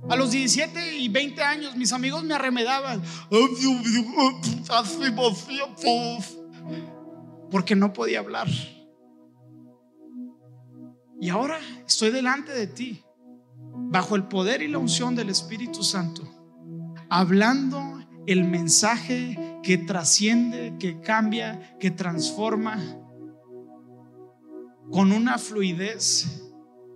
A 0.08 0.16
los 0.16 0.30
17 0.30 0.98
y 0.98 1.10
20 1.10 1.42
años 1.42 1.76
mis 1.76 1.92
amigos 1.92 2.24
me 2.24 2.36
arremedaban 2.36 3.02
porque 7.50 7.76
no 7.76 7.92
podía 7.92 8.20
hablar. 8.20 8.48
Y 11.20 11.30
ahora 11.30 11.60
estoy 11.88 12.12
delante 12.12 12.54
de 12.54 12.68
ti 12.68 13.04
bajo 13.74 14.16
el 14.16 14.24
poder 14.26 14.62
y 14.62 14.68
la 14.68 14.78
unción 14.78 15.16
del 15.16 15.30
Espíritu 15.30 15.84
Santo, 15.84 16.24
hablando 17.10 18.00
el 18.28 18.44
mensaje 18.44 19.60
que 19.64 19.78
trasciende, 19.78 20.76
que 20.80 21.00
cambia, 21.02 21.78
que 21.80 21.92
transforma, 21.92 22.78
con 24.92 25.12
una 25.12 25.38
fluidez 25.38 26.52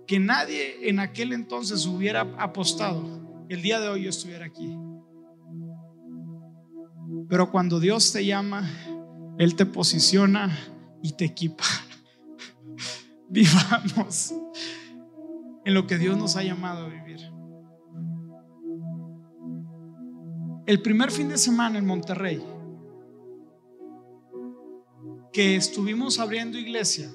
que 0.06 0.18
nadie 0.18 0.88
en 0.88 0.98
aquel 0.98 1.32
entonces 1.32 1.86
hubiera 1.86 2.20
apostado. 2.38 3.46
El 3.48 3.62
día 3.62 3.80
de 3.80 3.88
hoy 3.88 4.02
yo 4.04 4.10
estuviera 4.10 4.46
aquí. 4.46 4.76
Pero 7.28 7.50
cuando 7.50 7.80
Dios 7.80 8.12
te 8.12 8.24
llama, 8.24 8.68
Él 9.38 9.54
te 9.54 9.66
posiciona 9.66 10.56
y 11.02 11.12
te 11.12 11.24
equipa. 11.24 11.64
Vivamos 13.28 14.34
en 15.64 15.74
lo 15.74 15.86
que 15.86 15.98
Dios 15.98 16.16
nos 16.16 16.36
ha 16.36 16.42
llamado 16.42 16.86
a 16.86 16.88
vivir. 16.88 17.20
El 20.66 20.80
primer 20.82 21.10
fin 21.10 21.28
de 21.28 21.38
semana 21.38 21.78
en 21.78 21.86
Monterrey, 21.86 22.42
que 25.32 25.56
estuvimos 25.56 26.18
abriendo 26.18 26.58
iglesia, 26.58 27.10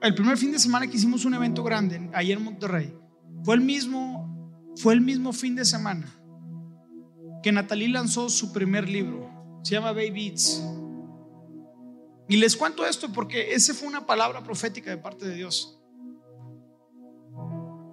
el 0.00 0.14
primer 0.14 0.36
fin 0.36 0.52
de 0.52 0.58
semana 0.58 0.86
que 0.88 0.96
hicimos 0.96 1.24
un 1.24 1.34
evento 1.34 1.62
grande 1.62 2.10
ayer 2.12 2.36
en 2.36 2.44
Monterrey, 2.44 2.94
fue 3.44 3.54
el 3.54 3.60
mismo, 3.60 4.72
fue 4.76 4.94
el 4.94 5.00
mismo 5.00 5.32
fin 5.32 5.54
de 5.54 5.64
semana 5.64 6.06
que 7.42 7.52
Natalie 7.52 7.88
lanzó 7.88 8.28
su 8.28 8.52
primer 8.52 8.88
libro, 8.88 9.60
se 9.62 9.74
llama 9.74 9.92
Baby 9.92 10.28
Eats. 10.28 10.62
Y 12.28 12.36
les 12.36 12.56
cuento 12.56 12.86
esto 12.86 13.12
porque 13.12 13.52
esa 13.54 13.74
fue 13.74 13.88
una 13.88 14.06
palabra 14.06 14.42
profética 14.42 14.90
de 14.90 14.96
parte 14.96 15.26
de 15.26 15.34
Dios. 15.34 15.81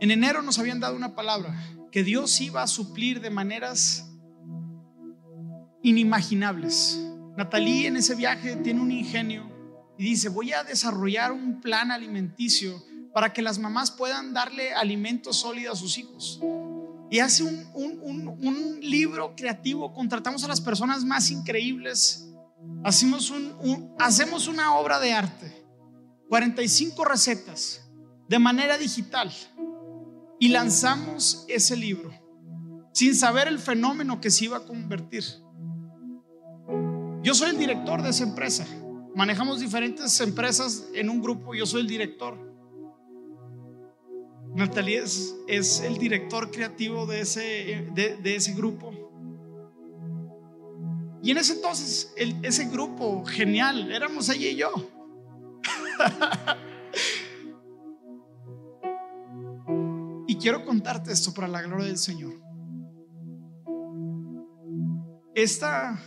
En 0.02 0.12
enero 0.12 0.42
nos 0.42 0.58
habían 0.60 0.80
dado 0.80 0.96
una 0.96 1.14
palabra 1.14 1.54
que 1.92 2.04
Dios 2.04 2.40
iba 2.40 2.64
a 2.64 2.68
suplir 2.68 3.20
de 3.20 3.30
maneras 3.30 4.10
inimaginables. 5.84 7.00
Natalie 7.36 7.88
en 7.88 7.98
ese 7.98 8.16
viaje 8.16 8.56
tiene 8.58 8.80
un 8.80 8.92
ingenio 8.92 9.50
y 9.98 10.06
dice, 10.06 10.30
voy 10.30 10.54
a 10.54 10.64
desarrollar 10.64 11.34
un 11.34 11.60
plan 11.60 11.92
alimenticio 11.92 12.82
para 13.14 13.34
que 13.34 13.42
las 13.42 13.60
mamás 13.60 13.92
puedan 13.92 14.34
darle 14.34 14.74
alimento 14.74 15.34
sólido 15.34 15.74
a 15.74 15.76
sus 15.76 15.98
hijos. 15.98 16.40
Y 17.12 17.20
hace 17.20 17.44
un, 17.44 18.80
libro 18.82 19.36
creativo, 19.36 19.94
contratamos 19.94 20.44
a 20.44 20.48
las 20.48 20.62
personas 20.62 21.04
más 21.04 21.30
increíbles, 21.32 22.30
hacemos, 22.84 23.34
hacemos 24.00 24.48
una 24.48 24.76
obra 24.76 25.00
de 25.00 25.12
arte, 25.12 25.66
45 26.30 27.04
recetas 27.04 27.82
de 28.30 28.40
manera 28.40 28.78
digital 28.78 29.32
y 30.40 30.48
lanzamos 30.48 31.46
ese 31.48 31.76
libro 31.76 32.12
sin 32.94 33.16
saber 33.16 33.48
el 33.48 33.60
fenómeno 33.60 34.20
que 34.20 34.32
se 34.32 34.46
iba 34.46 34.58
a 34.58 34.66
convertir. 34.66 35.24
Yo 37.22 37.34
soy 37.34 37.52
el 37.52 37.58
director 37.58 38.02
de 38.02 38.10
esa 38.10 38.24
empresa. 38.24 38.66
Manejamos 39.16 39.60
diferentes 39.60 40.20
empresas 40.22 40.88
en 40.94 41.10
un 41.10 41.22
grupo. 41.22 41.54
Yo 41.54 41.66
soy 41.66 41.82
el 41.82 41.88
director. 41.88 42.38
Natalia 44.56 45.04
es, 45.04 45.82
el 45.82 45.98
director 45.98 46.52
creativo 46.52 47.06
de 47.06 47.22
ese, 47.22 47.88
de, 47.94 48.36
ese 48.36 48.54
grupo. 48.54 48.92
Y 51.22 51.32
en 51.32 51.38
ese 51.38 51.54
entonces, 51.54 52.14
ese 52.18 52.66
grupo 52.66 53.26
genial, 53.26 53.92
éramos 53.92 54.30
ella 54.30 54.50
y 54.50 54.56
yo. 54.56 54.72
quiero 60.40 60.66
contarte 60.66 61.12
esto 61.12 61.34
para 61.34 61.48
la 61.48 61.62
gloria 61.62 61.88
del 61.88 61.98
Señor. 61.98 62.34
Esta... 65.36 66.00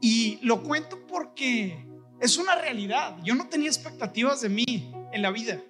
Y 0.00 0.38
lo 0.42 0.62
cuento 0.62 1.06
porque 1.06 1.88
es 2.20 2.38
una 2.38 2.54
realidad. 2.54 3.16
Yo 3.24 3.34
no 3.34 3.48
tenía 3.48 3.68
expectativas 3.68 4.40
de 4.40 4.48
mí 4.48 4.92
en 5.12 5.22
la 5.22 5.30
vida. 5.30 5.60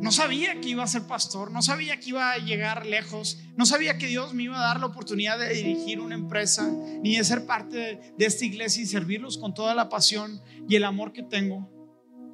No 0.00 0.12
sabía 0.12 0.60
que 0.60 0.68
iba 0.68 0.84
a 0.84 0.86
ser 0.86 1.02
pastor, 1.02 1.50
no 1.50 1.60
sabía 1.60 1.98
que 1.98 2.10
iba 2.10 2.32
a 2.32 2.38
llegar 2.38 2.86
lejos, 2.86 3.40
no 3.56 3.66
sabía 3.66 3.98
que 3.98 4.06
Dios 4.06 4.32
me 4.32 4.44
iba 4.44 4.56
a 4.56 4.68
dar 4.68 4.80
la 4.80 4.86
oportunidad 4.86 5.38
de 5.38 5.52
dirigir 5.52 6.00
una 6.00 6.14
empresa, 6.14 6.70
ni 7.02 7.16
de 7.16 7.24
ser 7.24 7.46
parte 7.46 8.14
de, 8.16 8.26
esta 8.26 8.44
iglesia 8.44 8.82
y 8.82 8.86
servirlos 8.86 9.38
con 9.38 9.54
toda 9.54 9.74
la 9.74 9.88
pasión 9.88 10.40
y 10.68 10.76
el 10.76 10.84
amor 10.84 11.12
que 11.12 11.24
tengo. 11.24 11.77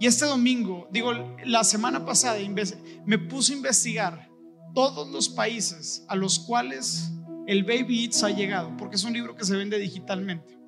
Y 0.00 0.06
este 0.06 0.26
domingo, 0.26 0.88
digo, 0.90 1.12
la 1.44 1.64
semana 1.64 2.04
pasada 2.04 2.38
me 3.04 3.18
puse 3.18 3.52
a 3.52 3.56
investigar 3.56 4.28
todos 4.74 5.08
los 5.10 5.28
países 5.28 6.04
a 6.08 6.16
los 6.16 6.38
cuales 6.40 7.10
el 7.46 7.64
Baby 7.64 8.04
Eats 8.04 8.24
ha 8.24 8.30
llegado, 8.30 8.76
porque 8.76 8.96
es 8.96 9.04
un 9.04 9.12
libro 9.12 9.36
que 9.36 9.44
se 9.44 9.56
vende 9.56 9.78
digitalmente. 9.78 10.58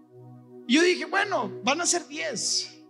Y 0.68 0.74
yo 0.74 0.83
dije, 0.83 1.07
bueno, 1.07 1.51
van 1.64 1.81
a 1.81 1.87
ser 1.87 2.07
10, 2.07 2.85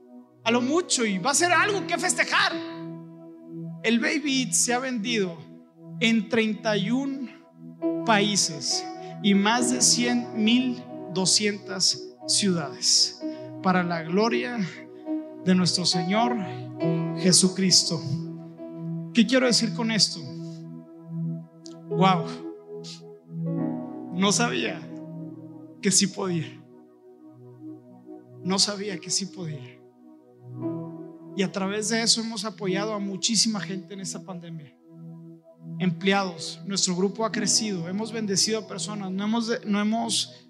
a 0.45 0.51
lo 0.51 0.61
mucho, 0.61 1.05
y 1.05 1.18
va 1.18 1.30
a 1.30 1.34
ser 1.34 1.53
algo 1.53 1.87
que 1.87 1.99
festejar. 1.99 2.53
El 3.82 4.01
Baby 4.01 4.43
Eats 4.43 4.59
se 4.59 4.74
ha 4.74 4.78
vendido 4.78 5.39
en 6.01 6.28
31 6.28 8.05
países 8.05 8.84
y 9.22 9.34
más 9.34 9.70
de 9.70 9.80
100 9.80 10.45
mil 10.45 10.82
200 11.14 12.16
ciudades 12.26 13.20
para 13.62 13.82
la 13.82 14.03
gloria 14.03 14.59
de 14.59 14.86
nuestro 15.55 15.84
Señor 15.84 16.36
Jesucristo. 17.18 18.01
¿Qué 19.14 19.26
quiero 19.26 19.47
decir 19.47 19.74
con 19.74 19.90
esto? 19.90 20.20
Wow. 21.88 22.24
No 24.14 24.32
sabía 24.32 24.80
que 25.80 25.90
sí 25.90 26.09
podía. 26.09 26.47
No 28.44 28.59
sabía 28.59 28.99
que 28.99 29.11
sí 29.11 29.26
podía. 29.26 29.80
Y 31.36 31.42
a 31.42 31.53
través 31.53 31.90
de 31.90 32.03
eso 32.03 32.20
hemos 32.20 32.44
apoyado 32.44 32.94
a 32.94 32.99
muchísima 32.99 33.61
gente 33.61 33.94
en 33.94 34.01
esta 34.01 34.22
pandemia. 34.22 34.74
Empleados, 35.78 36.61
nuestro 36.64 36.97
grupo 36.97 37.26
ha 37.26 37.32
crecido, 37.32 37.88
hemos 37.88 38.11
bendecido 38.11 38.61
a 38.61 38.66
personas, 38.66 39.11
no 39.11 39.24
hemos, 39.24 39.53
no 39.66 39.80
hemos 39.80 40.49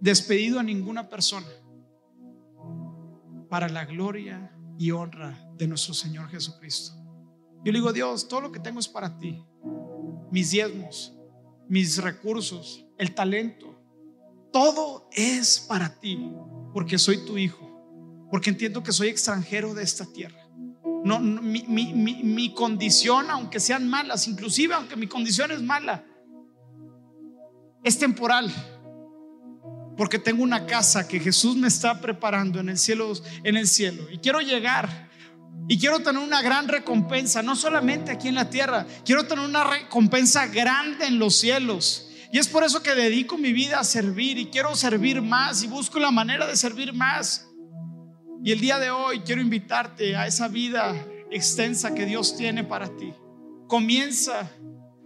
despedido 0.00 0.58
a 0.58 0.64
ninguna 0.64 1.08
persona 1.08 1.46
para 3.50 3.68
la 3.68 3.84
gloria 3.84 4.50
y 4.78 4.92
honra 4.92 5.38
de 5.56 5.66
nuestro 5.66 5.92
Señor 5.92 6.28
Jesucristo. 6.30 6.94
Yo 7.62 7.72
le 7.72 7.80
digo, 7.80 7.92
Dios, 7.92 8.28
todo 8.28 8.40
lo 8.40 8.52
que 8.52 8.60
tengo 8.60 8.80
es 8.80 8.88
para 8.88 9.18
ti. 9.18 9.44
Mis 10.30 10.52
diezmos, 10.52 11.14
mis 11.68 11.98
recursos, 11.98 12.86
el 12.96 13.14
talento, 13.14 13.78
todo 14.52 15.08
es 15.12 15.60
para 15.68 16.00
ti, 16.00 16.32
porque 16.72 16.96
soy 16.96 17.24
tu 17.26 17.36
hijo, 17.36 18.28
porque 18.30 18.50
entiendo 18.50 18.82
que 18.82 18.92
soy 18.92 19.08
extranjero 19.08 19.74
de 19.74 19.82
esta 19.82 20.06
tierra. 20.06 20.48
No, 21.04 21.18
mi, 21.18 21.62
mi, 21.62 22.54
condición, 22.54 23.30
aunque 23.30 23.58
sean 23.58 23.88
malas, 23.88 24.28
inclusive 24.28 24.74
aunque 24.74 24.96
mi 24.96 25.06
condición 25.06 25.50
es 25.50 25.62
mala, 25.62 26.04
es 27.82 27.98
temporal. 27.98 28.52
Porque 30.00 30.18
tengo 30.18 30.42
una 30.42 30.64
casa 30.64 31.06
que 31.06 31.20
Jesús 31.20 31.56
me 31.56 31.68
está 31.68 32.00
preparando 32.00 32.58
en 32.58 32.70
el 32.70 32.78
cielo, 32.78 33.12
en 33.44 33.54
el 33.54 33.68
cielo. 33.68 34.10
Y 34.10 34.16
quiero 34.16 34.40
llegar 34.40 35.10
y 35.68 35.78
quiero 35.78 36.00
tener 36.00 36.22
una 36.22 36.40
gran 36.40 36.68
recompensa, 36.68 37.42
no 37.42 37.54
solamente 37.54 38.10
aquí 38.10 38.28
en 38.28 38.34
la 38.34 38.48
tierra, 38.48 38.86
quiero 39.04 39.26
tener 39.26 39.44
una 39.44 39.62
recompensa 39.62 40.46
grande 40.46 41.06
en 41.06 41.18
los 41.18 41.36
cielos. 41.36 42.08
Y 42.32 42.38
es 42.38 42.48
por 42.48 42.64
eso 42.64 42.82
que 42.82 42.94
dedico 42.94 43.36
mi 43.36 43.52
vida 43.52 43.78
a 43.78 43.84
servir 43.84 44.38
y 44.38 44.46
quiero 44.46 44.74
servir 44.74 45.20
más 45.20 45.62
y 45.64 45.66
busco 45.66 45.98
la 45.98 46.10
manera 46.10 46.46
de 46.46 46.56
servir 46.56 46.94
más. 46.94 47.46
Y 48.42 48.52
el 48.52 48.60
día 48.60 48.78
de 48.78 48.90
hoy 48.90 49.20
quiero 49.20 49.42
invitarte 49.42 50.16
a 50.16 50.26
esa 50.26 50.48
vida 50.48 50.94
extensa 51.30 51.94
que 51.94 52.06
Dios 52.06 52.38
tiene 52.38 52.64
para 52.64 52.88
ti. 52.96 53.12
Comienza 53.68 54.50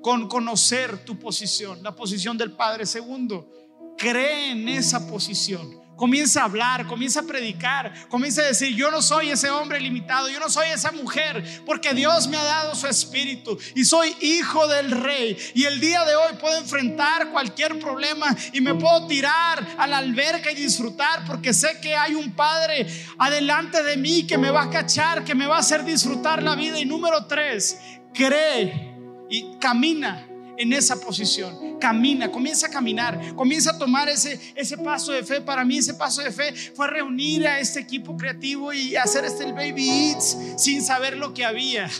con 0.00 0.28
conocer 0.28 1.04
tu 1.04 1.18
posición, 1.18 1.82
la 1.82 1.96
posición 1.96 2.38
del 2.38 2.52
Padre. 2.52 2.86
Segundo, 2.86 3.50
cree 3.96 4.50
en 4.50 4.68
esa 4.68 5.06
posición. 5.06 5.84
Comienza 5.96 6.42
a 6.42 6.44
hablar, 6.46 6.86
comienza 6.86 7.20
a 7.20 7.22
predicar, 7.22 8.08
comienza 8.08 8.42
a 8.42 8.46
decir, 8.46 8.74
yo 8.74 8.90
no 8.90 9.00
soy 9.00 9.30
ese 9.30 9.48
hombre 9.48 9.80
limitado, 9.80 10.28
yo 10.28 10.40
no 10.40 10.50
soy 10.50 10.68
esa 10.70 10.90
mujer, 10.90 11.62
porque 11.64 11.94
Dios 11.94 12.26
me 12.26 12.36
ha 12.36 12.42
dado 12.42 12.74
su 12.74 12.88
espíritu 12.88 13.56
y 13.76 13.84
soy 13.84 14.12
hijo 14.20 14.66
del 14.66 14.90
rey. 14.90 15.36
Y 15.54 15.64
el 15.64 15.78
día 15.78 16.04
de 16.04 16.16
hoy 16.16 16.32
puedo 16.40 16.58
enfrentar 16.58 17.30
cualquier 17.30 17.78
problema 17.78 18.34
y 18.52 18.60
me 18.60 18.74
puedo 18.74 19.06
tirar 19.06 19.64
a 19.78 19.86
la 19.86 19.98
alberca 19.98 20.50
y 20.50 20.56
disfrutar, 20.56 21.24
porque 21.26 21.54
sé 21.54 21.78
que 21.80 21.94
hay 21.94 22.14
un 22.14 22.32
Padre 22.32 22.88
adelante 23.18 23.80
de 23.84 23.96
mí 23.96 24.26
que 24.26 24.36
me 24.36 24.50
va 24.50 24.64
a 24.64 24.70
cachar, 24.70 25.22
que 25.22 25.36
me 25.36 25.46
va 25.46 25.56
a 25.56 25.60
hacer 25.60 25.84
disfrutar 25.84 26.42
la 26.42 26.56
vida. 26.56 26.80
Y 26.80 26.86
número 26.86 27.26
tres, 27.26 27.78
cree 28.12 28.96
y 29.30 29.56
camina 29.60 30.26
en 30.56 30.72
esa 30.72 31.00
posición. 31.00 31.78
Camina, 31.78 32.30
comienza 32.30 32.66
a 32.66 32.70
caminar, 32.70 33.34
comienza 33.34 33.72
a 33.72 33.78
tomar 33.78 34.08
ese, 34.08 34.40
ese 34.54 34.78
paso 34.78 35.12
de 35.12 35.22
fe. 35.22 35.40
Para 35.40 35.64
mí 35.64 35.78
ese 35.78 35.94
paso 35.94 36.22
de 36.22 36.30
fe 36.30 36.52
fue 36.74 36.88
reunir 36.88 37.46
a 37.46 37.58
este 37.58 37.80
equipo 37.80 38.16
creativo 38.16 38.72
y 38.72 38.96
hacer 38.96 39.24
este 39.24 39.52
Baby 39.52 39.88
Eats 39.88 40.36
sin 40.56 40.82
saber 40.82 41.16
lo 41.16 41.34
que 41.34 41.44
había 41.44 41.90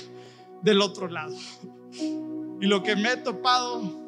del 0.62 0.80
otro 0.80 1.08
lado. 1.08 1.36
Y 2.60 2.66
lo 2.66 2.82
que 2.82 2.96
me 2.96 3.12
he 3.12 3.16
topado 3.16 4.02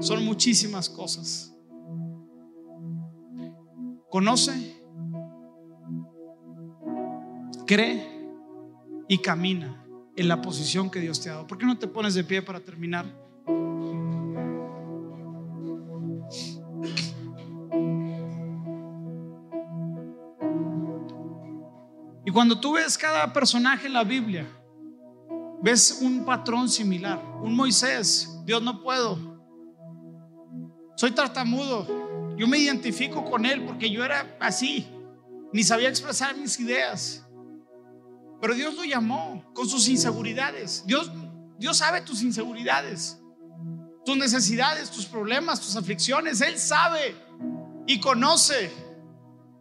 son 0.00 0.24
muchísimas 0.24 0.88
cosas. 0.88 1.54
Conoce, 4.10 4.52
cree 7.66 8.06
y 9.08 9.18
camina 9.18 9.84
en 10.16 10.28
la 10.28 10.40
posición 10.40 10.90
que 10.90 11.00
Dios 11.00 11.20
te 11.20 11.28
ha 11.28 11.34
dado. 11.34 11.46
¿Por 11.46 11.58
qué 11.58 11.66
no 11.66 11.78
te 11.78 11.86
pones 11.88 12.14
de 12.14 12.24
pie 12.24 12.42
para 12.42 12.60
terminar? 12.60 13.06
Cuando 22.38 22.60
tú 22.60 22.74
ves 22.74 22.96
cada 22.96 23.32
personaje 23.32 23.88
en 23.88 23.94
la 23.94 24.04
Biblia, 24.04 24.46
ves 25.60 25.98
un 26.00 26.24
patrón 26.24 26.68
similar. 26.68 27.20
Un 27.42 27.56
Moisés, 27.56 28.30
Dios 28.44 28.62
no 28.62 28.80
puedo. 28.80 29.42
Soy 30.96 31.10
tartamudo. 31.10 32.36
Yo 32.36 32.46
me 32.46 32.58
identifico 32.58 33.24
con 33.24 33.44
él 33.44 33.64
porque 33.64 33.90
yo 33.90 34.04
era 34.04 34.36
así. 34.38 34.86
Ni 35.52 35.64
sabía 35.64 35.88
expresar 35.88 36.36
mis 36.36 36.60
ideas. 36.60 37.26
Pero 38.40 38.54
Dios 38.54 38.76
lo 38.76 38.84
llamó 38.84 39.44
con 39.52 39.68
sus 39.68 39.88
inseguridades. 39.88 40.84
Dios, 40.86 41.10
Dios 41.58 41.76
sabe 41.78 42.02
tus 42.02 42.22
inseguridades, 42.22 43.18
tus 44.06 44.16
necesidades, 44.16 44.92
tus 44.92 45.06
problemas, 45.06 45.60
tus 45.60 45.74
aflicciones. 45.74 46.40
Él 46.40 46.56
sabe 46.56 47.16
y 47.88 47.98
conoce. 47.98 48.70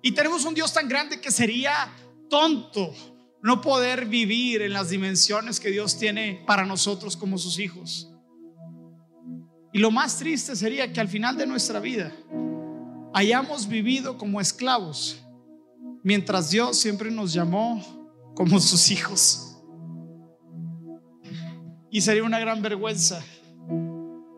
Y 0.03 0.11
tenemos 0.11 0.45
un 0.45 0.53
Dios 0.53 0.71
tan 0.71 0.87
grande 0.87 1.19
que 1.19 1.31
sería 1.31 1.91
tonto 2.29 2.93
no 3.41 3.61
poder 3.61 4.05
vivir 4.05 4.61
en 4.61 4.73
las 4.73 4.89
dimensiones 4.89 5.59
que 5.59 5.69
Dios 5.69 5.97
tiene 5.97 6.43
para 6.45 6.65
nosotros 6.65 7.15
como 7.15 7.37
sus 7.37 7.59
hijos. 7.59 8.11
Y 9.73 9.79
lo 9.79 9.91
más 9.91 10.17
triste 10.17 10.55
sería 10.55 10.91
que 10.91 10.99
al 10.99 11.07
final 11.07 11.37
de 11.37 11.45
nuestra 11.45 11.79
vida 11.79 12.11
hayamos 13.13 13.67
vivido 13.67 14.17
como 14.17 14.41
esclavos, 14.41 15.23
mientras 16.03 16.49
Dios 16.49 16.77
siempre 16.77 17.11
nos 17.11 17.33
llamó 17.33 18.33
como 18.35 18.59
sus 18.59 18.91
hijos. 18.91 19.57
Y 21.89 22.01
sería 22.01 22.23
una 22.23 22.39
gran 22.39 22.61
vergüenza 22.61 23.23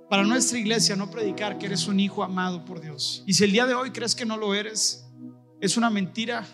para 0.09 0.23
nuestra 0.23 0.57
iglesia 0.57 0.95
no 0.95 1.09
predicar 1.11 1.57
que 1.57 1.67
eres 1.67 1.87
un 1.87 1.99
hijo 1.99 2.23
amado 2.23 2.65
por 2.65 2.81
Dios. 2.81 3.23
Y 3.27 3.33
si 3.33 3.43
el 3.43 3.51
día 3.51 3.65
de 3.65 3.75
hoy 3.75 3.91
crees 3.91 4.15
que 4.15 4.25
no 4.25 4.37
lo 4.37 4.55
eres, 4.55 5.05
es 5.61 5.77
una 5.77 5.89
mentira 5.89 6.47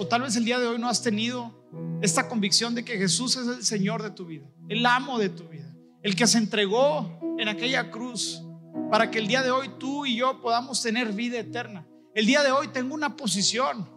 o 0.00 0.06
tal 0.06 0.22
vez 0.22 0.34
el 0.36 0.46
día 0.46 0.58
de 0.58 0.66
hoy 0.66 0.78
no 0.78 0.88
has 0.88 1.02
tenido 1.02 1.52
esta 2.00 2.26
convicción 2.26 2.74
de 2.74 2.86
que 2.86 2.96
Jesús 2.96 3.36
es 3.36 3.46
el 3.46 3.62
Señor 3.62 4.02
de 4.02 4.10
tu 4.10 4.24
vida, 4.24 4.46
el 4.70 4.86
amo 4.86 5.18
de 5.18 5.28
tu 5.28 5.46
vida, 5.46 5.76
el 6.02 6.16
que 6.16 6.26
se 6.26 6.38
entregó 6.38 7.20
en 7.38 7.48
aquella 7.48 7.90
cruz 7.90 8.42
para 8.90 9.10
que 9.10 9.18
el 9.18 9.28
día 9.28 9.42
de 9.42 9.50
hoy 9.50 9.68
tú 9.78 10.06
y 10.06 10.16
yo 10.16 10.40
podamos 10.40 10.80
tener 10.80 11.12
vida 11.12 11.38
eterna. 11.38 11.86
El 12.14 12.24
día 12.24 12.42
de 12.42 12.50
hoy 12.50 12.68
tengo 12.68 12.94
una 12.94 13.14
posición, 13.14 13.90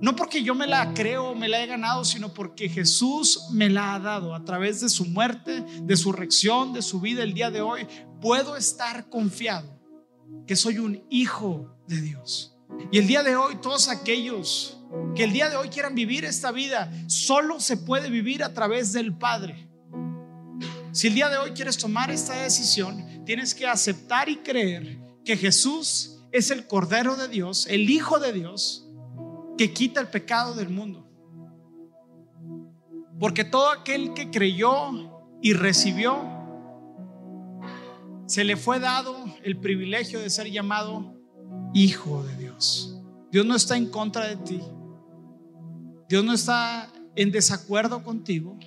no 0.00 0.14
porque 0.14 0.44
yo 0.44 0.54
me 0.54 0.68
la 0.68 0.94
creo 0.94 1.34
me 1.34 1.48
la 1.48 1.64
he 1.64 1.66
ganado, 1.66 2.04
sino 2.04 2.32
porque 2.32 2.68
Jesús 2.68 3.48
me 3.50 3.68
la 3.68 3.94
ha 3.94 3.98
dado 3.98 4.36
a 4.36 4.44
través 4.44 4.80
de 4.82 4.88
su 4.88 5.04
muerte, 5.04 5.64
de 5.82 5.96
su 5.96 6.12
reacción, 6.12 6.72
de 6.72 6.80
su 6.80 7.00
vida. 7.00 7.24
El 7.24 7.34
día 7.34 7.50
de 7.50 7.60
hoy 7.60 7.88
puedo 8.20 8.56
estar 8.56 9.08
confiado 9.08 9.82
que 10.46 10.54
soy 10.54 10.78
un 10.78 11.04
hijo 11.10 11.76
de 11.88 12.02
Dios. 12.02 12.56
Y 12.92 12.98
el 12.98 13.08
día 13.08 13.24
de 13.24 13.34
hoy 13.34 13.56
todos 13.56 13.88
aquellos 13.88 14.77
que 15.14 15.24
el 15.24 15.32
día 15.32 15.50
de 15.50 15.56
hoy 15.56 15.68
quieran 15.68 15.94
vivir 15.94 16.24
esta 16.24 16.52
vida, 16.52 16.90
solo 17.06 17.60
se 17.60 17.76
puede 17.76 18.10
vivir 18.10 18.42
a 18.42 18.54
través 18.54 18.92
del 18.92 19.16
Padre. 19.16 19.68
Si 20.92 21.08
el 21.08 21.14
día 21.14 21.28
de 21.28 21.36
hoy 21.36 21.50
quieres 21.50 21.76
tomar 21.76 22.10
esta 22.10 22.34
decisión, 22.42 23.24
tienes 23.24 23.54
que 23.54 23.66
aceptar 23.66 24.28
y 24.28 24.36
creer 24.38 24.98
que 25.24 25.36
Jesús 25.36 26.20
es 26.32 26.50
el 26.50 26.66
Cordero 26.66 27.16
de 27.16 27.28
Dios, 27.28 27.66
el 27.68 27.90
Hijo 27.90 28.18
de 28.18 28.32
Dios, 28.32 28.88
que 29.56 29.72
quita 29.72 30.00
el 30.00 30.08
pecado 30.08 30.54
del 30.54 30.70
mundo. 30.70 31.06
Porque 33.18 33.44
todo 33.44 33.70
aquel 33.70 34.14
que 34.14 34.30
creyó 34.30 35.12
y 35.42 35.52
recibió, 35.52 36.38
se 38.26 38.44
le 38.44 38.56
fue 38.56 38.78
dado 38.78 39.24
el 39.42 39.58
privilegio 39.58 40.20
de 40.20 40.30
ser 40.30 40.50
llamado 40.50 41.14
Hijo 41.74 42.22
de 42.24 42.36
Dios. 42.36 43.00
Dios 43.30 43.44
no 43.44 43.56
está 43.56 43.76
en 43.76 43.86
contra 43.86 44.26
de 44.26 44.36
ti. 44.36 44.60
Dios 46.08 46.24
no 46.24 46.32
está 46.32 46.90
en 47.16 47.30
desacuerdo 47.30 48.02
contigo. 48.02 48.58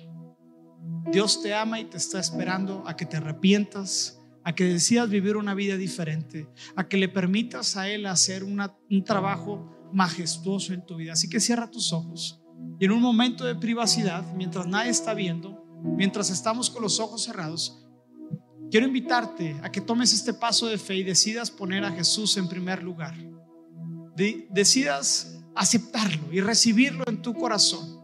Dios 1.10 1.42
te 1.42 1.54
ama 1.54 1.80
y 1.80 1.84
te 1.84 1.96
está 1.96 2.20
esperando 2.20 2.84
a 2.86 2.96
que 2.96 3.06
te 3.06 3.16
arrepientas, 3.16 4.20
a 4.44 4.54
que 4.54 4.64
decidas 4.64 5.08
vivir 5.08 5.36
una 5.36 5.54
vida 5.54 5.76
diferente, 5.76 6.48
a 6.76 6.88
que 6.88 6.96
le 6.96 7.08
permitas 7.08 7.76
a 7.76 7.88
Él 7.88 8.06
hacer 8.06 8.44
un 8.44 9.04
trabajo 9.04 9.90
majestuoso 9.92 10.72
en 10.72 10.86
tu 10.86 10.96
vida. 10.96 11.12
Así 11.12 11.28
que 11.28 11.40
cierra 11.40 11.70
tus 11.70 11.92
ojos 11.92 12.42
y 12.78 12.84
en 12.84 12.92
un 12.92 13.00
momento 13.00 13.44
de 13.44 13.54
privacidad, 13.54 14.24
mientras 14.34 14.66
nadie 14.66 14.90
está 14.90 15.14
viendo, 15.14 15.64
mientras 15.96 16.30
estamos 16.30 16.70
con 16.70 16.82
los 16.82 17.00
ojos 17.00 17.22
cerrados, 17.22 17.86
quiero 18.70 18.86
invitarte 18.86 19.56
a 19.62 19.70
que 19.70 19.80
tomes 19.80 20.12
este 20.12 20.34
paso 20.34 20.66
de 20.66 20.78
fe 20.78 20.96
y 20.96 21.02
decidas 21.02 21.50
poner 21.50 21.84
a 21.84 21.92
Jesús 21.92 22.36
en 22.36 22.48
primer 22.48 22.82
lugar. 22.82 23.14
decidas 24.50 25.41
aceptarlo 25.54 26.32
y 26.32 26.40
recibirlo 26.40 27.04
en 27.06 27.22
tu 27.22 27.34
corazón. 27.34 28.00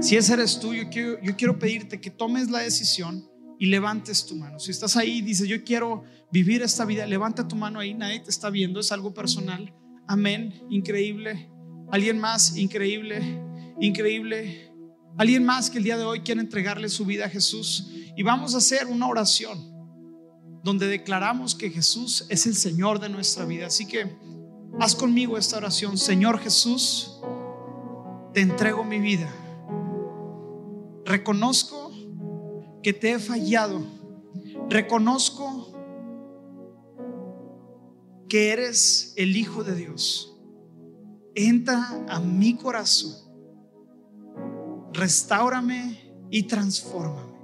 Si 0.00 0.16
ese 0.16 0.34
eres 0.34 0.58
tú, 0.60 0.72
yo 0.72 0.88
quiero, 0.88 1.20
yo 1.22 1.36
quiero 1.36 1.58
pedirte 1.58 2.00
que 2.00 2.10
tomes 2.10 2.50
la 2.50 2.60
decisión 2.60 3.28
y 3.58 3.66
levantes 3.66 4.24
tu 4.24 4.36
mano. 4.36 4.58
Si 4.58 4.70
estás 4.70 4.96
ahí 4.96 5.18
y 5.18 5.22
dices, 5.22 5.46
yo 5.46 5.62
quiero 5.64 6.04
vivir 6.32 6.62
esta 6.62 6.84
vida, 6.84 7.06
levanta 7.06 7.46
tu 7.46 7.56
mano 7.56 7.80
ahí, 7.80 7.92
nadie 7.92 8.20
te 8.20 8.30
está 8.30 8.48
viendo, 8.48 8.80
es 8.80 8.92
algo 8.92 9.12
personal. 9.12 9.74
Amén, 10.06 10.62
increíble. 10.70 11.50
Alguien 11.92 12.18
más, 12.18 12.56
increíble, 12.56 13.20
increíble. 13.78 14.72
Alguien 15.18 15.44
más 15.44 15.68
que 15.68 15.78
el 15.78 15.84
día 15.84 15.98
de 15.98 16.04
hoy 16.04 16.20
quiere 16.20 16.40
entregarle 16.40 16.88
su 16.88 17.04
vida 17.04 17.26
a 17.26 17.28
Jesús. 17.28 17.90
Y 18.16 18.22
vamos 18.22 18.54
a 18.54 18.58
hacer 18.58 18.86
una 18.86 19.06
oración 19.06 19.58
donde 20.62 20.86
declaramos 20.86 21.54
que 21.54 21.70
Jesús 21.70 22.26
es 22.28 22.46
el 22.46 22.54
Señor 22.54 23.00
de 23.00 23.08
nuestra 23.08 23.44
vida. 23.44 23.66
Así 23.66 23.86
que 23.86 24.16
haz 24.80 24.96
conmigo 24.96 25.36
esta 25.36 25.58
oración. 25.58 25.98
Señor 25.98 26.38
Jesús, 26.38 27.20
te 28.32 28.40
entrego 28.40 28.82
mi 28.82 28.98
vida. 28.98 29.30
Reconozco 31.04 31.92
que 32.82 32.92
te 32.92 33.12
he 33.12 33.18
fallado. 33.18 33.82
Reconozco 34.70 35.72
que 38.28 38.50
eres 38.52 39.12
el 39.16 39.36
Hijo 39.36 39.64
de 39.64 39.74
Dios. 39.74 40.40
Entra 41.34 42.04
a 42.08 42.18
mi 42.18 42.56
corazón. 42.56 43.12
Restaurame 44.94 46.26
y 46.30 46.44
transfórmame. 46.44 47.38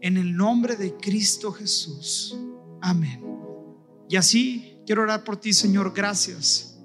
En 0.00 0.16
el 0.16 0.36
nombre 0.36 0.74
de 0.74 0.96
Cristo 0.96 1.52
Jesús. 1.52 2.36
Amén. 2.80 3.22
Y 4.08 4.16
así 4.16 4.71
quiero 4.86 5.02
orar 5.02 5.24
por 5.24 5.36
ti, 5.36 5.52
Señor. 5.52 5.92
Gracias. 5.94 6.78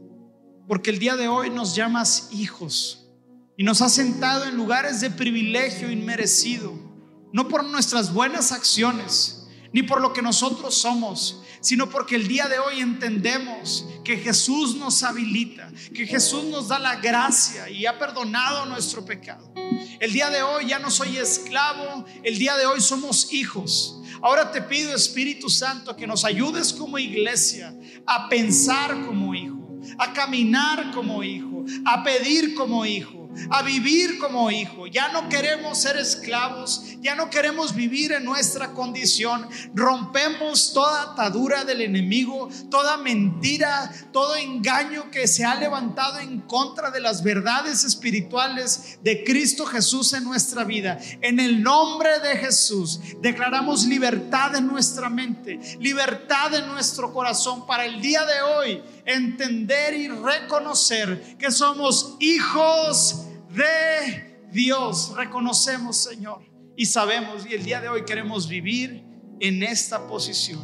Porque 0.68 0.90
el 0.90 1.00
día 1.00 1.16
de 1.16 1.28
hoy 1.28 1.50
nos 1.50 1.76
llamas 1.76 2.30
hijos 2.32 3.08
y 3.56 3.64
nos 3.64 3.82
has 3.82 3.94
sentado 3.94 4.46
en 4.46 4.56
lugares 4.56 5.02
de 5.02 5.10
privilegio 5.10 5.90
inmerecido 5.92 6.88
no 7.32 7.48
por 7.48 7.64
nuestras 7.64 8.14
buenas 8.14 8.52
acciones, 8.52 9.48
ni 9.74 9.84
por 9.84 10.02
lo 10.02 10.14
que 10.14 10.22
nosotros 10.22 10.76
somos, 10.76 11.44
sino 11.62 11.90
porque 11.90 12.16
el 12.16 12.28
día 12.28 12.48
de 12.48 12.60
hoy 12.60 12.80
entendemos 12.80 13.86
que 14.04 14.18
Jesús 14.18 14.76
nos 14.76 15.04
habilita, 15.04 15.72
que 15.94 16.08
Jesús 16.08 16.46
nos 16.46 16.70
da 16.70 16.80
la 16.80 16.96
gracia 16.96 17.70
y 17.70 17.86
ha 17.86 18.00
perdonado 18.00 18.66
nuestro 18.66 19.04
pecado. 19.06 19.54
El 20.00 20.14
día 20.14 20.30
de 20.30 20.44
hoy 20.44 20.68
ya 20.68 20.80
no 20.80 20.92
soy 20.92 21.18
esclavo, 21.18 22.06
el 22.24 22.38
día 22.38 22.56
de 22.58 22.66
hoy 22.66 22.82
somos 22.82 23.32
hijos. 23.34 24.00
Ahora 24.22 24.52
te 24.52 24.62
pido, 24.62 24.94
Espíritu 24.96 25.50
Santo, 25.50 25.96
que 25.96 26.08
nos 26.08 26.26
ayudes 26.26 26.74
como 26.74 26.98
iglesia 26.98 27.76
a 28.06 28.30
pensar 28.30 29.06
como 29.06 29.34
hijo, 29.36 29.80
a 29.98 30.14
caminar 30.14 30.92
como 30.92 31.24
hijo, 31.24 31.66
a 31.86 32.04
pedir 32.04 32.56
como 32.56 32.86
hijo 32.86 33.17
a 33.50 33.62
vivir 33.62 34.18
como 34.20 34.52
hijo. 34.52 34.88
Ya 34.88 35.10
no 35.10 35.30
queremos 35.30 35.82
ser 35.82 35.98
esclavos, 35.98 36.84
ya 37.02 37.16
no 37.16 37.30
queremos 37.30 37.76
vivir 37.76 38.12
en 38.12 38.26
nuestra 38.26 38.74
condición. 38.74 39.48
Rompemos 39.74 40.74
toda 40.74 41.14
atadura 41.14 41.64
del 41.64 41.82
enemigo, 41.82 42.50
toda 42.70 42.98
mentira, 42.98 43.92
todo 44.12 44.36
engaño 44.36 45.12
que 45.12 45.28
se 45.28 45.46
ha 45.46 45.56
levantado 45.56 46.20
en 46.20 46.42
contra 46.42 46.92
de 46.92 47.00
las 47.00 47.24
verdades 47.24 47.84
espirituales 47.84 49.00
de 49.04 49.24
Cristo 49.24 49.66
Jesús 49.66 50.14
en 50.14 50.24
nuestra 50.24 50.64
vida. 50.64 51.00
En 51.22 51.40
el 51.40 51.62
nombre 51.62 52.20
de 52.20 52.38
Jesús 52.38 53.00
declaramos 53.22 53.86
libertad 53.86 54.56
en 54.56 54.68
nuestra 54.68 55.10
mente, 55.10 55.60
libertad 55.80 56.54
en 56.54 56.68
nuestro 56.68 57.14
corazón 57.14 57.66
para 57.66 57.86
el 57.86 58.02
día 58.02 58.26
de 58.26 58.42
hoy 58.42 58.84
entender 59.06 59.94
y 59.94 60.08
reconocer 60.10 61.38
que 61.38 61.52
somos 61.52 62.16
hijos 62.20 63.27
de 63.58 64.48
Dios. 64.52 65.14
Reconocemos, 65.16 65.98
Señor, 65.98 66.42
y 66.76 66.86
sabemos, 66.86 67.46
y 67.50 67.56
el 67.56 67.64
día 67.64 67.82
de 67.82 67.90
hoy 67.90 68.06
queremos 68.06 68.48
vivir 68.48 69.04
en 69.40 69.64
esta 69.64 70.08
posición. 70.08 70.62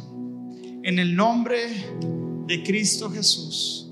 En 0.84 0.98
el 0.98 1.14
nombre 1.14 1.68
de 2.46 2.62
Cristo 2.62 3.10
Jesús. 3.10 3.83